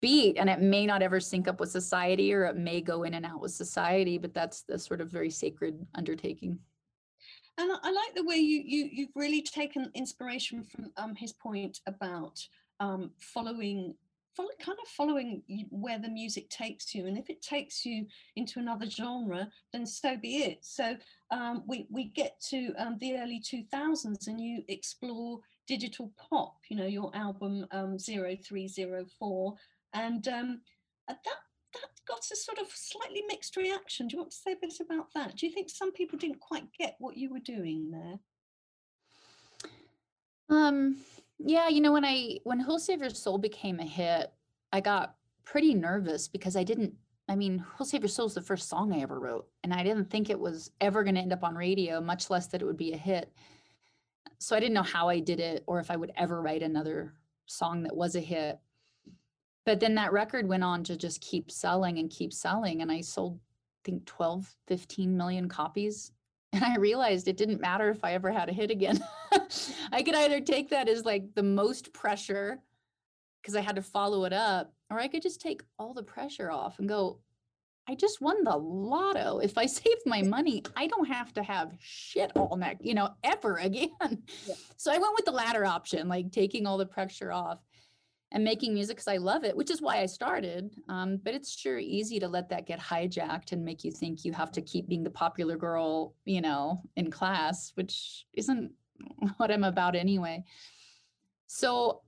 beat 0.00 0.36
and 0.38 0.48
it 0.50 0.60
may 0.60 0.86
not 0.86 1.02
ever 1.02 1.20
sync 1.20 1.48
up 1.48 1.60
with 1.60 1.70
society 1.70 2.32
or 2.32 2.44
it 2.46 2.56
may 2.56 2.80
go 2.80 3.02
in 3.04 3.14
and 3.14 3.24
out 3.24 3.40
with 3.40 3.50
society 3.50 4.18
but 4.18 4.34
that's 4.34 4.62
the 4.62 4.78
sort 4.78 5.00
of 5.00 5.08
very 5.10 5.30
sacred 5.30 5.74
undertaking 5.94 6.58
and 7.58 7.70
i 7.82 7.90
like 7.90 8.14
the 8.14 8.24
way 8.24 8.36
you, 8.36 8.62
you 8.64 8.88
you've 8.92 9.16
really 9.16 9.42
taken 9.42 9.90
inspiration 9.94 10.62
from 10.62 10.90
um, 10.96 11.14
his 11.14 11.32
point 11.32 11.80
about 11.86 12.38
um, 12.80 13.10
following 13.18 13.94
follow, 14.36 14.50
kind 14.60 14.78
of 14.80 14.88
following 14.88 15.42
where 15.70 15.98
the 15.98 16.08
music 16.08 16.48
takes 16.50 16.94
you. 16.94 17.06
And 17.06 17.16
if 17.16 17.30
it 17.30 17.40
takes 17.40 17.86
you 17.86 18.06
into 18.36 18.58
another 18.58 18.88
genre 18.88 19.48
then 19.72 19.86
so 19.86 20.16
be 20.16 20.38
it. 20.38 20.58
So 20.60 20.96
um, 21.30 21.62
we, 21.66 21.86
we 21.90 22.04
get 22.04 22.38
to 22.50 22.72
um, 22.78 22.98
the 23.00 23.16
early 23.16 23.40
2000s 23.40 24.26
and 24.26 24.40
you 24.40 24.62
explore 24.68 25.40
digital 25.66 26.12
pop 26.16 26.54
you 26.68 26.76
know 26.76 26.86
your 26.86 27.10
album 27.16 27.66
um, 27.72 27.98
0304 27.98 29.54
and 29.94 30.28
um, 30.28 30.60
that 31.08 31.18
that 31.80 31.90
got 32.06 32.24
a 32.32 32.36
sort 32.36 32.58
of 32.58 32.68
slightly 32.72 33.22
mixed 33.28 33.56
reaction. 33.56 34.08
Do 34.08 34.14
you 34.14 34.20
want 34.20 34.30
to 34.32 34.36
say 34.36 34.52
a 34.52 34.56
bit 34.60 34.74
about 34.80 35.12
that? 35.14 35.36
Do 35.36 35.46
you 35.46 35.52
think 35.52 35.70
some 35.70 35.92
people 35.92 36.18
didn't 36.18 36.40
quite 36.40 36.68
get 36.78 36.96
what 36.98 37.16
you 37.16 37.30
were 37.30 37.40
doing 37.40 37.90
there? 37.90 38.18
Um, 40.48 40.96
yeah, 41.38 41.68
you 41.68 41.80
know, 41.80 41.92
when 41.92 42.04
I 42.04 42.38
when 42.44 42.60
Who'll 42.60 42.78
Save 42.78 43.00
Your 43.00 43.10
Soul 43.10 43.38
became 43.38 43.80
a 43.80 43.84
hit, 43.84 44.32
I 44.72 44.80
got 44.80 45.16
pretty 45.44 45.74
nervous 45.74 46.28
because 46.28 46.56
I 46.56 46.64
didn't. 46.64 46.94
I 47.28 47.34
mean, 47.34 47.58
Who'll 47.58 47.86
Save 47.86 48.02
Your 48.02 48.08
Soul 48.08 48.26
is 48.26 48.34
the 48.34 48.42
first 48.42 48.68
song 48.68 48.92
I 48.92 49.00
ever 49.00 49.18
wrote, 49.18 49.48
and 49.64 49.74
I 49.74 49.82
didn't 49.82 50.10
think 50.10 50.30
it 50.30 50.38
was 50.38 50.70
ever 50.80 51.02
going 51.02 51.16
to 51.16 51.20
end 51.20 51.32
up 51.32 51.44
on 51.44 51.54
radio, 51.54 52.00
much 52.00 52.30
less 52.30 52.46
that 52.48 52.62
it 52.62 52.64
would 52.64 52.76
be 52.76 52.92
a 52.92 52.96
hit. 52.96 53.32
So 54.38 54.54
I 54.54 54.60
didn't 54.60 54.74
know 54.74 54.82
how 54.82 55.08
I 55.08 55.18
did 55.18 55.40
it 55.40 55.64
or 55.66 55.80
if 55.80 55.90
I 55.90 55.96
would 55.96 56.12
ever 56.16 56.42
write 56.42 56.62
another 56.62 57.14
song 57.46 57.82
that 57.84 57.96
was 57.96 58.16
a 58.16 58.20
hit 58.20 58.58
but 59.66 59.80
then 59.80 59.96
that 59.96 60.12
record 60.12 60.46
went 60.48 60.64
on 60.64 60.84
to 60.84 60.96
just 60.96 61.20
keep 61.20 61.50
selling 61.50 61.98
and 61.98 62.08
keep 62.08 62.32
selling 62.32 62.80
and 62.80 62.90
i 62.90 63.00
sold 63.02 63.38
i 63.38 63.80
think 63.84 64.06
12 64.06 64.54
15 64.68 65.14
million 65.16 65.48
copies. 65.48 66.12
And 66.52 66.64
i 66.64 66.76
realized 66.76 67.28
it 67.28 67.36
didn't 67.36 67.60
matter 67.60 67.90
if 67.90 68.02
i 68.02 68.14
ever 68.14 68.30
had 68.30 68.48
a 68.48 68.52
hit 68.52 68.70
again. 68.70 68.98
I 69.92 70.02
could 70.02 70.14
either 70.14 70.40
take 70.40 70.70
that 70.70 70.88
as 70.88 71.04
like 71.04 71.34
the 71.34 71.42
most 71.42 71.92
pressure 71.92 72.62
because 73.42 73.56
i 73.56 73.60
had 73.60 73.76
to 73.76 73.82
follow 73.82 74.24
it 74.24 74.32
up 74.32 74.72
or 74.88 74.98
i 74.98 75.08
could 75.08 75.22
just 75.22 75.40
take 75.40 75.62
all 75.78 75.92
the 75.92 76.02
pressure 76.02 76.50
off 76.50 76.78
and 76.78 76.88
go 76.88 77.18
i 77.88 77.94
just 77.94 78.20
won 78.20 78.42
the 78.44 78.56
lotto. 78.56 79.38
If 79.38 79.58
i 79.58 79.66
save 79.80 79.98
my 80.06 80.22
money 80.22 80.62
i 80.76 80.86
don't 80.86 81.08
have 81.08 81.34
to 81.34 81.42
have 81.42 81.76
shit 81.80 82.32
all 82.36 82.56
neck 82.56 82.78
you 82.80 82.94
know 82.94 83.10
ever 83.22 83.56
again. 83.56 83.90
Yeah. 84.46 84.54
so 84.76 84.92
i 84.92 84.98
went 84.98 85.14
with 85.14 85.26
the 85.26 85.32
latter 85.32 85.66
option 85.66 86.08
like 86.08 86.30
taking 86.30 86.66
all 86.66 86.78
the 86.78 86.86
pressure 86.86 87.32
off 87.32 87.58
and 88.32 88.42
making 88.42 88.74
music 88.74 88.96
because 88.96 89.08
I 89.08 89.18
love 89.18 89.44
it, 89.44 89.56
which 89.56 89.70
is 89.70 89.80
why 89.80 89.98
I 89.98 90.06
started. 90.06 90.74
Um, 90.88 91.18
but 91.22 91.34
it's 91.34 91.56
sure 91.56 91.78
easy 91.78 92.18
to 92.18 92.28
let 92.28 92.48
that 92.48 92.66
get 92.66 92.80
hijacked 92.80 93.52
and 93.52 93.64
make 93.64 93.84
you 93.84 93.92
think 93.92 94.24
you 94.24 94.32
have 94.32 94.50
to 94.52 94.62
keep 94.62 94.88
being 94.88 95.04
the 95.04 95.10
popular 95.10 95.56
girl, 95.56 96.14
you 96.24 96.40
know, 96.40 96.82
in 96.96 97.10
class, 97.10 97.72
which 97.76 98.26
isn't 98.34 98.72
what 99.36 99.50
I'm 99.50 99.64
about 99.64 99.94
anyway. 99.94 100.44
So, 101.46 102.02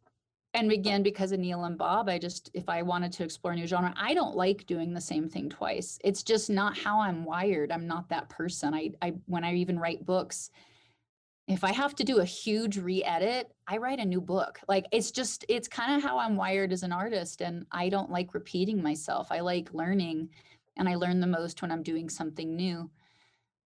and 0.55 0.73
again, 0.73 1.05
because 1.05 1.31
of 1.31 1.39
Neil 1.39 1.65
and 1.65 1.79
Bob, 1.79 2.09
I 2.09 2.19
just, 2.19 2.51
if 2.53 2.69
I 2.69 2.83
wanted 2.83 3.13
to 3.13 3.25
explore 3.25 3.53
a 3.53 3.57
new 3.57 3.67
genre, 3.67 3.95
I 3.97 4.15
don't 4.15 4.35
like 4.35 4.67
doing 4.67 4.93
the 4.93 5.01
same 5.01 5.29
thing 5.29 5.49
twice. 5.49 5.99
It's 6.03 6.25
just 6.25 6.51
not 6.51 6.77
how 6.77 7.01
I'm 7.01 7.25
wired. 7.25 7.71
I'm 7.71 7.87
not 7.87 8.09
that 8.09 8.29
person. 8.29 8.75
I, 8.75 8.91
I, 9.01 9.13
when 9.27 9.45
I 9.45 9.55
even 9.55 9.79
write 9.79 10.05
books, 10.05 10.51
if 11.49 11.65
I 11.65 11.73
have 11.73 11.95
to 11.97 12.05
do 12.05 12.19
a 12.19 12.25
huge 12.25 12.77
re-edit, 12.77 13.51
I 13.67 13.79
write 13.79 14.01
a 14.01 14.05
new 14.05 14.21
book. 14.21 14.61
Like 14.69 14.85
it's 14.93 15.11
just 15.11 15.47
it's 15.49 15.67
kind 15.67 15.97
of 15.97 16.03
how 16.03 16.19
I'm 16.19 16.37
wired 16.37 16.73
as 16.73 16.83
an 16.83 16.93
artist 16.93 17.41
and 17.41 17.65
I 17.73 17.89
don't 17.89 18.11
like 18.11 18.35
repeating 18.35 18.83
myself. 18.83 19.29
I 19.33 19.41
like 19.41 19.73
learning 19.73 20.29
and 20.77 20.89
I 20.89 20.95
learn 20.95 21.21
the 21.21 21.27
most 21.27 21.63
when 21.63 21.73
I'm 21.73 21.83
doing 21.83 22.11
something 22.11 22.55
new. 22.55 22.91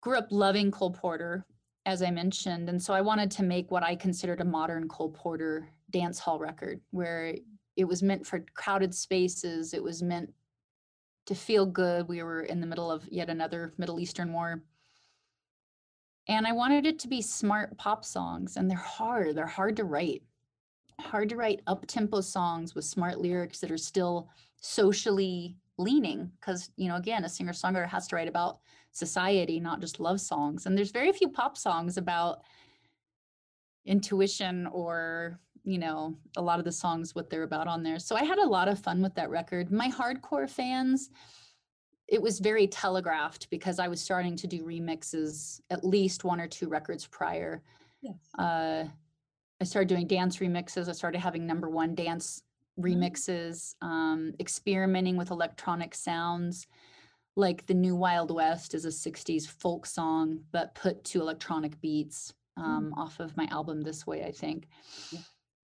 Grew 0.02 0.18
up 0.18 0.28
loving 0.30 0.70
Cole 0.70 0.90
Porter 0.90 1.46
as 1.86 2.02
I 2.02 2.10
mentioned 2.10 2.68
and 2.68 2.80
so 2.80 2.92
I 2.92 3.00
wanted 3.00 3.30
to 3.32 3.42
make 3.42 3.70
what 3.70 3.82
I 3.82 3.96
considered 3.96 4.42
a 4.42 4.44
modern 4.44 4.86
Cole 4.86 5.10
Porter 5.10 5.68
dance 5.90 6.18
hall 6.18 6.38
record 6.38 6.80
where 6.90 7.34
it 7.76 7.84
was 7.84 8.02
meant 8.02 8.26
for 8.26 8.44
crowded 8.52 8.94
spaces, 8.94 9.72
it 9.72 9.82
was 9.82 10.02
meant 10.02 10.30
to 11.24 11.34
feel 11.34 11.64
good. 11.64 12.06
We 12.06 12.22
were 12.22 12.42
in 12.42 12.60
the 12.60 12.66
middle 12.66 12.90
of 12.90 13.08
yet 13.08 13.30
another 13.30 13.72
Middle 13.78 13.98
Eastern 13.98 14.30
war 14.32 14.62
and 16.28 16.46
I 16.46 16.52
wanted 16.52 16.86
it 16.86 16.98
to 17.00 17.08
be 17.08 17.20
smart 17.20 17.76
pop 17.78 18.04
songs, 18.04 18.56
and 18.56 18.70
they're 18.70 18.78
hard. 18.78 19.34
They're 19.36 19.46
hard 19.46 19.76
to 19.76 19.84
write. 19.84 20.22
Hard 21.00 21.28
to 21.30 21.36
write 21.36 21.62
up 21.66 21.86
tempo 21.86 22.20
songs 22.20 22.74
with 22.74 22.84
smart 22.84 23.18
lyrics 23.18 23.58
that 23.60 23.70
are 23.70 23.78
still 23.78 24.28
socially 24.60 25.56
leaning. 25.78 26.30
Because, 26.40 26.70
you 26.76 26.88
know, 26.88 26.96
again, 26.96 27.24
a 27.24 27.28
singer 27.28 27.52
songwriter 27.52 27.88
has 27.88 28.06
to 28.08 28.16
write 28.16 28.28
about 28.28 28.60
society, 28.92 29.58
not 29.58 29.80
just 29.80 29.98
love 29.98 30.20
songs. 30.20 30.66
And 30.66 30.78
there's 30.78 30.92
very 30.92 31.12
few 31.12 31.28
pop 31.28 31.56
songs 31.58 31.96
about 31.96 32.42
intuition 33.84 34.66
or 34.68 35.40
you 35.64 35.78
know 35.78 36.16
a 36.36 36.42
lot 36.42 36.58
of 36.58 36.64
the 36.64 36.72
songs 36.72 37.14
what 37.14 37.30
they're 37.30 37.42
about 37.42 37.66
on 37.66 37.82
there 37.82 37.98
so 37.98 38.16
i 38.16 38.22
had 38.22 38.38
a 38.38 38.46
lot 38.46 38.68
of 38.68 38.78
fun 38.78 39.02
with 39.02 39.14
that 39.14 39.30
record 39.30 39.70
my 39.70 39.88
hardcore 39.88 40.48
fans 40.48 41.10
it 42.12 42.20
was 42.20 42.40
very 42.40 42.66
telegraphed 42.66 43.48
because 43.48 43.78
I 43.78 43.88
was 43.88 43.98
starting 43.98 44.36
to 44.36 44.46
do 44.46 44.62
remixes 44.62 45.62
at 45.70 45.82
least 45.82 46.24
one 46.24 46.40
or 46.40 46.46
two 46.46 46.68
records 46.68 47.06
prior. 47.06 47.62
Yes. 48.02 48.16
Uh, 48.38 48.84
I 49.58 49.64
started 49.64 49.88
doing 49.88 50.06
dance 50.06 50.36
remixes. 50.36 50.90
I 50.90 50.92
started 50.92 51.22
having 51.22 51.46
number 51.46 51.70
one 51.70 51.94
dance 51.94 52.42
mm-hmm. 52.78 53.02
remixes, 53.02 53.76
um, 53.80 54.34
experimenting 54.40 55.16
with 55.16 55.30
electronic 55.30 55.94
sounds. 55.94 56.66
Like 57.34 57.64
the 57.64 57.72
new 57.72 57.96
Wild 57.96 58.30
West 58.30 58.74
is 58.74 58.84
a 58.84 58.88
60s 58.88 59.46
folk 59.46 59.86
song, 59.86 60.40
but 60.52 60.74
put 60.74 61.02
to 61.04 61.22
electronic 61.22 61.80
beats 61.80 62.34
um, 62.58 62.92
mm. 62.94 63.00
off 63.00 63.20
of 63.20 63.34
my 63.38 63.48
album 63.50 63.80
This 63.80 64.06
Way, 64.06 64.22
I 64.24 64.32
think. 64.32 64.68
Yeah. 65.10 65.20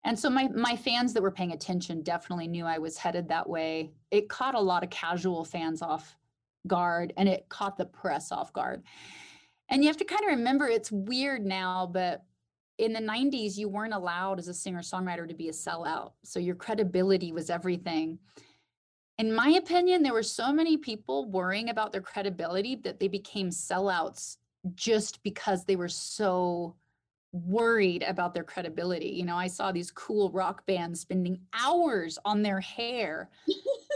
And 0.05 0.17
so 0.17 0.29
my 0.29 0.47
my 0.47 0.77
fans 0.77 1.11
that 1.11 1.21
were 1.21 1.31
paying 1.31 1.51
attention 1.51 2.03
definitely 2.03 2.47
knew 2.47 2.65
I 2.65 2.77
was 2.77 2.97
headed 2.97 3.27
that 3.27 3.49
way. 3.49 3.91
It 4.11 4.29
caught 4.29 4.55
a 4.55 4.61
lot 4.61 4.81
of 4.81 4.89
casual 4.89 5.43
fans 5.43 5.81
off 5.81 6.15
guard 6.67 7.13
and 7.17 7.27
it 7.27 7.47
caught 7.49 7.77
the 7.77 7.85
press 7.85 8.31
off 8.31 8.53
guard. 8.53 8.83
And 9.69 9.83
you 9.83 9.89
have 9.89 9.97
to 9.97 10.05
kind 10.05 10.21
of 10.23 10.29
remember 10.37 10.67
it's 10.67 10.91
weird 10.91 11.45
now, 11.45 11.89
but 11.91 12.23
in 12.77 12.93
the 12.93 12.99
90s, 12.99 13.57
you 13.57 13.69
weren't 13.69 13.93
allowed 13.93 14.39
as 14.39 14.47
a 14.47 14.53
singer 14.53 14.81
songwriter 14.81 15.27
to 15.27 15.33
be 15.33 15.49
a 15.49 15.53
sellout. 15.53 16.11
So 16.23 16.39
your 16.39 16.55
credibility 16.55 17.31
was 17.31 17.49
everything. 17.49 18.19
In 19.17 19.33
my 19.33 19.49
opinion, 19.49 20.03
there 20.03 20.13
were 20.13 20.23
so 20.23 20.53
many 20.53 20.77
people 20.77 21.25
worrying 21.29 21.69
about 21.69 21.91
their 21.91 22.01
credibility 22.01 22.75
that 22.83 22.99
they 22.99 23.07
became 23.07 23.49
sellouts 23.49 24.37
just 24.75 25.23
because 25.23 25.65
they 25.65 25.75
were 25.75 25.87
so 25.89 26.75
worried 27.31 28.03
about 28.03 28.33
their 28.33 28.43
credibility. 28.43 29.09
You 29.09 29.25
know, 29.25 29.35
I 29.35 29.47
saw 29.47 29.71
these 29.71 29.91
cool 29.91 30.29
rock 30.31 30.65
bands 30.65 30.99
spending 30.99 31.39
hours 31.53 32.17
on 32.25 32.41
their 32.41 32.59
hair 32.59 33.29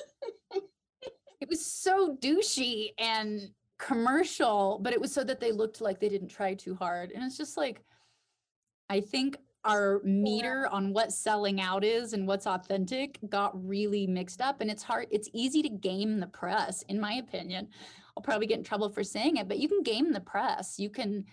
it 1.42 1.50
was 1.50 1.66
so 1.66 2.16
douchey 2.22 2.92
and 3.00 3.50
commercial, 3.80 4.80
but 4.82 4.94
it 4.94 5.02
was 5.02 5.12
so 5.12 5.24
that 5.24 5.39
they 5.39 5.52
looked 5.52 5.82
like 5.82 6.00
they 6.00 6.08
didn't 6.08 6.30
try 6.30 6.54
too 6.54 6.76
hard. 6.76 7.12
And 7.12 7.24
it's 7.24 7.36
just 7.36 7.58
like, 7.58 7.84
I 8.89 9.02
think 9.02 9.38
our 9.66 10.02
meter 10.04 10.68
on 10.72 10.94
what 10.94 11.12
selling 11.12 11.60
out 11.60 11.84
is 11.84 12.14
and 12.14 12.28
what's 12.28 12.46
authentic 12.46 13.20
got 13.30 13.52
really 13.68 14.06
mixed 14.06 14.39
up. 14.39 14.62
And 14.62 14.70
it's 14.70 14.84
hard, 14.84 15.08
it's 15.10 15.30
easy 15.34 15.64
to 15.64 15.70
game 15.70 16.20
the 16.20 16.28
press, 16.28 16.84
in 16.84 17.00
my 17.00 17.14
opinion. 17.14 17.68
I'll 18.16 18.24
probably 18.24 18.48
get 18.48 18.60
in 18.60 18.64
trouble 18.64 18.89
for 18.89 19.04
saying 19.04 19.38
it, 19.38 19.48
but 19.48 19.58
you 19.58 19.68
can 19.68 19.82
game 19.82 20.12
the 20.12 20.20
press. 20.20 20.78
You 20.78 20.89
can 20.89 21.26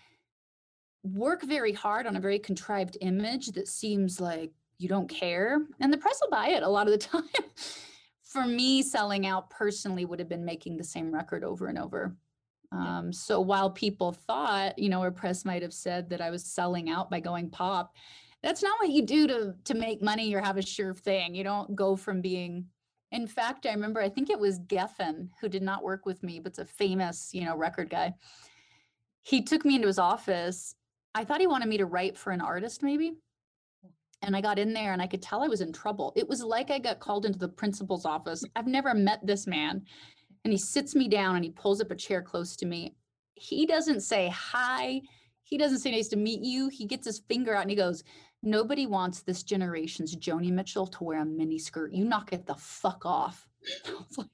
work 1.02 1.42
very 1.42 1.72
hard 1.72 2.06
on 2.06 2.16
a 2.16 2.20
very 2.20 2.38
contrived 2.38 2.96
image 3.02 3.48
that 3.48 3.68
seems 3.68 4.20
like 4.20 4.52
you 4.78 4.88
don't 4.88 5.08
care, 5.08 5.60
and 5.80 5.92
the 5.92 5.98
press 5.98 6.20
will 6.22 6.30
buy 6.30 6.48
it 6.48 6.62
a 6.62 6.68
lot 6.68 6.86
of 6.86 6.92
the 6.92 6.98
time 7.08 7.24
for 8.38 8.46
me, 8.46 8.82
selling 8.82 9.26
out 9.26 9.50
personally 9.50 10.04
would 10.04 10.18
have 10.20 10.28
been 10.28 10.44
making 10.44 10.76
the 10.76 10.84
same 10.84 11.12
record 11.12 11.44
over 11.44 11.66
and 11.68 11.78
over. 11.78 12.16
Um. 12.72 13.12
So 13.12 13.40
while 13.40 13.70
people 13.70 14.12
thought, 14.12 14.78
you 14.78 14.88
know, 14.88 15.02
or 15.02 15.10
press 15.10 15.44
might 15.44 15.62
have 15.62 15.72
said 15.72 16.10
that 16.10 16.20
I 16.20 16.30
was 16.30 16.44
selling 16.44 16.90
out 16.90 17.10
by 17.10 17.20
going 17.20 17.50
pop, 17.50 17.94
that's 18.42 18.62
not 18.62 18.78
what 18.80 18.90
you 18.90 19.02
do 19.02 19.26
to 19.26 19.54
to 19.64 19.74
make 19.74 20.02
money 20.02 20.34
or 20.34 20.40
have 20.40 20.58
a 20.58 20.62
sure 20.62 20.94
thing. 20.94 21.34
You 21.34 21.44
don't 21.44 21.74
go 21.74 21.96
from 21.96 22.20
being 22.20 22.66
In 23.10 23.26
fact, 23.26 23.66
I 23.66 23.72
remember, 23.72 24.00
I 24.02 24.08
think 24.10 24.30
it 24.30 24.38
was 24.38 24.60
Geffen 24.60 25.30
who 25.40 25.48
did 25.48 25.62
not 25.62 25.82
work 25.82 26.04
with 26.06 26.22
me, 26.22 26.40
but 26.40 26.50
it's 26.50 26.58
a 26.58 26.66
famous, 26.66 27.30
you 27.32 27.44
know, 27.44 27.56
record 27.56 27.88
guy. 27.90 28.14
He 29.22 29.42
took 29.42 29.64
me 29.64 29.76
into 29.76 29.86
his 29.88 29.98
office. 29.98 30.74
I 31.14 31.24
thought 31.24 31.40
he 31.40 31.46
wanted 31.46 31.68
me 31.68 31.78
to 31.78 31.86
write 31.86 32.16
for 32.18 32.32
an 32.32 32.40
artist, 32.40 32.82
maybe. 32.82 33.14
And 34.22 34.34
I 34.34 34.40
got 34.40 34.58
in 34.58 34.72
there 34.72 34.92
and 34.92 35.00
I 35.00 35.06
could 35.06 35.22
tell 35.22 35.42
I 35.42 35.48
was 35.48 35.60
in 35.60 35.72
trouble. 35.72 36.12
It 36.16 36.28
was 36.28 36.42
like 36.42 36.70
I 36.70 36.78
got 36.78 37.00
called 37.00 37.24
into 37.24 37.38
the 37.38 37.48
principal's 37.48 38.04
office. 38.04 38.44
I've 38.56 38.66
never 38.66 38.94
met 38.94 39.24
this 39.24 39.46
man. 39.46 39.82
And 40.44 40.52
he 40.52 40.58
sits 40.58 40.94
me 40.94 41.08
down 41.08 41.36
and 41.36 41.44
he 41.44 41.50
pulls 41.50 41.80
up 41.80 41.90
a 41.90 41.96
chair 41.96 42.22
close 42.22 42.56
to 42.56 42.66
me. 42.66 42.94
He 43.34 43.66
doesn't 43.66 44.00
say 44.00 44.28
hi. 44.28 45.02
He 45.44 45.56
doesn't 45.56 45.78
say 45.78 45.92
nice 45.92 46.08
to 46.08 46.16
meet 46.16 46.40
you. 46.42 46.68
He 46.68 46.84
gets 46.84 47.06
his 47.06 47.20
finger 47.28 47.54
out 47.54 47.62
and 47.62 47.70
he 47.70 47.76
goes, 47.76 48.04
Nobody 48.42 48.86
wants 48.86 49.22
this 49.22 49.42
generation's 49.42 50.14
Joni 50.14 50.52
Mitchell 50.52 50.86
to 50.86 51.04
wear 51.04 51.22
a 51.22 51.24
mini 51.24 51.58
skirt. 51.58 51.92
You 51.92 52.04
knock 52.04 52.32
it 52.32 52.46
the 52.46 52.54
fuck 52.54 53.04
off. 53.04 53.48
I 53.86 53.92
was 53.92 54.18
like, 54.18 54.28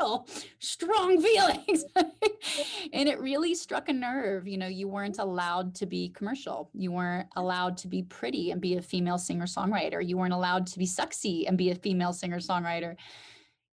oh, 0.00 0.24
strong 0.58 1.20
feelings. 1.22 1.84
and 2.92 3.08
it 3.08 3.20
really 3.20 3.54
struck 3.54 3.88
a 3.88 3.92
nerve. 3.92 4.46
You 4.46 4.58
know, 4.58 4.66
you 4.66 4.88
weren't 4.88 5.18
allowed 5.18 5.74
to 5.76 5.86
be 5.86 6.10
commercial. 6.10 6.70
You 6.72 6.92
weren't 6.92 7.28
allowed 7.36 7.76
to 7.78 7.88
be 7.88 8.02
pretty 8.02 8.50
and 8.50 8.60
be 8.60 8.76
a 8.76 8.82
female 8.82 9.18
singer 9.18 9.46
songwriter. 9.46 10.06
You 10.06 10.16
weren't 10.16 10.34
allowed 10.34 10.66
to 10.68 10.78
be 10.78 10.86
sexy 10.86 11.46
and 11.46 11.58
be 11.58 11.70
a 11.70 11.74
female 11.74 12.12
singer 12.12 12.38
songwriter. 12.38 12.96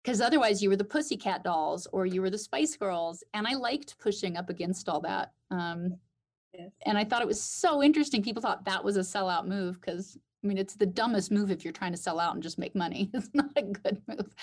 Because 0.03 0.19
otherwise, 0.19 0.61
you 0.61 0.69
were 0.69 0.75
the 0.75 0.83
Pussycat 0.83 1.43
Dolls 1.43 1.87
or 1.93 2.05
you 2.05 2.21
were 2.21 2.29
the 2.29 2.37
Spice 2.37 2.75
Girls. 2.75 3.23
And 3.33 3.47
I 3.47 3.53
liked 3.53 3.97
pushing 3.99 4.35
up 4.35 4.49
against 4.49 4.89
all 4.89 4.99
that. 5.01 5.31
Um, 5.49 5.97
Yes. 6.53 6.71
And 6.85 6.97
I 6.97 7.03
thought 7.03 7.21
it 7.21 7.27
was 7.27 7.41
so 7.41 7.81
interesting. 7.81 8.21
People 8.21 8.41
thought 8.41 8.65
that 8.65 8.83
was 8.83 8.97
a 8.97 9.01
sellout 9.01 9.47
move 9.47 9.81
because 9.81 10.17
I 10.43 10.47
mean, 10.47 10.57
it's 10.57 10.75
the 10.75 10.85
dumbest 10.85 11.31
move 11.31 11.51
if 11.51 11.63
you're 11.63 11.73
trying 11.73 11.93
to 11.93 11.97
sell 11.97 12.19
out 12.19 12.33
and 12.33 12.43
just 12.43 12.59
make 12.59 12.75
money. 12.75 13.09
It's 13.23 13.29
not 13.33 13.51
a 13.55 13.61
good 13.61 14.01
move. 14.07 14.35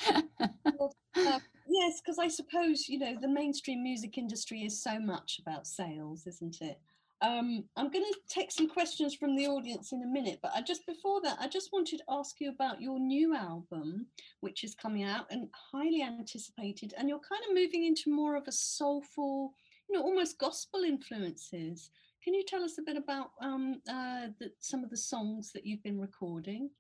well, 0.79 0.95
uh, 1.15 1.39
yes, 1.69 2.01
because 2.01 2.19
I 2.19 2.29
suppose, 2.29 2.89
you 2.89 2.99
know, 2.99 3.17
the 3.21 3.29
mainstream 3.29 3.83
music 3.83 4.17
industry 4.17 4.63
is 4.63 4.83
so 4.83 4.99
much 4.99 5.41
about 5.41 5.67
sales, 5.67 6.27
isn't 6.27 6.63
it? 6.63 6.79
Um, 7.23 7.65
I'm 7.77 7.91
going 7.91 8.05
to 8.05 8.19
take 8.29 8.51
some 8.51 8.67
questions 8.67 9.15
from 9.15 9.37
the 9.37 9.47
audience 9.47 9.93
in 9.93 10.03
a 10.03 10.07
minute, 10.07 10.39
but 10.43 10.53
I 10.55 10.63
just 10.63 10.87
before 10.87 11.21
that, 11.23 11.37
I 11.39 11.49
just 11.49 11.71
wanted 11.71 11.99
to 11.99 12.05
ask 12.09 12.41
you 12.41 12.49
about 12.49 12.81
your 12.81 12.99
new 12.99 13.37
album, 13.37 14.07
which 14.41 14.65
is 14.65 14.75
coming 14.75 15.03
out 15.03 15.27
and 15.31 15.49
highly 15.53 16.03
anticipated, 16.03 16.95
and 16.97 17.11
you're 17.11 17.19
kind 17.19 17.43
of 17.47 17.55
moving 17.55 17.85
into 17.85 18.11
more 18.11 18.37
of 18.37 18.49
a 18.49 18.53
soulful, 18.53 19.53
you 19.89 19.97
know, 19.97 20.03
almost 20.03 20.39
gospel 20.39 20.81
influences. 20.81 21.91
Can 22.23 22.35
you 22.35 22.45
tell 22.45 22.63
us 22.63 22.79
a 22.79 22.83
bit 22.83 22.97
about 22.97 23.31
um, 23.41 23.81
uh, 23.89 24.29
the, 24.39 24.51
some 24.61 24.85
of 24.85 24.91
the 24.91 24.97
songs 24.97 25.53
that 25.53 25.65
you've 25.65 25.83
been 25.83 25.99
recording? 25.99 26.71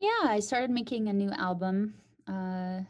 Yeah, 0.00 0.28
I 0.28 0.40
started 0.40 0.70
making 0.70 1.08
a 1.08 1.12
new 1.12 1.30
album. 1.30 1.94
Uh, 2.28 2.80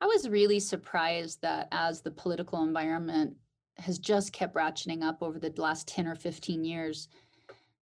I 0.00 0.06
was 0.06 0.28
really 0.28 0.60
surprised 0.60 1.40
that 1.42 1.68
as 1.72 2.02
the 2.02 2.10
political 2.10 2.62
environment 2.62 3.34
has 3.78 3.98
just 3.98 4.32
kept 4.32 4.54
ratcheting 4.54 5.02
up 5.02 5.22
over 5.22 5.38
the 5.38 5.52
last 5.56 5.88
10 5.88 6.06
or 6.06 6.14
15 6.14 6.62
years, 6.62 7.08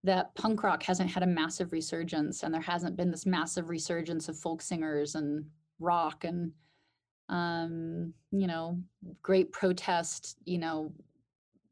that 0.04 0.34
punk 0.36 0.62
rock 0.62 0.82
hasn't 0.84 1.10
had 1.10 1.24
a 1.24 1.26
massive 1.26 1.72
resurgence 1.72 2.44
and 2.44 2.54
there 2.54 2.60
hasn't 2.60 2.96
been 2.96 3.10
this 3.10 3.26
massive 3.26 3.68
resurgence 3.68 4.28
of 4.28 4.38
folk 4.38 4.62
singers 4.62 5.16
and 5.16 5.44
rock 5.80 6.24
and 6.24 6.52
um, 7.28 8.14
you 8.30 8.46
know, 8.46 8.78
great 9.22 9.50
protest, 9.52 10.36
you 10.44 10.58
know, 10.58 10.92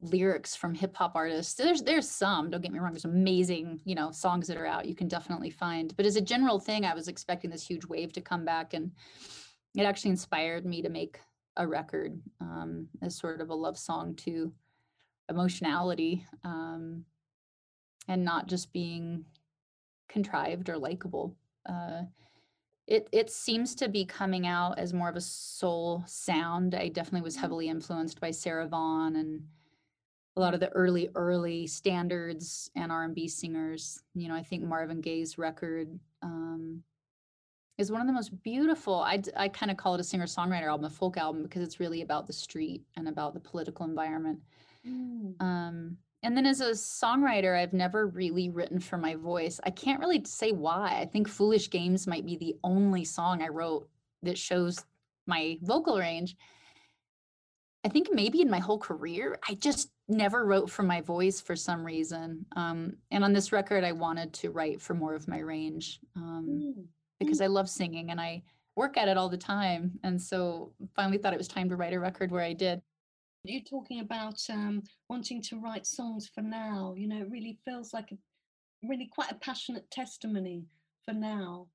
lyrics 0.05 0.55
from 0.55 0.75
hip 0.75 0.97
hop 0.97 1.17
artists. 1.17 1.55
There's 1.55 1.83
there's 1.83 2.09
some, 2.09 2.51
don't 2.51 2.61
get 2.61 2.73
me 2.73 2.79
wrong, 2.79 2.93
there's 2.93 3.05
amazing, 3.05 3.81
you 3.85 3.95
know, 3.95 4.11
songs 4.11 4.47
that 4.49 4.57
are 4.57 4.67
out 4.67 4.87
you 4.87 4.95
can 4.95 5.09
definitely 5.09 5.51
find. 5.51 5.97
But 5.97 6.07
as 6.07 6.17
a 6.17 6.21
general 6.21 6.59
thing, 6.59 6.85
I 6.85 6.95
was 6.95 7.09
expecting 7.09 7.51
this 7.51 7.67
huge 7.67 7.87
wave 7.87 8.13
to 8.13 8.21
come 8.21 8.45
back 8.45 8.75
and 8.75 8.93
it 9.77 9.83
actually 9.83 10.11
inspired 10.11 10.65
me 10.65 10.83
to 10.83 10.89
make 10.89 11.19
a 11.57 11.67
record 11.67 12.21
um, 12.41 12.89
as 13.03 13.17
sort 13.17 13.41
of 13.41 13.51
a 13.51 13.55
love 13.55 13.79
song 13.79 14.15
to 14.15 14.53
emotionality 15.29 16.27
um, 16.45 17.05
and 18.09 18.25
not 18.25 18.47
just 18.47 18.73
being 18.73 19.25
contrived 20.09 20.69
or 20.69 20.77
likable. 20.77 21.35
Uh, 21.69 22.03
it 22.87 23.09
it 23.13 23.31
seems 23.31 23.75
to 23.75 23.89
be 23.89 24.05
coming 24.05 24.47
out 24.47 24.79
as 24.79 24.93
more 24.93 25.09
of 25.09 25.17
a 25.17 25.21
soul 25.21 26.05
sound. 26.07 26.75
I 26.75 26.89
definitely 26.89 27.23
was 27.23 27.37
heavily 27.37 27.69
influenced 27.69 28.21
by 28.21 28.31
Sarah 28.31 28.69
Vaughan 28.69 29.17
and 29.17 29.43
a 30.37 30.41
lot 30.41 30.55
of 30.55 30.61
the 30.61 30.69
early 30.71 31.09
early 31.15 31.67
standards 31.67 32.71
and 32.75 32.91
R&B 32.91 33.29
singers. 33.29 34.03
You 34.15 34.29
know, 34.29 34.35
I 34.35 34.43
think 34.43 34.65
Marvin 34.65 35.01
Gaye's 35.01 35.39
record 35.39 35.99
um, 36.23 36.83
is 37.79 37.93
one 37.93 38.01
of 38.01 38.07
the 38.07 38.13
most 38.13 38.43
beautiful. 38.43 38.95
I 38.95 39.23
I 39.37 39.49
kind 39.49 39.71
of 39.71 39.77
call 39.77 39.95
it 39.95 40.01
a 40.01 40.05
singer 40.05 40.27
songwriter 40.27 40.69
album, 40.69 40.87
a 40.87 40.91
folk 40.91 41.17
album, 41.17 41.43
because 41.43 41.63
it's 41.63 41.81
really 41.81 42.03
about 42.03 42.27
the 42.27 42.33
street 42.33 42.83
and 42.97 43.09
about 43.09 43.35
the 43.35 43.41
political 43.41 43.87
environment. 43.87 44.41
Mm. 44.87 45.41
Um, 45.41 45.97
and 46.23 46.35
then 46.35 46.47
as 46.47 46.63
a 46.63 46.71
songwriter, 46.71 47.57
I've 47.57 47.75
never 47.75 48.07
really 48.07 48.49
written 48.49 48.81
for 48.81 48.97
my 48.97 49.15
voice. 49.15 49.61
I 49.65 49.71
can't 49.71 50.01
really 50.01 50.25
say 50.25 50.53
why. 50.53 50.99
I 50.99 51.05
think 51.05 51.29
Foolish 51.29 51.69
Games 51.69 52.07
might 52.07 52.25
be 52.25 52.37
the 52.37 52.57
only 52.65 53.05
song 53.05 53.43
I 53.43 53.49
wrote 53.49 53.89
that 54.23 54.39
shows 54.39 54.83
my 55.27 55.59
vocal 55.63 55.99
range. 55.99 56.37
I 57.85 57.89
think 57.89 58.09
maybe 58.13 58.41
in 58.41 58.49
my 58.49 58.61
whole 58.61 58.79
career, 58.79 59.39
I 59.47 59.55
just 59.55 59.91
never 60.09 60.47
wrote 60.47 60.71
for 60.71 60.83
my 60.83 61.03
voice 61.03 61.41
for 61.41 61.55
some 61.55 61.85
reason. 61.85 62.47
Um, 62.57 62.97
and 63.11 63.23
on 63.23 63.35
this 63.35 63.53
record, 63.53 63.85
I 63.85 63.93
wanted 63.93 64.33
to 64.35 64.51
write 64.51 64.81
for 64.81 64.95
more 64.95 65.15
of 65.15 65.29
my 65.29 65.41
range 65.41 66.01
um, 66.17 66.75
mm. 66.79 66.85
because 67.21 67.43
I 67.43 67.47
love 67.47 67.69
singing 67.69 68.11
and 68.11 68.21
I 68.21 68.43
work 68.75 68.97
at 68.97 69.09
it 69.09 69.19
all 69.19 69.29
the 69.29 69.37
time. 69.37 69.93
And 70.03 70.21
so 70.21 70.73
finally 70.97 71.19
thought 71.19 71.35
it 71.35 71.39
was 71.39 71.49
time 71.49 71.69
to 71.69 71.77
write 71.77 71.93
a 71.93 72.01
record 72.01 72.31
where 72.31 72.43
I 72.43 72.55
did. 72.55 72.81
You're 73.45 73.63
talking 73.63 74.01
about 74.01 74.41
um, 74.49 74.83
wanting 75.11 75.43
to 75.43 75.61
write 75.61 75.87
songs 75.87 76.31
for 76.35 76.41
now. 76.41 76.95
You 76.97 77.07
know, 77.07 77.21
it 77.21 77.31
really 77.31 77.59
feels 77.67 77.93
like 77.93 78.11
a 78.13 78.17
really 78.89 79.11
quite 79.13 79.31
a 79.31 79.35
passionate 79.35 79.91
testimony 79.91 80.65
for 81.05 81.13
now. 81.13 81.67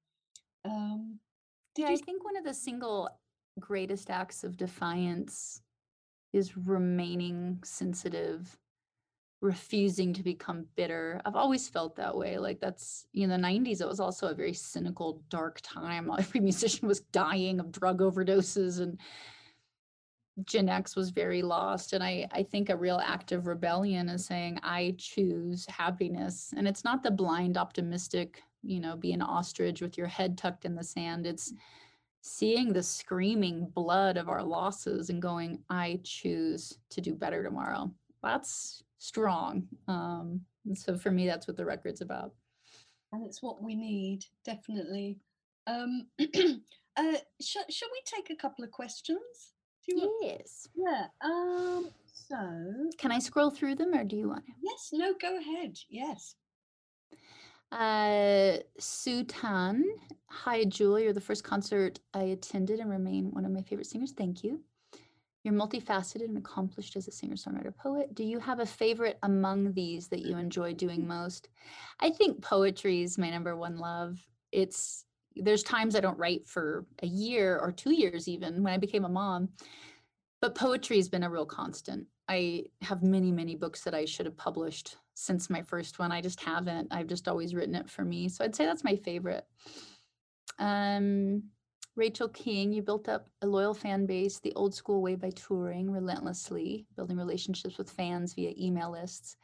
Um, 0.66 1.20
yeah, 1.78 1.88
I 1.90 1.96
think 1.98 2.24
one 2.24 2.36
of 2.36 2.44
the 2.44 2.54
single 2.54 3.10
greatest 3.60 4.10
acts 4.10 4.44
of 4.44 4.58
defiance 4.58 5.62
is 6.34 6.58
remaining 6.58 7.60
sensitive, 7.64 8.58
refusing 9.42 10.14
to 10.14 10.24
become 10.24 10.66
bitter. 10.76 11.22
I've 11.26 11.36
always 11.36 11.68
felt 11.68 11.96
that 11.96 12.16
way. 12.16 12.38
Like 12.38 12.60
that's 12.60 13.08
in 13.14 13.30
the 13.30 13.36
90s, 13.36 13.82
it 13.82 13.88
was 13.88 14.00
also 14.00 14.28
a 14.28 14.34
very 14.34 14.54
cynical, 14.54 15.22
dark 15.30 15.60
time. 15.64 16.12
Every 16.20 16.40
musician 16.40 16.88
was 16.88 17.02
dying 17.02 17.60
of 17.60 17.72
drug 17.72 18.00
overdoses 18.00 18.80
and 18.80 19.00
Gen 20.46 20.70
X 20.70 20.96
was 20.96 21.10
very 21.10 21.42
lost. 21.42 21.94
And 21.94 22.04
I, 22.04 22.28
I 22.32 22.44
think 22.44 22.70
a 22.70 22.78
real 22.78 23.02
act 23.04 23.32
of 23.32 23.48
rebellion 23.48 24.10
is 24.10 24.26
saying, 24.26 24.60
I 24.64 24.96
choose 24.98 25.66
happiness. 25.68 26.54
And 26.56 26.68
it's 26.68 26.84
not 26.84 27.04
the 27.04 27.12
blind, 27.12 27.58
optimistic, 27.58 28.42
you 28.64 28.80
know, 28.80 28.96
be 28.96 29.14
an 29.14 29.22
ostrich 29.22 29.82
with 29.82 29.98
your 29.98 30.08
head 30.08 30.38
tucked 30.38 30.66
in 30.66 30.76
the 30.76 30.84
sand. 30.84 31.26
It's 31.26 31.54
seeing 32.22 32.74
the 32.74 32.84
screaming 32.84 33.68
blood 33.74 34.18
of 34.18 34.30
our 34.30 34.44
losses 34.44 35.10
and 35.10 35.22
going, 35.22 35.60
I 35.70 36.00
choose 36.04 36.78
to 36.92 37.02
do 37.02 37.16
better 37.16 37.44
tomorrow. 37.44 37.92
That's 38.22 38.84
strong. 38.98 39.68
Um, 39.88 40.42
so 40.74 40.98
for 40.98 41.12
me, 41.12 41.26
that's 41.26 41.48
what 41.48 41.58
the 41.58 41.66
record's 41.66 42.02
about. 42.02 42.34
And 43.12 43.26
it's 43.26 43.42
what 43.42 43.64
we 43.64 43.76
need, 43.76 44.26
definitely. 44.46 45.18
Um, 45.66 46.08
uh, 46.20 47.18
sh- 47.42 47.70
shall 47.70 47.90
we 47.92 48.02
take 48.06 48.30
a 48.30 48.36
couple 48.36 48.64
of 48.64 48.72
questions? 48.72 49.54
Yes. 50.22 50.68
Yeah. 50.76 51.06
Um. 51.22 51.90
So. 52.14 52.38
Can 53.00 53.12
I 53.12 53.18
scroll 53.18 53.50
through 53.50 53.76
them, 53.76 53.96
or 53.96 54.04
do 54.04 54.16
you 54.16 54.30
want 54.30 54.46
to? 54.46 54.52
Yes. 54.62 54.90
No. 54.94 55.14
Go 55.20 55.38
ahead. 55.40 55.78
Yes. 55.90 56.36
Uh, 57.72 58.58
Sue 58.80 59.24
Tan. 59.24 59.84
Hi, 60.28 60.64
Jewel. 60.66 61.00
You're 61.00 61.14
the 61.14 61.22
first 61.22 61.44
concert 61.44 62.00
I 62.14 62.24
attended 62.24 62.80
and 62.80 62.90
remain 62.90 63.32
one 63.32 63.46
of 63.46 63.52
my 63.52 63.62
favorite 63.62 63.88
singers. 63.88 64.12
Thank 64.12 64.44
you. 64.44 64.62
You're 65.44 65.54
multifaceted 65.54 66.26
and 66.26 66.38
accomplished 66.38 66.96
as 66.96 67.08
a 67.08 67.12
singer, 67.12 67.36
songwriter, 67.36 67.76
poet. 67.76 68.14
Do 68.14 68.24
you 68.24 68.40
have 68.40 68.60
a 68.60 68.66
favorite 68.66 69.18
among 69.24 69.74
these 69.74 70.08
that 70.10 70.26
you 70.26 70.38
enjoy 70.38 70.74
doing 70.74 71.08
most? 71.08 71.48
I 72.00 72.10
think 72.10 72.42
poetry 72.42 73.04
is 73.04 73.18
my 73.18 73.30
number 73.30 73.56
one 73.56 73.78
love. 73.78 74.20
It's 74.52 75.06
there's 75.36 75.64
times 75.64 75.96
I 75.96 76.02
don't 76.02 76.18
write 76.18 76.48
for 76.48 76.86
a 77.02 77.08
year 77.08 77.58
or 77.58 77.72
two 77.72 77.94
years, 77.94 78.28
even 78.28 78.64
when 78.64 78.74
I 78.74 78.78
became 78.78 79.06
a 79.06 79.10
mom. 79.10 79.50
But 80.42 80.56
poetry 80.56 80.98
has 80.98 81.10
been 81.10 81.24
a 81.24 81.30
real 81.30 81.46
constant. 81.46 82.08
I 82.28 82.66
have 82.82 83.04
many, 83.04 83.32
many 83.32 83.56
books 83.56 83.84
that 83.84 83.94
I 83.94 84.06
should 84.06 84.26
have 84.26 84.38
published 84.38 84.98
since 85.14 85.50
my 85.50 85.62
first 85.62 86.00
one. 86.00 86.12
I 86.12 86.22
just 86.22 86.40
haven't. 86.40 86.88
I've 86.92 87.08
just 87.08 87.28
always 87.28 87.54
written 87.54 87.76
it 87.76 87.90
for 87.90 88.06
me. 88.06 88.30
So 88.30 88.44
I'd 88.44 88.56
say 88.56 88.66
that's 88.66 88.84
my 88.84 88.96
favorite. 88.96 89.46
Um, 90.58 91.44
Rachel 91.96 92.30
King, 92.30 92.72
you 92.72 92.82
built 92.82 93.10
up 93.10 93.30
a 93.42 93.48
loyal 93.48 93.74
fan 93.74 94.06
base 94.06 94.40
the 94.40 94.54
old 94.56 94.74
school 94.74 95.02
way 95.02 95.16
by 95.16 95.32
touring 95.32 95.92
relentlessly, 95.92 96.86
building 96.96 97.18
relationships 97.18 97.78
with 97.78 97.92
fans 97.92 98.34
via 98.34 98.54
email 98.58 98.92
lists 98.92 99.36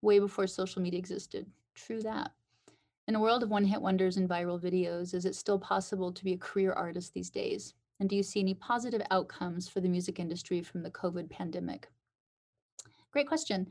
way 0.00 0.18
before 0.18 0.46
social 0.46 0.80
media 0.80 0.98
existed. 0.98 1.46
True 1.74 2.00
that. 2.02 2.30
In 3.08 3.14
a 3.14 3.20
world 3.20 3.42
of 3.42 3.50
one 3.50 3.64
hit 3.64 3.82
wonders 3.82 4.16
and 4.16 4.28
viral 4.28 4.60
videos, 4.60 5.12
is 5.14 5.24
it 5.24 5.34
still 5.34 5.58
possible 5.58 6.12
to 6.12 6.24
be 6.24 6.32
a 6.32 6.38
career 6.38 6.72
artist 6.72 7.12
these 7.12 7.30
days? 7.30 7.74
And 8.00 8.08
do 8.08 8.16
you 8.16 8.22
see 8.22 8.40
any 8.40 8.54
positive 8.54 9.02
outcomes 9.10 9.68
for 9.68 9.80
the 9.80 9.88
music 9.88 10.18
industry 10.20 10.62
from 10.62 10.82
the 10.82 10.90
COVID 10.90 11.30
pandemic? 11.30 11.88
Great 13.12 13.26
question. 13.26 13.66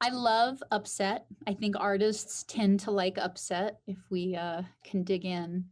I 0.00 0.08
love 0.08 0.62
upset. 0.72 1.26
I 1.46 1.54
think 1.54 1.76
artists 1.78 2.44
tend 2.48 2.80
to 2.80 2.90
like 2.90 3.18
upset 3.18 3.78
if 3.86 3.98
we 4.10 4.34
uh, 4.34 4.62
can 4.84 5.04
dig 5.04 5.24
in. 5.24 5.64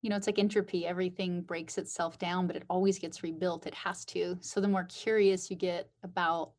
You 0.00 0.10
know, 0.10 0.16
it's 0.16 0.26
like 0.26 0.38
entropy. 0.38 0.86
Everything 0.86 1.42
breaks 1.42 1.76
itself 1.76 2.18
down, 2.18 2.46
but 2.46 2.56
it 2.56 2.64
always 2.70 2.98
gets 2.98 3.22
rebuilt. 3.22 3.66
It 3.66 3.74
has 3.74 4.04
to. 4.06 4.38
So 4.40 4.60
the 4.60 4.68
more 4.68 4.84
curious 4.84 5.50
you 5.50 5.56
get 5.56 5.90
about 6.02 6.52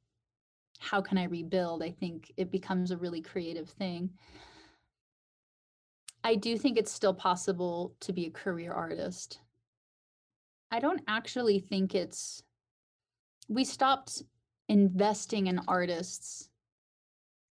how 0.80 1.02
can 1.02 1.18
I 1.18 1.24
rebuild, 1.24 1.82
I 1.82 1.92
think 1.92 2.32
it 2.38 2.52
becomes 2.52 2.92
a 2.92 2.98
really 2.98 3.22
creative 3.22 3.70
thing. 3.70 4.10
I 6.24 6.36
do 6.36 6.58
think 6.58 6.78
it's 6.78 6.92
still 6.92 7.14
possible 7.14 7.96
to 8.02 8.14
be 8.14 8.26
a 8.26 8.32
career 8.32 8.74
artist. 8.74 9.40
I 10.72 10.80
don't 10.80 11.02
actually 11.08 11.60
think 11.60 11.96
it's, 11.96 12.44
we 13.48 13.64
stopped 13.64 14.24
investing 14.68 15.48
in 15.48 15.62
artists 15.68 16.50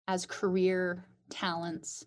as 0.07 0.27
career 0.27 1.05
talents. 1.31 2.07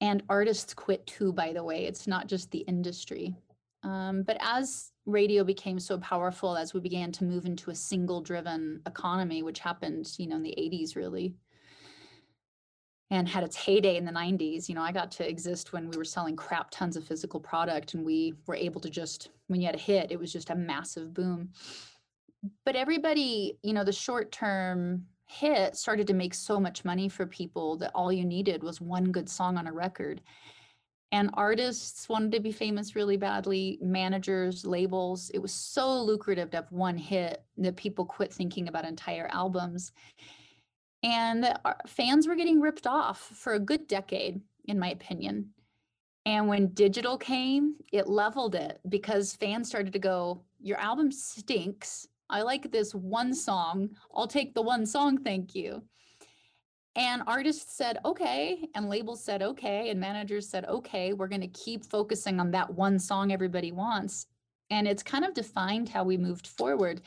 And 0.00 0.22
artists 0.28 0.74
quit 0.74 1.06
too, 1.06 1.32
by 1.32 1.52
the 1.52 1.64
way. 1.64 1.86
It's 1.86 2.06
not 2.06 2.26
just 2.26 2.50
the 2.50 2.58
industry. 2.60 3.36
Um, 3.82 4.22
but 4.22 4.36
as 4.40 4.90
radio 5.06 5.44
became 5.44 5.78
so 5.78 5.98
powerful, 5.98 6.56
as 6.56 6.74
we 6.74 6.80
began 6.80 7.12
to 7.12 7.24
move 7.24 7.46
into 7.46 7.70
a 7.70 7.74
single 7.74 8.20
driven 8.20 8.82
economy, 8.86 9.42
which 9.42 9.60
happened, 9.60 10.10
you 10.18 10.26
know, 10.26 10.36
in 10.36 10.42
the 10.42 10.54
80s 10.58 10.96
really, 10.96 11.34
and 13.10 13.28
had 13.28 13.44
its 13.44 13.56
heyday 13.56 13.96
in 13.96 14.04
the 14.04 14.12
90s, 14.12 14.68
you 14.68 14.74
know, 14.74 14.82
I 14.82 14.90
got 14.90 15.10
to 15.12 15.28
exist 15.28 15.72
when 15.72 15.88
we 15.88 15.96
were 15.96 16.04
selling 16.04 16.34
crap 16.34 16.70
tons 16.70 16.96
of 16.96 17.04
physical 17.04 17.38
product 17.38 17.94
and 17.94 18.04
we 18.04 18.34
were 18.46 18.56
able 18.56 18.80
to 18.80 18.90
just, 18.90 19.28
when 19.46 19.60
you 19.60 19.66
had 19.66 19.76
a 19.76 19.78
hit, 19.78 20.10
it 20.10 20.18
was 20.18 20.32
just 20.32 20.50
a 20.50 20.54
massive 20.56 21.14
boom 21.14 21.50
but 22.64 22.76
everybody, 22.76 23.58
you 23.62 23.72
know, 23.72 23.84
the 23.84 23.92
short 23.92 24.32
term 24.32 25.06
hit 25.26 25.76
started 25.76 26.06
to 26.06 26.14
make 26.14 26.34
so 26.34 26.60
much 26.60 26.84
money 26.84 27.08
for 27.08 27.26
people 27.26 27.76
that 27.78 27.90
all 27.94 28.12
you 28.12 28.24
needed 28.24 28.62
was 28.62 28.80
one 28.80 29.10
good 29.10 29.28
song 29.28 29.56
on 29.56 29.66
a 29.66 29.72
record. 29.72 30.20
And 31.12 31.30
artists 31.34 32.08
wanted 32.08 32.32
to 32.32 32.40
be 32.40 32.52
famous 32.52 32.96
really 32.96 33.16
badly, 33.16 33.78
managers, 33.80 34.64
labels. 34.66 35.30
It 35.30 35.38
was 35.38 35.52
so 35.52 36.00
lucrative 36.02 36.50
to 36.50 36.58
have 36.58 36.72
one 36.72 36.98
hit 36.98 37.42
that 37.58 37.76
people 37.76 38.04
quit 38.04 38.32
thinking 38.32 38.68
about 38.68 38.84
entire 38.84 39.28
albums. 39.32 39.92
And 41.02 41.44
uh, 41.44 41.74
fans 41.86 42.26
were 42.26 42.36
getting 42.36 42.60
ripped 42.60 42.86
off 42.86 43.20
for 43.20 43.54
a 43.54 43.60
good 43.60 43.86
decade, 43.86 44.40
in 44.64 44.78
my 44.78 44.90
opinion. 44.90 45.50
And 46.24 46.48
when 46.48 46.68
digital 46.68 47.16
came, 47.16 47.76
it 47.92 48.08
leveled 48.08 48.54
it 48.54 48.80
because 48.88 49.36
fans 49.36 49.68
started 49.68 49.92
to 49.92 49.98
go, 49.98 50.42
Your 50.60 50.78
album 50.78 51.12
stinks 51.12 52.08
I 52.28 52.42
like 52.42 52.72
this 52.72 52.94
one 52.94 53.34
song. 53.34 53.90
I'll 54.14 54.26
take 54.26 54.54
the 54.54 54.62
one 54.62 54.86
song, 54.86 55.18
thank 55.18 55.54
you. 55.54 55.82
And 56.96 57.22
artists 57.26 57.76
said, 57.76 57.98
okay. 58.04 58.68
And 58.74 58.88
labels 58.88 59.22
said, 59.22 59.42
okay. 59.42 59.90
And 59.90 60.00
managers 60.00 60.48
said, 60.48 60.64
okay, 60.64 61.12
we're 61.12 61.28
going 61.28 61.42
to 61.42 61.48
keep 61.48 61.84
focusing 61.84 62.40
on 62.40 62.50
that 62.52 62.72
one 62.72 62.98
song 62.98 63.32
everybody 63.32 63.70
wants. 63.70 64.26
And 64.70 64.88
it's 64.88 65.02
kind 65.02 65.24
of 65.24 65.34
defined 65.34 65.88
how 65.88 66.04
we 66.04 66.16
moved 66.16 66.46
forward. 66.46 67.02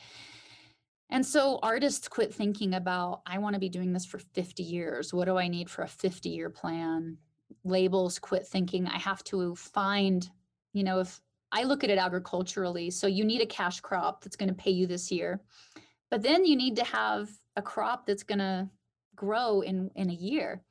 And 1.10 1.26
so 1.26 1.58
artists 1.62 2.08
quit 2.08 2.32
thinking 2.32 2.74
about, 2.74 3.22
I 3.26 3.38
want 3.38 3.54
to 3.54 3.60
be 3.60 3.68
doing 3.68 3.92
this 3.92 4.06
for 4.06 4.18
50 4.18 4.62
years. 4.62 5.12
What 5.12 5.24
do 5.24 5.36
I 5.36 5.48
need 5.48 5.68
for 5.68 5.82
a 5.82 5.88
50 5.88 6.28
year 6.28 6.50
plan? 6.50 7.16
Labels 7.64 8.18
quit 8.18 8.46
thinking, 8.46 8.86
I 8.86 8.98
have 8.98 9.24
to 9.24 9.54
find, 9.56 10.28
you 10.72 10.84
know, 10.84 11.00
if 11.00 11.20
I 11.52 11.64
look 11.64 11.82
at 11.82 11.90
it 11.90 11.98
agriculturally. 11.98 12.90
So 12.90 13.06
you 13.06 13.24
need 13.24 13.42
a 13.42 13.46
cash 13.46 13.80
crop 13.80 14.22
that's 14.22 14.36
going 14.36 14.48
to 14.48 14.54
pay 14.54 14.70
you 14.70 14.86
this 14.86 15.10
year. 15.10 15.40
But 16.10 16.22
then 16.22 16.44
you 16.44 16.56
need 16.56 16.76
to 16.76 16.84
have 16.84 17.30
a 17.56 17.62
crop 17.62 18.06
that's 18.06 18.22
going 18.22 18.38
to 18.38 18.68
grow 19.16 19.62
in, 19.62 19.90
in 19.96 20.10
a 20.10 20.14
year 20.14 20.62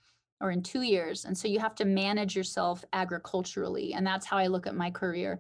or 0.42 0.52
in 0.52 0.64
two 0.64 0.84
years. 0.84 1.26
And 1.26 1.38
so 1.38 1.50
you 1.50 1.60
have 1.60 1.76
to 1.76 1.86
manage 1.86 2.36
yourself 2.36 2.84
agriculturally. 2.94 3.94
And 3.94 4.08
that's 4.08 4.26
how 4.26 4.38
I 4.38 4.48
look 4.48 4.68
at 4.68 4.76
my 4.76 4.90
career. 4.90 5.40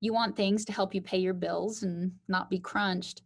You 0.00 0.14
want 0.14 0.36
things 0.36 0.64
to 0.64 0.72
help 0.72 0.94
you 0.94 1.02
pay 1.02 1.18
your 1.18 1.34
bills 1.34 1.82
and 1.82 2.12
not 2.28 2.48
be 2.48 2.58
crunched. 2.58 3.22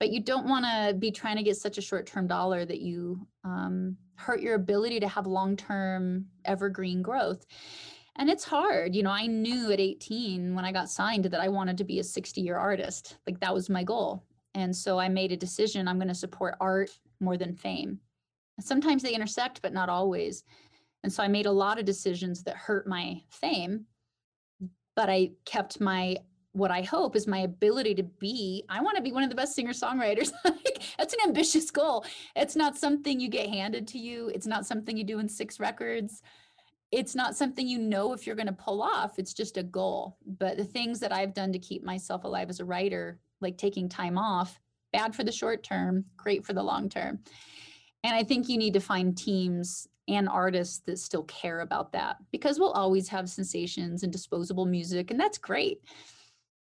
But 0.00 0.10
you 0.10 0.20
don't 0.20 0.46
want 0.46 0.64
to 0.64 0.94
be 0.94 1.10
trying 1.10 1.36
to 1.36 1.42
get 1.42 1.56
such 1.56 1.78
a 1.78 1.82
short 1.82 2.06
term 2.06 2.26
dollar 2.26 2.64
that 2.64 2.80
you 2.80 3.26
um, 3.44 3.96
hurt 4.16 4.40
your 4.40 4.54
ability 4.54 5.00
to 5.00 5.08
have 5.08 5.26
long 5.26 5.56
term 5.56 6.26
evergreen 6.44 7.02
growth. 7.02 7.46
And 8.16 8.30
it's 8.30 8.44
hard 8.44 8.94
you 8.94 9.02
know 9.02 9.10
i 9.10 9.26
knew 9.26 9.72
at 9.72 9.80
18 9.80 10.54
when 10.54 10.64
i 10.64 10.70
got 10.70 10.88
signed 10.88 11.24
that 11.24 11.40
i 11.40 11.48
wanted 11.48 11.76
to 11.78 11.84
be 11.84 11.98
a 11.98 12.04
60 12.04 12.40
year 12.40 12.56
artist 12.56 13.16
like 13.26 13.40
that 13.40 13.52
was 13.52 13.68
my 13.68 13.82
goal. 13.82 14.24
And 14.54 14.74
so 14.74 14.98
i 15.00 15.08
made 15.08 15.32
a 15.32 15.36
decision 15.36 15.88
i'm 15.88 15.98
going 15.98 16.08
to 16.08 16.14
support 16.14 16.54
art 16.60 16.90
more 17.20 17.36
than 17.36 17.56
fame. 17.56 17.98
Sometimes 18.60 19.02
they 19.02 19.14
intersect 19.14 19.62
but 19.62 19.72
not 19.72 19.88
always. 19.88 20.44
And 21.02 21.12
so 21.12 21.24
i 21.24 21.28
made 21.28 21.46
a 21.46 21.52
lot 21.52 21.78
of 21.78 21.84
decisions 21.84 22.44
that 22.44 22.56
hurt 22.56 22.86
my 22.86 23.20
fame 23.30 23.86
but 24.94 25.10
i 25.10 25.32
kept 25.44 25.80
my 25.80 26.16
what 26.54 26.70
i 26.70 26.80
hope 26.82 27.14
is 27.14 27.26
my 27.26 27.40
ability 27.40 27.94
to 27.94 28.02
be 28.02 28.64
i 28.68 28.80
want 28.80 28.96
to 28.96 29.02
be 29.02 29.12
one 29.12 29.22
of 29.22 29.28
the 29.28 29.36
best 29.36 29.54
singer 29.54 29.72
songwriters 29.72 30.32
that's 30.98 31.12
an 31.12 31.20
ambitious 31.26 31.70
goal 31.70 32.04
it's 32.34 32.56
not 32.56 32.76
something 32.76 33.20
you 33.20 33.28
get 33.28 33.48
handed 33.48 33.86
to 33.86 33.98
you 33.98 34.30
it's 34.34 34.46
not 34.46 34.66
something 34.66 34.96
you 34.96 35.04
do 35.04 35.18
in 35.18 35.28
six 35.28 35.60
records 35.60 36.22
it's 36.94 37.16
not 37.16 37.36
something 37.36 37.66
you 37.66 37.78
know 37.78 38.12
if 38.12 38.24
you're 38.24 38.36
going 38.36 38.46
to 38.46 38.52
pull 38.52 38.80
off. 38.80 39.18
It's 39.18 39.34
just 39.34 39.56
a 39.56 39.64
goal. 39.64 40.16
But 40.38 40.56
the 40.56 40.64
things 40.64 41.00
that 41.00 41.12
I've 41.12 41.34
done 41.34 41.52
to 41.52 41.58
keep 41.58 41.82
myself 41.82 42.22
alive 42.22 42.48
as 42.50 42.60
a 42.60 42.64
writer, 42.64 43.18
like 43.40 43.58
taking 43.58 43.88
time 43.88 44.16
off, 44.16 44.60
bad 44.92 45.12
for 45.12 45.24
the 45.24 45.32
short 45.32 45.64
term, 45.64 46.04
great 46.16 46.46
for 46.46 46.52
the 46.52 46.62
long 46.62 46.88
term. 46.88 47.18
And 48.04 48.14
I 48.14 48.22
think 48.22 48.48
you 48.48 48.56
need 48.56 48.74
to 48.74 48.80
find 48.80 49.18
teams 49.18 49.88
and 50.06 50.28
artists 50.28 50.82
that 50.86 51.00
still 51.00 51.24
care 51.24 51.60
about 51.60 51.90
that 51.92 52.18
because 52.30 52.60
we'll 52.60 52.70
always 52.70 53.08
have 53.08 53.28
sensations 53.28 54.04
and 54.04 54.12
disposable 54.12 54.66
music, 54.66 55.10
and 55.10 55.18
that's 55.18 55.38
great 55.38 55.80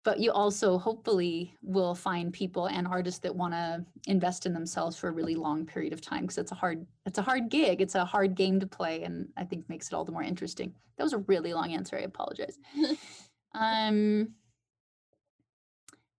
but 0.07 0.21
you 0.21 0.31
also 0.31 0.79
hopefully 0.79 1.53
will 1.63 1.93
find 1.93 2.33
people 2.33 2.67
and 2.67 2.87
artists 2.87 3.19
that 3.19 3.35
want 3.35 3.53
to 3.53 3.85
invest 4.07 4.47
in 4.47 4.55
themselves 4.55 4.97
for 4.97 5.09
a 5.09 5.13
really 5.13 5.35
long 5.35 5.67
period 5.67 5.93
of 5.93 6.01
time 6.01 6.21
because 6.21 6.39
it's 6.39 6.53
a 6.53 6.55
hard 6.55 6.87
it's 7.07 7.19
a 7.19 7.23
hard 7.23 7.49
gig 7.49 7.81
it's 7.81 7.97
a 7.97 8.05
hard 8.05 8.37
game 8.37 8.61
to 8.61 8.69
play 8.69 9.03
and 9.03 9.29
i 9.37 9.43
think 9.43 9.69
makes 9.69 9.89
it 9.89 9.95
all 9.95 10.05
the 10.05 10.13
more 10.13 10.23
interesting 10.23 10.73
that 10.97 11.03
was 11.03 11.13
a 11.13 11.19
really 11.27 11.53
long 11.53 11.75
answer 11.75 11.97
i 11.97 12.03
apologize 12.03 12.57
um 13.55 14.29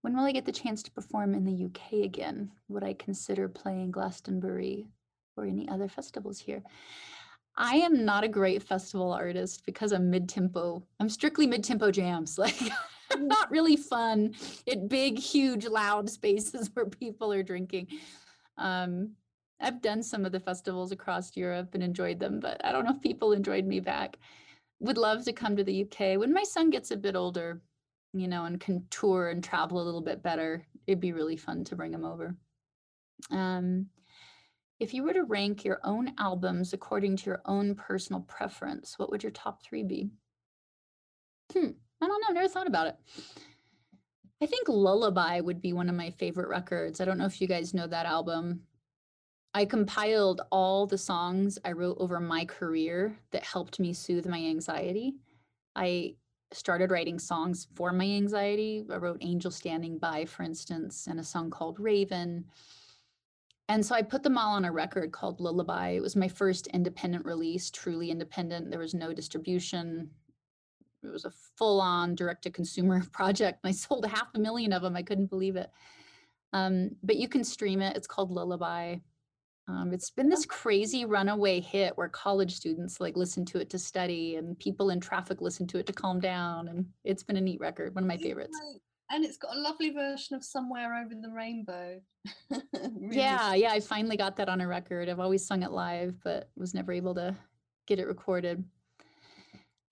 when 0.02 0.14
will 0.14 0.26
i 0.26 0.34
get 0.34 0.46
the 0.46 0.52
chance 0.52 0.84
to 0.84 0.92
perform 0.92 1.34
in 1.34 1.46
the 1.46 1.66
uk 1.66 1.94
again 1.94 2.52
would 2.68 2.84
i 2.84 2.92
consider 2.92 3.48
playing 3.48 3.90
glastonbury 3.90 4.86
or 5.38 5.46
any 5.46 5.68
other 5.70 5.88
festivals 5.88 6.40
here 6.40 6.62
I 7.60 7.78
am 7.78 8.06
not 8.06 8.24
a 8.24 8.28
great 8.28 8.62
festival 8.62 9.12
artist 9.12 9.64
because 9.66 9.92
I'm 9.92 10.12
mid-tempo. 10.12 10.84
I'm 11.00 11.10
strictly 11.10 11.48
mid-tempo 11.48 11.90
jams. 11.90 12.38
Like 12.48 12.72
not 13.18 13.52
really 13.52 13.76
fun 13.76 14.36
at 14.70 14.90
big, 14.90 15.18
huge, 15.18 15.66
loud 15.66 16.10
spaces 16.10 16.70
where 16.74 16.86
people 16.86 17.32
are 17.32 17.44
drinking. 17.44 17.88
Um, 18.58 19.12
I've 19.60 19.82
done 19.82 20.04
some 20.04 20.26
of 20.26 20.32
the 20.32 20.40
festivals 20.40 20.92
across 20.92 21.36
Europe 21.36 21.70
and 21.74 21.84
enjoyed 21.84 22.20
them, 22.20 22.40
but 22.40 22.64
I 22.64 22.72
don't 22.72 22.86
know 22.86 22.94
if 22.96 23.02
people 23.02 23.32
enjoyed 23.32 23.66
me 23.66 23.80
back. 23.80 24.18
Would 24.80 24.98
love 24.98 25.26
to 25.26 25.34
come 25.34 25.56
to 25.56 25.64
the 25.64 25.84
UK 25.84 26.20
when 26.20 26.34
my 26.34 26.44
son 26.44 26.70
gets 26.70 26.92
a 26.92 26.98
bit 26.98 27.16
older, 27.16 27.62
you 28.14 28.28
know, 28.28 28.46
and 28.46 28.60
can 28.60 28.86
tour 28.92 29.30
and 29.30 29.44
travel 29.44 29.82
a 29.82 29.84
little 29.84 30.02
bit 30.02 30.22
better. 30.22 30.64
It'd 30.86 31.00
be 31.00 31.14
really 31.14 31.38
fun 31.38 31.64
to 31.66 31.76
bring 31.76 31.94
him 31.94 32.06
over. 32.06 32.36
Um, 33.32 33.88
if 34.80 34.94
you 34.94 35.04
were 35.04 35.14
to 35.14 35.24
rank 35.24 35.66
your 35.66 35.80
own 35.84 36.14
albums 36.20 36.74
according 36.74 37.18
to 37.18 37.26
your 37.26 37.42
own 37.46 37.74
personal 37.74 38.22
preference, 38.22 38.94
what 38.98 39.10
would 39.10 39.24
your 39.24 39.32
top 39.32 39.64
three 39.64 39.84
be? 39.84 40.12
Hmm. 41.52 41.72
I 42.02 42.08
don't 42.08 42.22
know, 42.22 42.34
never 42.34 42.48
thought 42.48 42.68
about 42.68 42.88
it. 42.88 42.96
I 44.42 44.46
think 44.46 44.68
Lullaby 44.68 45.40
would 45.40 45.62
be 45.62 45.74
one 45.74 45.90
of 45.90 45.96
my 45.96 46.12
favorite 46.12 46.50
records. 46.50 47.02
I 47.02 47.06
don't 47.06 47.18
know 47.18 47.26
if 47.26 47.42
you 47.42 47.48
guys 47.48 47.74
know 47.74 47.88
that 47.88 48.06
album. 48.06 48.62
I 49.54 49.66
compiled 49.66 50.42
all 50.52 50.86
the 50.86 50.98
songs 50.98 51.58
I 51.66 51.72
wrote 51.72 51.98
over 52.00 52.20
my 52.20 52.46
career 52.46 53.18
that 53.32 53.44
helped 53.44 53.80
me 53.80 53.94
soothe 53.94 54.28
my 54.28 54.38
anxiety. 54.38 55.16
I 55.76 56.16
started 56.52 56.92
writing 56.92 57.18
songs 57.18 57.68
for 57.76 57.92
my 57.92 58.06
anxiety. 58.06 58.86
I 58.92 58.98
wrote 58.98 59.18
Angel 59.22 59.50
Standing 59.50 59.98
By, 59.98 60.26
for 60.26 60.44
instance, 60.44 61.08
and 61.08 61.20
a 61.20 61.24
song 61.24 61.50
called 61.50 61.80
Raven. 61.80 62.46
And 63.70 63.86
so 63.86 63.96
I 63.96 64.02
put 64.02 64.24
them 64.24 64.38
all 64.38 64.54
on 64.54 64.66
a 64.66 64.72
record 64.72 65.12
called 65.12 65.42
Lullaby. 65.42 65.90
It 65.90 66.02
was 66.02 66.16
my 66.16 66.28
first 66.28 66.68
independent 66.68 67.26
release, 67.26 67.70
truly 67.72 68.12
independent. 68.12 68.70
There 68.70 68.80
was 68.80 68.94
no 68.94 69.12
distribution, 69.12 70.12
it 71.04 71.12
was 71.12 71.26
a 71.26 71.32
full 71.58 71.80
on 71.80 72.16
direct 72.16 72.44
to 72.44 72.50
consumer 72.50 73.04
project. 73.12 73.60
And 73.64 73.70
I 73.70 73.74
sold 73.74 74.06
half 74.06 74.28
a 74.36 74.40
million 74.40 74.74
of 74.74 74.82
them. 74.82 74.96
I 74.96 75.04
couldn't 75.04 75.30
believe 75.30 75.56
it. 75.56 75.70
Um, 76.54 76.92
but 77.04 77.18
you 77.18 77.28
can 77.28 77.44
stream 77.44 77.82
it. 77.82 77.96
It's 77.96 78.08
called 78.08 78.32
Lullaby. 78.32 78.98
Um, 79.70 79.92
it's 79.94 80.10
been 80.10 80.30
this 80.30 80.46
crazy 80.46 81.04
runaway 81.04 81.60
hit 81.60 81.98
where 81.98 82.08
college 82.08 82.56
students 82.56 83.02
like 83.02 83.18
listen 83.18 83.44
to 83.46 83.60
it 83.60 83.70
to 83.72 83.80
study 83.80 84.38
and 84.38 84.58
people 84.60 84.92
in 84.92 85.02
traffic 85.02 85.42
listen 85.42 85.68
to 85.68 85.78
it 85.78 85.86
to 85.88 85.94
calm 85.94 86.22
down. 86.22 86.70
And 86.70 86.86
it's 87.04 87.24
been 87.24 87.36
a 87.36 87.42
neat 87.42 87.60
record, 87.60 87.94
one 87.94 88.06
of 88.06 88.08
my 88.08 88.18
favorites. 88.18 88.58
And 89.10 89.26
it's 89.26 89.38
got 89.38 89.56
a 89.56 89.60
lovely 89.60 89.90
version 89.92 90.36
of 90.36 90.44
Somewhere 90.44 90.96
Over 90.96 91.16
the 91.22 91.30
Rainbow. 91.30 92.00
really 92.52 93.18
yeah, 93.18 93.54
yeah, 93.54 93.72
I 93.72 93.80
finally 93.80 94.18
got 94.18 94.36
that 94.38 94.50
on 94.50 94.62
a 94.62 94.68
record. 94.68 95.10
I've 95.10 95.20
always 95.20 95.46
sung 95.46 95.64
it 95.64 95.72
live, 95.72 96.16
but 96.24 96.50
was 96.56 96.74
never 96.74 96.92
able 96.92 97.16
to 97.16 97.36
get 97.88 98.00
it 98.00 98.08
recorded. 98.08 98.64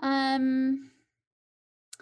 Um, 0.01 0.91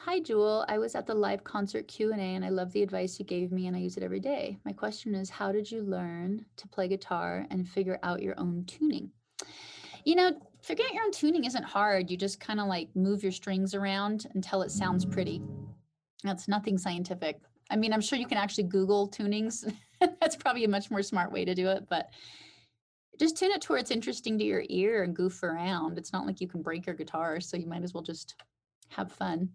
Hi, 0.06 0.20
Jewel. 0.20 0.66
I 0.68 0.80
was 0.80 0.96
at 0.96 1.08
the 1.08 1.14
live 1.14 1.46
concert 1.46 1.88
Q&A 1.88 2.18
and 2.18 2.44
I 2.44 2.50
love 2.50 2.74
the 2.74 2.84
advice 2.84 3.18
you 3.18 3.26
gave 3.26 3.54
me 3.54 3.68
and 3.68 3.76
I 3.76 3.80
use 3.80 3.96
it 3.96 4.04
every 4.04 4.20
day. 4.20 4.58
My 4.66 4.74
question 4.74 5.16
is, 5.16 5.30
how 5.30 5.54
did 5.54 5.72
you 5.72 5.82
learn 5.82 6.46
to 6.58 6.68
play 6.68 6.90
guitar 6.90 7.48
and 7.50 7.66
figure 7.66 8.00
out 8.04 8.22
your 8.22 8.38
own 8.38 8.66
tuning? 8.66 9.12
You 10.04 10.16
know, 10.16 10.34
figuring 10.62 10.90
out 10.90 10.96
your 10.96 11.06
own 11.06 11.14
tuning 11.14 11.46
isn't 11.46 11.64
hard. 11.64 12.12
You 12.12 12.18
just 12.18 12.42
kind 12.42 12.60
of 12.60 12.68
like 12.68 12.94
move 12.98 13.24
your 13.24 13.32
strings 13.32 13.74
around 13.74 14.28
until 14.34 14.62
it 14.62 14.72
sounds 14.72 15.06
pretty. 15.06 15.42
That's 16.22 16.50
nothing 16.50 16.78
scientific. 16.78 17.40
I 17.72 17.78
mean, 17.78 17.94
I'm 17.94 18.02
sure 18.02 18.20
you 18.20 18.28
can 18.28 18.38
actually 18.38 18.66
Google 18.66 19.08
tunings. 19.10 19.74
That's 20.20 20.36
probably 20.36 20.66
a 20.66 20.68
much 20.68 20.92
more 20.92 21.02
smart 21.02 21.32
way 21.32 21.46
to 21.46 21.56
do 21.56 21.70
it, 21.70 21.86
but 21.90 22.10
just 23.18 23.38
tune 23.38 23.52
it 23.52 23.62
to 23.62 23.70
where 23.70 23.80
it's 23.80 23.90
interesting 23.90 24.38
to 24.38 24.44
your 24.44 24.66
ear 24.68 25.04
and 25.04 25.16
goof 25.16 25.42
around. 25.44 25.98
It's 25.98 26.12
not 26.12 26.26
like 26.26 26.42
you 26.42 26.48
can 26.50 26.62
break 26.62 26.88
your 26.88 26.96
guitar, 26.96 27.40
so 27.40 27.56
you 27.56 27.68
might 27.68 27.84
as 27.84 27.94
well 27.94 28.04
just 28.04 28.36
have 28.90 29.10
fun. 29.10 29.50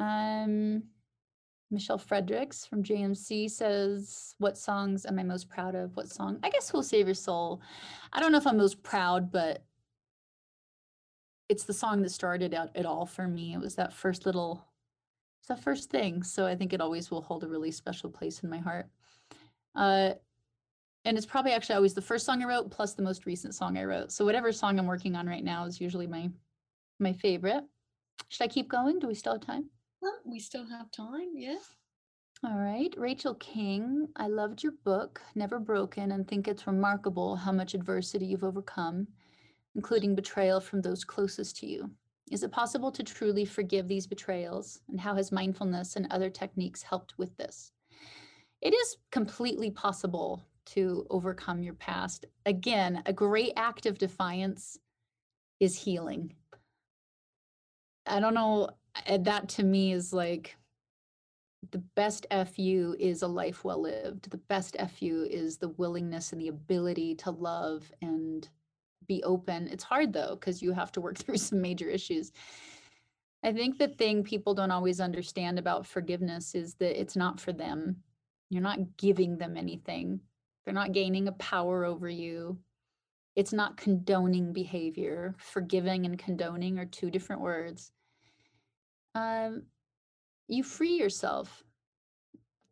Um, 0.00 0.84
Michelle 1.70 1.98
Fredericks 1.98 2.66
from 2.66 2.82
JMC 2.82 3.50
says, 3.50 4.34
What 4.38 4.58
songs 4.58 5.06
am 5.06 5.18
I 5.18 5.22
most 5.22 5.48
proud 5.48 5.74
of? 5.74 5.96
What 5.96 6.08
song? 6.08 6.38
I 6.42 6.50
guess 6.50 6.68
Who'll 6.68 6.82
Save 6.82 7.06
Your 7.06 7.14
Soul. 7.14 7.62
I 8.12 8.20
don't 8.20 8.30
know 8.30 8.38
if 8.38 8.46
I'm 8.46 8.58
most 8.58 8.82
proud, 8.82 9.32
but 9.32 9.64
it's 11.48 11.64
the 11.64 11.72
song 11.72 12.02
that 12.02 12.10
started 12.10 12.54
out 12.54 12.70
it 12.74 12.86
all 12.86 13.06
for 13.06 13.26
me. 13.26 13.54
It 13.54 13.60
was 13.60 13.74
that 13.76 13.92
first 13.92 14.26
little, 14.26 14.66
it's 15.40 15.48
that 15.48 15.62
first 15.62 15.90
thing. 15.90 16.22
So 16.22 16.46
I 16.46 16.54
think 16.54 16.72
it 16.72 16.80
always 16.80 17.10
will 17.10 17.22
hold 17.22 17.42
a 17.42 17.48
really 17.48 17.70
special 17.70 18.10
place 18.10 18.40
in 18.40 18.50
my 18.50 18.58
heart. 18.58 18.86
Uh, 19.74 20.12
and 21.04 21.16
it's 21.16 21.26
probably 21.26 21.52
actually 21.52 21.74
always 21.74 21.94
the 21.94 22.02
first 22.02 22.24
song 22.24 22.42
I 22.42 22.46
wrote 22.46 22.70
plus 22.70 22.94
the 22.94 23.02
most 23.02 23.26
recent 23.26 23.54
song 23.54 23.76
I 23.76 23.84
wrote. 23.84 24.12
So 24.12 24.24
whatever 24.24 24.52
song 24.52 24.78
I'm 24.78 24.86
working 24.86 25.16
on 25.16 25.26
right 25.26 25.42
now 25.42 25.64
is 25.64 25.80
usually 25.80 26.06
my 26.06 26.30
my 27.00 27.12
favorite. 27.12 27.64
Should 28.28 28.44
I 28.44 28.48
keep 28.48 28.68
going? 28.68 29.00
Do 29.00 29.08
we 29.08 29.14
still 29.14 29.32
have 29.32 29.44
time? 29.44 29.68
We 30.24 30.38
still 30.40 30.66
have 30.66 30.90
time, 30.90 31.30
yes. 31.34 31.76
All 32.44 32.58
right. 32.58 32.92
Rachel 32.96 33.34
King, 33.36 34.08
I 34.16 34.26
loved 34.26 34.62
your 34.62 34.72
book, 34.84 35.20
Never 35.34 35.60
Broken, 35.60 36.12
and 36.12 36.26
think 36.26 36.48
it's 36.48 36.66
remarkable 36.66 37.36
how 37.36 37.52
much 37.52 37.74
adversity 37.74 38.26
you've 38.26 38.42
overcome, 38.42 39.06
including 39.76 40.16
betrayal 40.16 40.60
from 40.60 40.80
those 40.80 41.04
closest 41.04 41.56
to 41.58 41.66
you. 41.66 41.90
Is 42.30 42.42
it 42.42 42.50
possible 42.50 42.90
to 42.90 43.02
truly 43.04 43.44
forgive 43.44 43.86
these 43.86 44.06
betrayals? 44.06 44.80
And 44.88 45.00
how 45.00 45.14
has 45.14 45.30
mindfulness 45.30 45.96
and 45.96 46.10
other 46.10 46.30
techniques 46.30 46.82
helped 46.82 47.16
with 47.16 47.36
this? 47.36 47.72
It 48.60 48.74
is 48.74 48.96
completely 49.10 49.70
possible 49.70 50.42
to 50.64 51.06
overcome 51.10 51.62
your 51.62 51.74
past. 51.74 52.26
Again, 52.46 53.02
a 53.06 53.12
great 53.12 53.52
act 53.56 53.86
of 53.86 53.98
defiance 53.98 54.78
is 55.60 55.76
healing. 55.78 56.34
I 58.06 58.18
don't 58.18 58.34
know 58.34 58.70
that 59.18 59.48
to 59.50 59.62
me 59.62 59.92
is 59.92 60.12
like 60.12 60.56
the 61.70 61.78
best 61.94 62.26
fu 62.30 62.96
is 62.98 63.22
a 63.22 63.26
life 63.26 63.64
well 63.64 63.82
lived. 63.82 64.30
The 64.30 64.38
best 64.38 64.76
fu 64.98 65.26
is 65.30 65.58
the 65.58 65.68
willingness 65.70 66.32
and 66.32 66.40
the 66.40 66.48
ability 66.48 67.14
to 67.16 67.30
love 67.30 67.90
and 68.02 68.48
be 69.06 69.22
open. 69.22 69.68
It's 69.68 69.84
hard 69.84 70.12
though 70.12 70.36
because 70.38 70.62
you 70.62 70.72
have 70.72 70.92
to 70.92 71.00
work 71.00 71.18
through 71.18 71.38
some 71.38 71.60
major 71.60 71.88
issues. 71.88 72.32
I 73.44 73.52
think 73.52 73.78
the 73.78 73.88
thing 73.88 74.22
people 74.22 74.54
don't 74.54 74.70
always 74.70 75.00
understand 75.00 75.58
about 75.58 75.86
forgiveness 75.86 76.54
is 76.54 76.74
that 76.74 77.00
it's 77.00 77.16
not 77.16 77.40
for 77.40 77.52
them. 77.52 77.96
You're 78.50 78.62
not 78.62 78.96
giving 78.96 79.36
them 79.36 79.56
anything. 79.56 80.20
They're 80.64 80.74
not 80.74 80.92
gaining 80.92 81.26
a 81.26 81.32
power 81.32 81.84
over 81.84 82.08
you. 82.08 82.58
It's 83.34 83.52
not 83.52 83.76
condoning 83.76 84.52
behavior. 84.52 85.34
Forgiving 85.38 86.06
and 86.06 86.18
condoning 86.18 86.78
are 86.78 86.86
two 86.86 87.10
different 87.10 87.42
words 87.42 87.90
um, 89.14 89.62
you 90.48 90.62
free 90.62 90.94
yourself. 90.94 91.62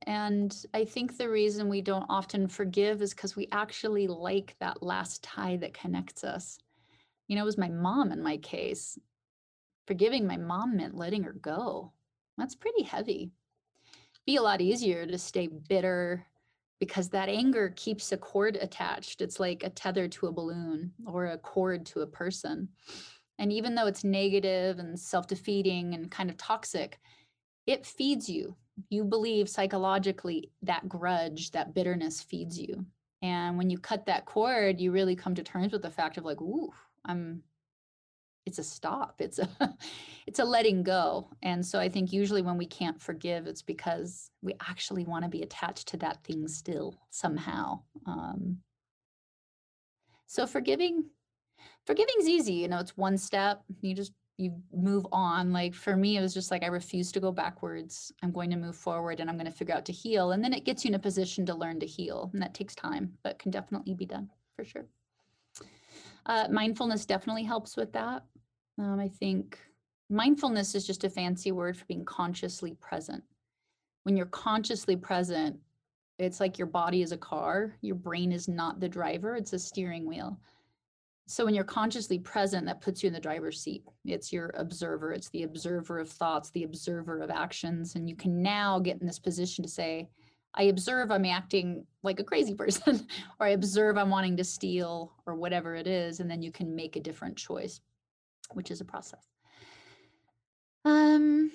And 0.07 0.57
I 0.72 0.84
think 0.84 1.16
the 1.16 1.28
reason 1.28 1.68
we 1.68 1.82
don't 1.82 2.07
often 2.09 2.49
forgive 2.49 3.03
is 3.03 3.12
because 3.12 3.36
we 3.36 3.49
actually 3.53 4.07
like 4.07 4.57
that 4.61 4.82
last 4.82 5.22
tie 5.22 5.57
that 5.59 5.74
connects 5.74 6.24
us. 6.24 6.59
You 7.28 7.36
know, 7.36 7.43
it 7.43 7.47
was 7.47 7.59
my 7.59 7.68
mom 7.68 8.11
in 8.11 8.22
my 8.22 8.38
case. 8.38 8.99
Forgiving 9.86 10.26
my 10.26 10.36
mom 10.36 10.76
meant 10.76 10.97
letting 10.97 11.22
her 11.24 11.34
go. 11.34 11.93
That's 12.38 12.55
pretty 12.55 12.82
heavy. 12.82 13.30
Be 14.26 14.36
a 14.36 14.43
lot 14.43 14.61
easier 14.61 15.07
to 15.07 15.18
stay 15.18 15.49
bitter 15.68 16.26
because 16.78 17.11
that 17.11 17.28
anger 17.28 17.72
keeps 17.76 18.11
a 18.11 18.16
cord 18.16 18.57
attached. 18.57 19.20
It's 19.20 19.38
like 19.38 19.62
a 19.62 19.70
tether 19.70 20.09
to 20.09 20.26
a 20.28 20.32
balloon 20.32 20.93
or 21.07 21.26
a 21.26 21.38
cord 21.38 21.84
to 21.86 22.01
a 22.01 22.07
person. 22.07 22.68
And 23.41 23.51
even 23.53 23.74
though 23.74 23.86
it's 23.86 24.05
negative 24.05 24.78
and 24.78 25.01
self 25.01 25.26
defeating 25.26 25.95
and 25.95 26.11
kind 26.11 26.30
of 26.30 26.36
toxic, 26.36 27.01
it 27.66 27.86
feeds 27.86 28.28
you. 28.28 28.55
You 28.91 29.03
believe 29.03 29.49
psychologically 29.49 30.53
that 30.62 30.88
grudge, 30.88 31.51
that 31.53 31.74
bitterness 31.74 32.20
feeds 32.20 32.59
you. 32.59 32.84
And 33.22 33.57
when 33.59 33.70
you 33.70 33.78
cut 33.78 34.07
that 34.07 34.26
cord, 34.26 34.78
you 34.80 34.93
really 34.93 35.16
come 35.16 35.34
to 35.34 35.43
terms 35.43 35.72
with 35.72 35.82
the 35.82 35.91
fact 35.91 36.18
of 36.18 36.24
like, 36.24 36.41
ooh, 36.41 36.70
I'm 37.05 37.43
it's 38.47 38.59
a 38.59 38.64
stop. 38.64 39.16
It's 39.18 39.38
a 39.38 39.49
it's 40.26 40.38
a 40.38 40.45
letting 40.45 40.82
go. 40.82 41.30
And 41.43 41.64
so 41.64 41.78
I 41.78 41.88
think 41.88 42.12
usually 42.12 42.43
when 42.43 42.59
we 42.59 42.66
can't 42.66 43.01
forgive, 43.01 43.47
it's 43.47 43.62
because 43.62 44.30
we 44.43 44.53
actually 44.68 45.05
want 45.05 45.24
to 45.24 45.30
be 45.30 45.43
attached 45.43 45.88
to 45.88 45.97
that 45.99 46.22
thing 46.24 46.47
still 46.47 46.99
somehow. 47.11 47.80
Um, 48.07 48.59
so 50.26 50.47
forgiving 50.47 51.05
forgiving's 51.86 52.28
easy 52.28 52.54
you 52.54 52.68
know 52.68 52.78
it's 52.78 52.96
one 52.96 53.16
step 53.16 53.62
you 53.80 53.94
just 53.94 54.12
you 54.40 54.54
move 54.72 55.06
on 55.12 55.52
like 55.52 55.74
for 55.74 55.96
me 55.96 56.16
it 56.16 56.20
was 56.20 56.32
just 56.32 56.50
like 56.50 56.62
i 56.62 56.66
refuse 56.66 57.12
to 57.12 57.20
go 57.20 57.30
backwards 57.30 58.10
i'm 58.22 58.32
going 58.32 58.50
to 58.50 58.56
move 58.56 58.74
forward 58.74 59.20
and 59.20 59.28
i'm 59.28 59.36
going 59.36 59.50
to 59.50 59.56
figure 59.56 59.74
out 59.74 59.84
to 59.84 59.92
heal 59.92 60.32
and 60.32 60.42
then 60.42 60.54
it 60.54 60.64
gets 60.64 60.84
you 60.84 60.88
in 60.88 60.94
a 60.94 60.98
position 60.98 61.44
to 61.44 61.54
learn 61.54 61.78
to 61.78 61.86
heal 61.86 62.30
and 62.32 62.40
that 62.42 62.54
takes 62.54 62.74
time 62.74 63.12
but 63.22 63.38
can 63.38 63.50
definitely 63.50 63.94
be 63.94 64.06
done 64.06 64.28
for 64.56 64.64
sure. 64.64 64.86
Uh, 66.26 66.46
mindfulness 66.50 67.06
definitely 67.06 67.44
helps 67.44 67.76
with 67.76 67.92
that 67.92 68.24
um, 68.78 68.98
i 68.98 69.08
think 69.08 69.58
mindfulness 70.08 70.74
is 70.74 70.86
just 70.86 71.04
a 71.04 71.10
fancy 71.10 71.52
word 71.52 71.76
for 71.76 71.84
being 71.84 72.04
consciously 72.04 72.74
present. 72.80 73.22
When 74.02 74.16
you're 74.16 74.26
consciously 74.26 74.96
present 74.96 75.58
it's 76.18 76.40
like 76.40 76.58
your 76.58 76.66
body 76.66 77.02
is 77.02 77.12
a 77.12 77.16
car 77.16 77.74
your 77.80 77.94
brain 77.94 78.32
is 78.32 78.48
not 78.48 78.80
the 78.80 78.88
driver 78.88 79.36
it's 79.36 79.52
a 79.52 79.58
steering 79.58 80.06
wheel 80.06 80.38
so 81.30 81.44
when 81.44 81.54
you're 81.54 81.62
consciously 81.62 82.18
present, 82.18 82.66
that 82.66 82.80
puts 82.80 83.04
you 83.04 83.06
in 83.06 83.12
the 83.12 83.20
driver's 83.20 83.60
seat. 83.60 83.84
It's 84.04 84.32
your 84.32 84.50
observer, 84.56 85.12
it's 85.12 85.28
the 85.28 85.44
observer 85.44 86.00
of 86.00 86.08
thoughts, 86.08 86.50
the 86.50 86.64
observer 86.64 87.20
of 87.20 87.30
actions. 87.30 87.94
And 87.94 88.08
you 88.08 88.16
can 88.16 88.42
now 88.42 88.80
get 88.80 89.00
in 89.00 89.06
this 89.06 89.20
position 89.20 89.62
to 89.62 89.70
say, 89.70 90.08
I 90.54 90.64
observe 90.64 91.12
I'm 91.12 91.24
acting 91.24 91.86
like 92.02 92.18
a 92.18 92.24
crazy 92.24 92.54
person, 92.56 93.06
or 93.38 93.46
I 93.46 93.50
observe 93.50 93.96
I'm 93.96 94.10
wanting 94.10 94.36
to 94.38 94.44
steal, 94.44 95.12
or 95.24 95.36
whatever 95.36 95.76
it 95.76 95.86
is. 95.86 96.18
And 96.18 96.28
then 96.28 96.42
you 96.42 96.50
can 96.50 96.74
make 96.74 96.96
a 96.96 97.00
different 97.00 97.36
choice, 97.36 97.80
which 98.54 98.72
is 98.72 98.80
a 98.80 98.84
process. 98.84 99.24
Um, 100.84 101.52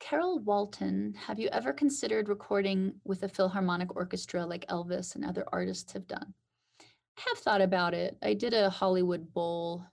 Carol 0.00 0.40
Walton, 0.40 1.14
have 1.14 1.38
you 1.38 1.48
ever 1.52 1.72
considered 1.72 2.28
recording 2.28 2.94
with 3.04 3.22
a 3.22 3.28
Philharmonic 3.28 3.94
orchestra 3.94 4.44
like 4.44 4.66
Elvis 4.66 5.14
and 5.14 5.24
other 5.24 5.44
artists 5.52 5.92
have 5.92 6.08
done? 6.08 6.34
Have 7.16 7.38
thought 7.38 7.60
about 7.60 7.94
it. 7.94 8.16
I 8.22 8.34
did 8.34 8.54
a 8.54 8.70
Hollywood 8.70 9.32
Bowl 9.32 9.84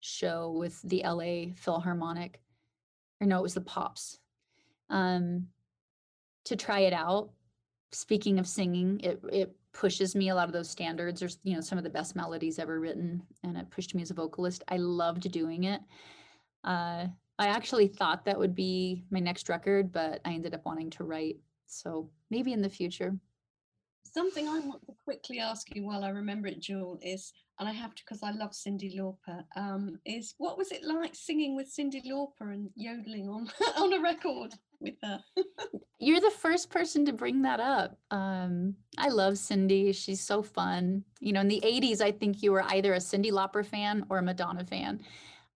show 0.00 0.50
with 0.52 0.80
the 0.82 1.02
LA 1.04 1.52
Philharmonic, 1.54 2.40
or 3.20 3.26
no, 3.26 3.38
it 3.38 3.42
was 3.42 3.54
the 3.54 3.60
Pops, 3.60 4.18
um, 4.88 5.46
to 6.44 6.56
try 6.56 6.80
it 6.80 6.92
out. 6.92 7.30
Speaking 7.92 8.38
of 8.38 8.46
singing, 8.46 9.00
it 9.00 9.20
it 9.32 9.56
pushes 9.72 10.14
me 10.14 10.30
a 10.30 10.34
lot 10.34 10.48
of 10.48 10.52
those 10.52 10.70
standards. 10.70 11.20
There's 11.20 11.38
you 11.42 11.54
know 11.54 11.60
some 11.60 11.78
of 11.78 11.84
the 11.84 11.90
best 11.90 12.16
melodies 12.16 12.58
ever 12.58 12.80
written, 12.80 13.22
and 13.42 13.56
it 13.56 13.70
pushed 13.70 13.94
me 13.94 14.02
as 14.02 14.10
a 14.10 14.14
vocalist. 14.14 14.64
I 14.68 14.76
loved 14.76 15.30
doing 15.30 15.64
it. 15.64 15.80
Uh, 16.64 17.06
I 17.38 17.46
actually 17.46 17.88
thought 17.88 18.24
that 18.24 18.38
would 18.38 18.54
be 18.54 19.04
my 19.10 19.18
next 19.18 19.48
record, 19.48 19.92
but 19.92 20.20
I 20.24 20.32
ended 20.32 20.54
up 20.54 20.64
wanting 20.64 20.90
to 20.90 21.04
write. 21.04 21.36
So 21.66 22.10
maybe 22.30 22.52
in 22.52 22.60
the 22.62 22.68
future. 22.68 23.16
Something 24.04 24.48
I 24.48 24.58
want 24.60 24.84
to 24.86 24.94
quickly 25.04 25.38
ask 25.38 25.74
you 25.74 25.84
while 25.84 26.04
I 26.04 26.08
remember 26.08 26.48
it, 26.48 26.60
Jewel, 26.60 26.98
is, 27.00 27.32
and 27.58 27.68
I 27.68 27.72
have 27.72 27.94
to 27.94 28.02
because 28.04 28.22
I 28.22 28.32
love 28.32 28.50
Cyndi 28.50 28.98
Lauper, 28.98 29.44
um, 29.56 29.98
is 30.04 30.34
what 30.38 30.58
was 30.58 30.72
it 30.72 30.82
like 30.84 31.14
singing 31.14 31.54
with 31.54 31.72
Cyndi 31.72 32.04
Lauper 32.04 32.52
and 32.52 32.70
yodeling 32.74 33.28
on 33.28 33.48
on 33.76 33.92
a 33.92 34.00
record? 34.00 34.54
with 34.80 34.94
her. 35.02 35.20
You're 35.98 36.20
the 36.20 36.30
first 36.30 36.70
person 36.70 37.04
to 37.06 37.12
bring 37.12 37.42
that 37.42 37.60
up. 37.60 37.98
Um, 38.10 38.74
I 38.98 39.08
love 39.08 39.34
Cyndi. 39.34 39.94
She's 39.94 40.20
so 40.20 40.42
fun. 40.42 41.04
You 41.20 41.32
know, 41.32 41.42
in 41.42 41.48
the 41.48 41.60
80s, 41.60 42.00
I 42.00 42.10
think 42.10 42.42
you 42.42 42.52
were 42.52 42.64
either 42.64 42.94
a 42.94 42.98
Cyndi 42.98 43.30
Lauper 43.30 43.64
fan 43.64 44.04
or 44.08 44.18
a 44.18 44.22
Madonna 44.22 44.64
fan. 44.64 45.00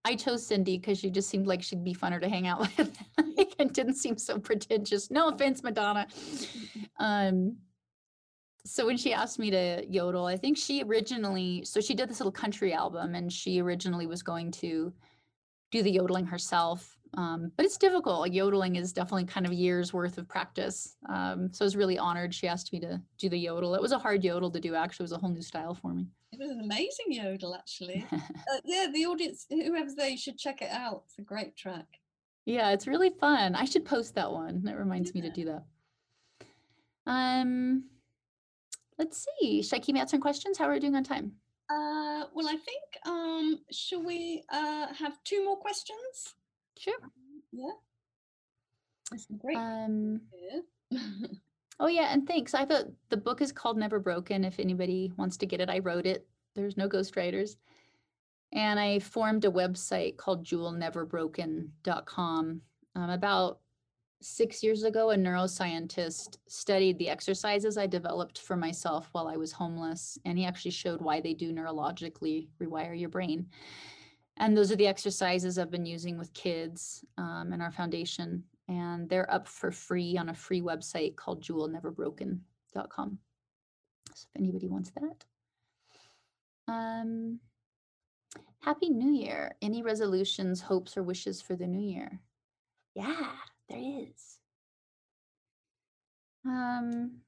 I 0.05 0.17
chose 0.17 0.47
Cyndi 0.47 0.79
because 0.81 0.99
she 0.99 1.09
just 1.09 1.31
seemed 1.31 1.47
like 1.47 1.63
she'd 1.63 1.83
be 1.83 1.95
funner 1.95 2.21
to 2.21 2.29
hang 2.29 2.47
out 2.47 2.61
with 2.79 2.97
and 3.59 3.73
didn't 3.73 3.95
seem 3.95 4.19
so 4.19 4.39
pretentious. 4.39 5.11
No 5.11 5.29
offense, 5.29 5.63
Madonna. 5.63 6.07
Um, 6.99 7.57
so 8.67 8.87
when 8.87 8.97
she 8.97 9.13
asked 9.13 9.39
me 9.39 9.51
to 9.51 9.85
yodel, 9.89 10.27
I 10.27 10.37
think 10.37 10.57
she 10.57 10.83
originally, 10.83 11.65
so 11.65 11.81
she 11.81 11.95
did 11.95 12.09
this 12.09 12.21
little 12.21 12.33
country 12.33 12.73
album 12.73 13.15
and 13.15 13.33
she 13.33 13.61
originally 13.61 14.07
was 14.07 14.23
going 14.23 14.51
to 14.53 14.93
do 15.71 15.83
the 15.83 15.91
yodeling 15.91 16.25
herself. 16.25 16.97
Um, 17.17 17.53
but 17.57 17.67
it's 17.67 17.77
difficult. 17.77 18.21
Like 18.21 18.33
yodeling 18.33 18.77
is 18.77 18.93
definitely 18.93 19.27
kind 19.27 19.45
of 19.47 19.53
years 19.53 19.93
worth 19.93 20.17
of 20.19 20.27
practice. 20.29 20.97
Um, 21.09 21.53
so 21.53 21.65
I 21.65 21.67
was 21.67 21.77
really 21.77 21.99
honored 21.99 22.35
she 22.35 22.49
asked 22.49 22.73
me 22.73 22.81
to 22.81 23.01
do 23.19 23.29
the 23.29 23.39
yodel. 23.39 23.75
It 23.75 23.83
was 23.83 23.93
a 23.93 23.99
hard 23.99 24.25
yodel 24.25 24.51
to 24.51 24.61
do, 24.61 24.75
actually. 24.75 25.05
It 25.05 25.11
was 25.11 25.13
a 25.13 25.19
whole 25.19 25.31
new 25.31 25.43
style 25.43 25.75
for 25.75 25.93
me. 25.93 26.07
It 26.33 26.41
was 26.41 26.51
an 26.51 26.61
amazing 26.61 27.07
yodel, 27.11 27.55
actually. 27.55 28.05
uh, 28.13 28.61
yeah, 28.65 28.87
the 28.93 29.07
audience, 29.07 29.47
whoever's 29.49 29.95
there, 29.95 30.09
you 30.09 30.17
should 30.17 30.39
check 30.39 30.63
it 30.63 30.71
out. 30.71 31.03
It's 31.07 31.19
a 31.19 31.23
great 31.23 31.55
track. 31.55 31.87
Yeah, 32.47 32.71
it's 32.71 32.87
really 32.87 33.11
fun. 33.11 33.55
I 33.55 33.65
should 33.67 33.85
post 33.85 34.15
that 34.17 34.33
one. 34.33 34.63
That 34.65 34.79
reminds 34.79 35.13
yeah. 35.15 35.23
me 35.23 35.29
to 35.29 35.35
do 35.35 35.45
that. 35.45 35.65
Um, 37.07 37.85
let's 38.99 39.27
see. 39.41 39.63
Should 39.63 39.77
I 39.77 39.81
keep 39.81 39.97
answering 39.97 40.23
questions? 40.23 40.59
How 40.59 40.67
are 40.67 40.73
we 40.73 40.81
doing 40.81 40.95
on 40.95 41.05
time? 41.05 41.33
Uh, 41.71 42.25
well, 42.35 42.47
I 42.47 42.57
think, 42.57 43.07
um, 43.07 43.59
shall 43.71 44.03
we 44.03 44.43
uh, 44.53 44.93
have 44.93 45.23
two 45.25 45.45
more 45.45 45.57
questions? 45.57 46.35
Sure. 46.79 46.99
Yeah. 47.53 47.71
That's 49.11 49.27
great. 49.39 49.57
Um, 49.57 50.21
oh 51.81 51.89
yeah, 51.89 52.13
and 52.13 52.27
thanks. 52.27 52.55
I 52.55 52.61
have 52.61 52.71
a 52.71 52.87
the 53.11 53.17
book 53.17 53.41
is 53.41 53.53
called 53.53 53.79
Never 53.79 53.99
Broken. 53.99 54.45
If 54.45 54.59
anybody 54.59 55.13
wants 55.17 55.37
to 55.39 55.47
get 55.47 55.61
it, 55.61 55.71
I 55.71 55.79
wrote 55.81 56.07
it. 56.07 56.27
There's 56.55 56.77
no 56.77 56.89
ghostwriters. 56.89 57.57
And 58.53 58.79
I 58.79 59.01
formed 59.01 59.45
a 59.45 59.51
website 59.51 60.17
called 60.17 60.47
jewelneverbroken.com. 60.47 62.61
Um, 62.97 63.11
about 63.11 63.59
six 64.25 64.63
years 64.63 64.85
ago, 64.85 65.11
a 65.11 65.17
neuroscientist 65.17 66.39
studied 66.49 66.99
the 66.99 67.09
exercises 67.09 67.77
I 67.77 67.87
developed 67.87 68.41
for 68.41 68.57
myself 68.57 69.09
while 69.13 69.29
I 69.29 69.37
was 69.37 69.53
homeless. 69.53 70.19
And 70.25 70.39
he 70.39 70.47
actually 70.47 70.71
showed 70.71 71.01
why 71.01 71.21
they 71.21 71.35
do 71.35 71.53
neurologically 71.53 72.49
rewire 72.61 72.99
your 72.99 73.11
brain. 73.11 73.47
And 74.39 74.57
those 74.57 74.73
are 74.73 74.77
the 74.77 74.87
exercises 74.87 75.59
I've 75.59 75.71
been 75.71 75.87
using 75.87 76.19
with 76.19 76.33
kids 76.33 77.05
um, 77.19 77.53
in 77.53 77.61
our 77.61 77.71
foundation. 77.71 78.43
And 78.69 79.09
they're 79.09 79.31
up 79.33 79.47
for 79.47 79.71
free 79.71 80.17
on 80.17 80.31
a 80.31 80.35
free 80.35 80.63
website 80.63 81.17
called 81.17 81.45
jewelneverbroken.com. 81.45 83.19
So 84.15 84.27
if 84.35 84.41
anybody 84.41 84.69
wants 84.69 84.91
that. 84.91 85.25
Um, 86.73 87.41
Happy 88.61 88.89
New 88.89 89.13
Year. 89.13 89.55
Any 89.61 89.83
resolutions, 89.83 90.63
hopes, 90.63 90.97
or 90.97 91.03
wishes 91.03 91.43
for 91.43 91.55
the 91.55 91.67
new 91.67 91.87
year? 91.87 92.21
Yeah, 92.95 93.33
there 93.69 93.79
is. 93.81 94.39
Um, 96.47 97.21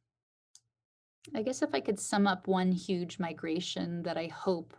I 1.35 1.43
guess 1.43 1.63
if 1.63 1.75
I 1.75 1.81
could 1.81 1.99
sum 1.99 2.27
up 2.27 2.47
one 2.47 2.73
huge 2.73 3.19
migration 3.19 4.03
that 4.03 4.17
I 4.17 4.27
hope 4.27 4.75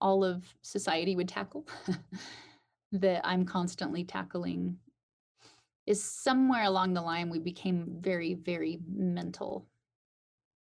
all 0.00 0.24
of 0.24 0.44
society 0.62 1.16
would 1.16 1.28
tackle, 1.28 1.66
that 2.92 3.26
I'm 3.26 3.44
constantly 3.44 4.04
tackling, 4.04 4.78
is 5.86 6.02
somewhere 6.02 6.64
along 6.64 6.94
the 6.94 7.02
line 7.02 7.30
we 7.30 7.38
became 7.38 7.98
very, 8.00 8.34
very 8.34 8.80
mental. 8.88 9.66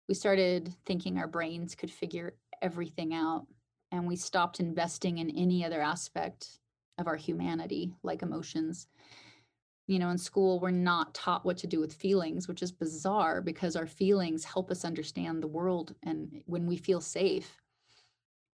We 0.08 0.16
started 0.16 0.74
thinking 0.86 1.18
our 1.18 1.28
brains 1.28 1.76
could 1.76 1.92
figure 1.92 2.36
everything 2.62 3.14
out, 3.14 3.46
and 3.92 4.08
we 4.08 4.16
stopped 4.16 4.60
investing 4.60 5.18
in 5.18 5.30
any 5.32 5.64
other 5.66 5.82
aspect 5.82 6.60
of 7.00 7.08
our 7.08 7.16
humanity, 7.16 7.94
like 8.04 8.22
emotions. 8.22 8.88
You 9.88 9.98
know, 9.98 10.10
in 10.10 10.18
school, 10.18 10.60
we're 10.60 10.70
not 10.70 11.16
taught 11.16 11.46
what 11.46 11.58
to 11.58 11.68
do 11.68 11.80
with 11.80 11.94
feelings, 11.94 12.48
which 12.48 12.62
is 12.62 12.72
bizarre 12.72 13.42
because 13.42 13.76
our 13.76 13.88
feelings 13.88 14.44
help 14.44 14.70
us 14.70 14.86
understand 14.86 15.42
the 15.42 15.48
world. 15.48 15.96
And 16.04 16.44
when 16.46 16.68
we 16.68 16.78
feel 16.78 17.02
safe, 17.02 17.60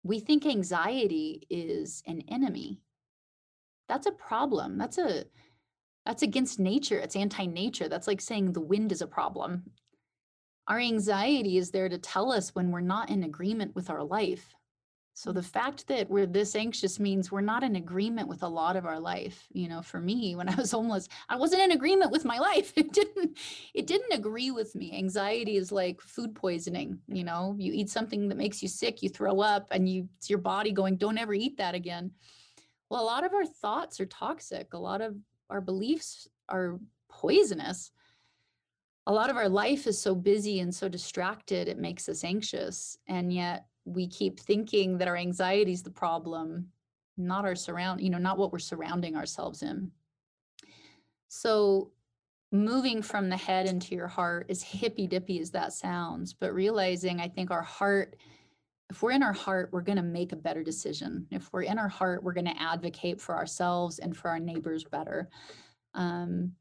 we 0.05 0.21
think 0.21 0.47
anxiety 0.47 1.47
is 1.51 2.03
an 2.07 2.23
enemy. 2.29 2.81
That's 3.89 4.07
a 4.07 4.13
problem. 4.13 4.79
That's 4.79 4.99
a 4.99 5.25
that's 6.07 6.23
against 6.23 6.61
nature. 6.61 6.99
It's 6.99 7.17
anti-nature. 7.17 7.89
That's 7.89 8.07
like 8.07 8.21
saying 8.21 8.53
the 8.53 8.61
wind 8.61 8.93
is 8.93 9.01
a 9.01 9.07
problem. 9.07 9.65
Our 10.69 10.79
anxiety 10.79 11.57
is 11.57 11.71
there 11.71 11.89
to 11.89 11.99
tell 11.99 12.31
us 12.31 12.55
when 12.55 12.71
we're 12.71 12.81
not 12.81 13.11
in 13.11 13.25
agreement 13.25 13.75
with 13.75 13.91
our 13.91 14.05
life. 14.05 14.55
So 15.17 15.31
the 15.31 15.43
fact 15.43 15.87
that 15.87 16.11
we're 16.11 16.27
this 16.27 16.57
anxious 16.57 16.99
means 16.99 17.31
we're 17.31 17.41
not 17.41 17.63
in 17.63 17.77
agreement 17.77 18.27
with 18.27 18.43
a 18.43 18.49
lot 18.49 18.75
of 18.75 18.85
our 18.85 18.99
life. 18.99 19.47
You 19.53 19.69
know, 19.69 19.81
for 19.81 20.01
me, 20.01 20.35
when 20.35 20.49
I 20.49 20.57
was 20.57 20.73
homeless, 20.73 21.09
I 21.29 21.37
wasn't 21.37 21.63
in 21.63 21.71
agreement 21.71 22.11
with 22.11 22.25
my 22.25 22.39
life. 22.39 22.73
It 22.85 22.93
didn't 22.93 23.39
it 23.75 23.87
didn't 23.87 24.13
agree 24.13 24.51
with 24.51 24.75
me. 24.75 24.93
Anxiety 24.93 25.57
is 25.57 25.71
like 25.71 26.01
food 26.01 26.35
poisoning, 26.35 26.99
you 27.07 27.23
know. 27.23 27.55
You 27.59 27.73
eat 27.73 27.91
something 27.91 28.29
that 28.29 28.37
makes 28.37 28.61
you 28.61 28.69
sick, 28.69 29.03
you 29.03 29.09
throw 29.09 29.41
up 29.41 29.69
and 29.71 29.89
you 29.89 30.09
it's 30.19 30.29
your 30.29 30.41
body 30.41 30.73
going, 30.73 30.97
"Don't 30.97 31.19
ever 31.19 31.33
eat 31.33 31.57
that 31.59 31.77
again." 31.77 32.11
Well, 32.91 33.03
a 33.03 33.07
lot 33.07 33.25
of 33.25 33.33
our 33.33 33.47
thoughts 33.47 34.01
are 34.01 34.07
toxic. 34.07 34.75
A 34.75 34.79
lot 34.79 35.01
of 35.01 35.17
our 35.49 35.61
beliefs 35.61 36.29
are 36.49 36.81
poisonous. 37.09 37.93
A 39.07 39.13
lot 39.13 39.31
of 39.31 39.37
our 39.37 39.49
life 39.49 39.87
is 39.87 39.99
so 40.01 40.15
busy 40.15 40.61
and 40.61 40.75
so 40.75 40.89
distracted, 40.89 41.69
it 41.69 41.79
makes 41.79 42.09
us 42.09 42.25
anxious. 42.25 42.99
And 43.07 43.33
yet 43.33 43.67
we 43.85 44.07
keep 44.07 44.41
thinking 44.41 44.99
that 44.99 45.09
our 45.09 45.17
anxiety 45.17 45.73
is 45.73 45.83
the 45.83 45.91
problem, 45.91 46.69
not 47.17 47.45
our 47.45 47.55
surround, 47.55 48.01
you 48.01 48.11
know, 48.11 48.19
not 48.19 48.39
what 48.39 48.53
we're 48.53 48.59
surrounding 48.59 49.17
ourselves 49.17 49.63
in. 49.63 49.91
So 51.29 51.91
moving 52.53 53.03
from 53.03 53.29
the 53.29 53.37
head 53.37 53.67
into 53.67 53.95
your 53.95 54.07
heart, 54.07 54.47
as 54.49 54.63
hippy 54.63 55.07
dippy 55.07 55.41
as 55.41 55.51
that 55.51 55.73
sounds, 55.73 56.33
but 56.33 56.55
realizing 56.55 57.21
I 57.21 57.29
think 57.29 57.51
our 57.51 57.63
heart, 57.63 58.17
if 58.91 59.03
we're 59.03 59.11
in 59.11 59.23
our 59.23 59.33
heart, 59.33 59.71
we're 59.73 59.83
going 59.83 59.97
to 59.97 60.03
make 60.03 60.33
a 60.33 60.37
better 60.37 60.63
decision. 60.63 61.27
If 61.31 61.53
we're 61.53 61.63
in 61.63 61.79
our 61.79 61.89
heart, 61.89 62.23
we're 62.23 62.33
going 62.33 62.45
to 62.47 62.63
advocate 62.63 63.21
for 63.21 63.35
ourselves 63.35 63.99
and 63.99 64.17
for 64.17 64.29
our 64.29 64.39
neighbors 64.39 64.85
better. 64.85 65.29
Um, 65.95 66.53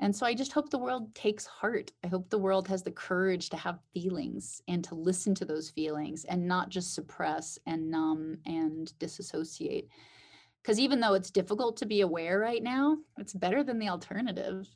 and 0.00 0.14
so 0.14 0.26
I 0.26 0.34
just 0.34 0.52
hope 0.52 0.70
the 0.70 0.78
world 0.78 1.12
takes 1.14 1.44
heart. 1.44 1.90
I 2.04 2.06
hope 2.06 2.30
the 2.30 2.38
world 2.38 2.68
has 2.68 2.82
the 2.82 2.90
courage 2.90 3.50
to 3.50 3.56
have 3.56 3.80
feelings 3.92 4.62
and 4.68 4.84
to 4.84 4.94
listen 4.94 5.34
to 5.36 5.44
those 5.44 5.70
feelings 5.70 6.24
and 6.24 6.46
not 6.46 6.68
just 6.68 6.94
suppress 6.94 7.58
and 7.66 7.90
numb 7.90 8.38
and 8.46 8.96
disassociate. 9.00 9.88
Because 10.62 10.78
even 10.78 11.00
though 11.00 11.14
it's 11.14 11.30
difficult 11.30 11.76
to 11.78 11.86
be 11.86 12.02
aware 12.02 12.38
right 12.38 12.62
now, 12.62 12.98
it's 13.18 13.34
better 13.34 13.64
than 13.64 13.78
the 13.80 13.88
alternative. 13.88 14.68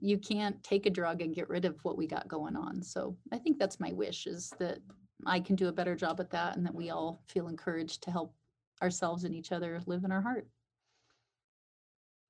You 0.00 0.18
can't 0.18 0.62
take 0.62 0.84
a 0.84 0.90
drug 0.90 1.22
and 1.22 1.34
get 1.34 1.48
rid 1.48 1.64
of 1.64 1.82
what 1.82 1.96
we 1.96 2.06
got 2.06 2.28
going 2.28 2.56
on. 2.56 2.82
So 2.82 3.16
I 3.32 3.38
think 3.38 3.58
that's 3.58 3.80
my 3.80 3.92
wish 3.92 4.26
is 4.26 4.52
that 4.58 4.78
I 5.24 5.40
can 5.40 5.56
do 5.56 5.68
a 5.68 5.72
better 5.72 5.96
job 5.96 6.20
at 6.20 6.30
that 6.30 6.56
and 6.56 6.66
that 6.66 6.74
we 6.74 6.90
all 6.90 7.22
feel 7.26 7.48
encouraged 7.48 8.02
to 8.02 8.10
help 8.10 8.34
ourselves 8.82 9.24
and 9.24 9.34
each 9.34 9.50
other 9.50 9.80
live 9.86 10.04
in 10.04 10.12
our 10.12 10.22
heart. 10.22 10.46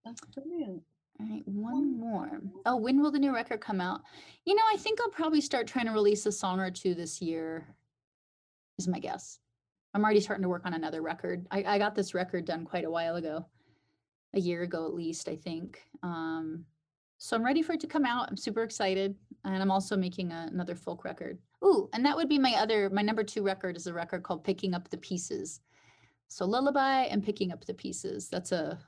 That's 0.05 0.20
brilliant. 0.20 0.82
All 1.20 1.26
right, 1.28 1.42
one 1.46 1.98
more. 1.98 2.40
Oh, 2.64 2.76
when 2.76 3.02
will 3.02 3.10
the 3.10 3.18
new 3.18 3.34
record 3.34 3.60
come 3.60 3.80
out? 3.80 4.02
You 4.44 4.54
know, 4.54 4.62
I 4.72 4.76
think 4.76 5.00
I'll 5.00 5.10
probably 5.10 5.40
start 5.40 5.66
trying 5.66 5.86
to 5.86 5.92
release 5.92 6.26
a 6.26 6.32
song 6.32 6.60
or 6.60 6.70
two 6.70 6.94
this 6.94 7.20
year, 7.20 7.74
is 8.78 8.86
my 8.86 9.00
guess. 9.00 9.40
I'm 9.94 10.04
already 10.04 10.20
starting 10.20 10.44
to 10.44 10.48
work 10.48 10.64
on 10.64 10.74
another 10.74 11.02
record. 11.02 11.46
I, 11.50 11.64
I 11.64 11.78
got 11.78 11.96
this 11.96 12.14
record 12.14 12.44
done 12.44 12.64
quite 12.64 12.84
a 12.84 12.90
while 12.90 13.16
ago, 13.16 13.46
a 14.34 14.38
year 14.38 14.62
ago 14.62 14.86
at 14.86 14.94
least, 14.94 15.28
I 15.28 15.34
think. 15.34 15.82
Um, 16.04 16.64
so 17.16 17.36
I'm 17.36 17.44
ready 17.44 17.62
for 17.62 17.72
it 17.72 17.80
to 17.80 17.88
come 17.88 18.04
out. 18.04 18.28
I'm 18.28 18.36
super 18.36 18.62
excited. 18.62 19.16
And 19.44 19.60
I'm 19.60 19.72
also 19.72 19.96
making 19.96 20.30
a, 20.30 20.48
another 20.52 20.76
folk 20.76 21.04
record. 21.04 21.38
Ooh, 21.64 21.88
and 21.92 22.04
that 22.06 22.16
would 22.16 22.28
be 22.28 22.38
my 22.38 22.52
other, 22.52 22.90
my 22.90 23.02
number 23.02 23.24
two 23.24 23.42
record 23.42 23.76
is 23.76 23.88
a 23.88 23.92
record 23.92 24.22
called 24.22 24.44
Picking 24.44 24.74
Up 24.74 24.88
the 24.88 24.98
Pieces. 24.98 25.60
So 26.28 26.44
Lullaby 26.44 27.04
and 27.04 27.24
Picking 27.24 27.50
Up 27.50 27.64
the 27.64 27.74
Pieces. 27.74 28.28
That's 28.28 28.52
a 28.52 28.78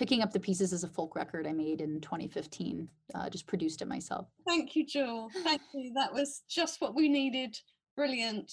Picking 0.00 0.22
Up 0.22 0.32
the 0.32 0.40
Pieces 0.40 0.72
is 0.72 0.82
a 0.82 0.88
folk 0.88 1.14
record 1.14 1.46
I 1.46 1.52
made 1.52 1.82
in 1.82 2.00
2015, 2.00 2.88
uh, 3.14 3.28
just 3.28 3.46
produced 3.46 3.82
it 3.82 3.86
myself. 3.86 4.28
Thank 4.48 4.74
you, 4.74 4.86
Jewel. 4.86 5.28
Thank 5.44 5.60
you. 5.74 5.92
That 5.92 6.10
was 6.10 6.40
just 6.48 6.80
what 6.80 6.94
we 6.94 7.06
needed. 7.06 7.54
Brilliant. 7.96 8.50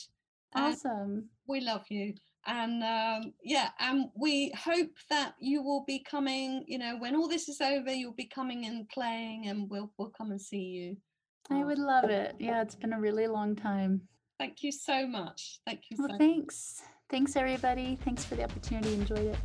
Awesome. 0.53 0.91
And 0.91 1.23
we 1.47 1.61
love 1.61 1.85
you. 1.87 2.15
And 2.47 2.83
um, 2.83 3.33
yeah, 3.41 3.69
and 3.79 4.09
we 4.13 4.51
hope 4.57 4.91
that 5.09 5.35
you 5.39 5.63
will 5.63 5.85
be 5.87 5.99
coming, 5.99 6.65
you 6.67 6.79
know, 6.79 6.97
when 6.97 7.15
all 7.15 7.29
this 7.29 7.47
is 7.47 7.61
over, 7.61 7.93
you'll 7.93 8.11
be 8.11 8.27
coming 8.27 8.65
and 8.65 8.85
playing 8.89 9.47
and 9.47 9.69
we'll, 9.69 9.93
we'll 9.97 10.09
come 10.09 10.31
and 10.31 10.41
see 10.41 10.57
you. 10.57 10.97
I 11.49 11.63
would 11.63 11.79
love 11.79 12.09
it. 12.09 12.35
Yeah, 12.39 12.61
it's 12.61 12.75
been 12.75 12.91
a 12.91 12.99
really 12.99 13.27
long 13.27 13.55
time. 13.55 14.01
Thank 14.37 14.63
you 14.63 14.73
so 14.73 15.07
much. 15.07 15.61
Thank 15.65 15.83
you. 15.89 15.95
Well, 15.97 16.09
so 16.09 16.17
thanks. 16.17 16.81
Thanks, 17.09 17.37
everybody. 17.37 17.97
Thanks 18.03 18.25
for 18.25 18.35
the 18.35 18.43
opportunity. 18.43 18.95
Enjoyed 18.95 19.27
it. 19.27 19.37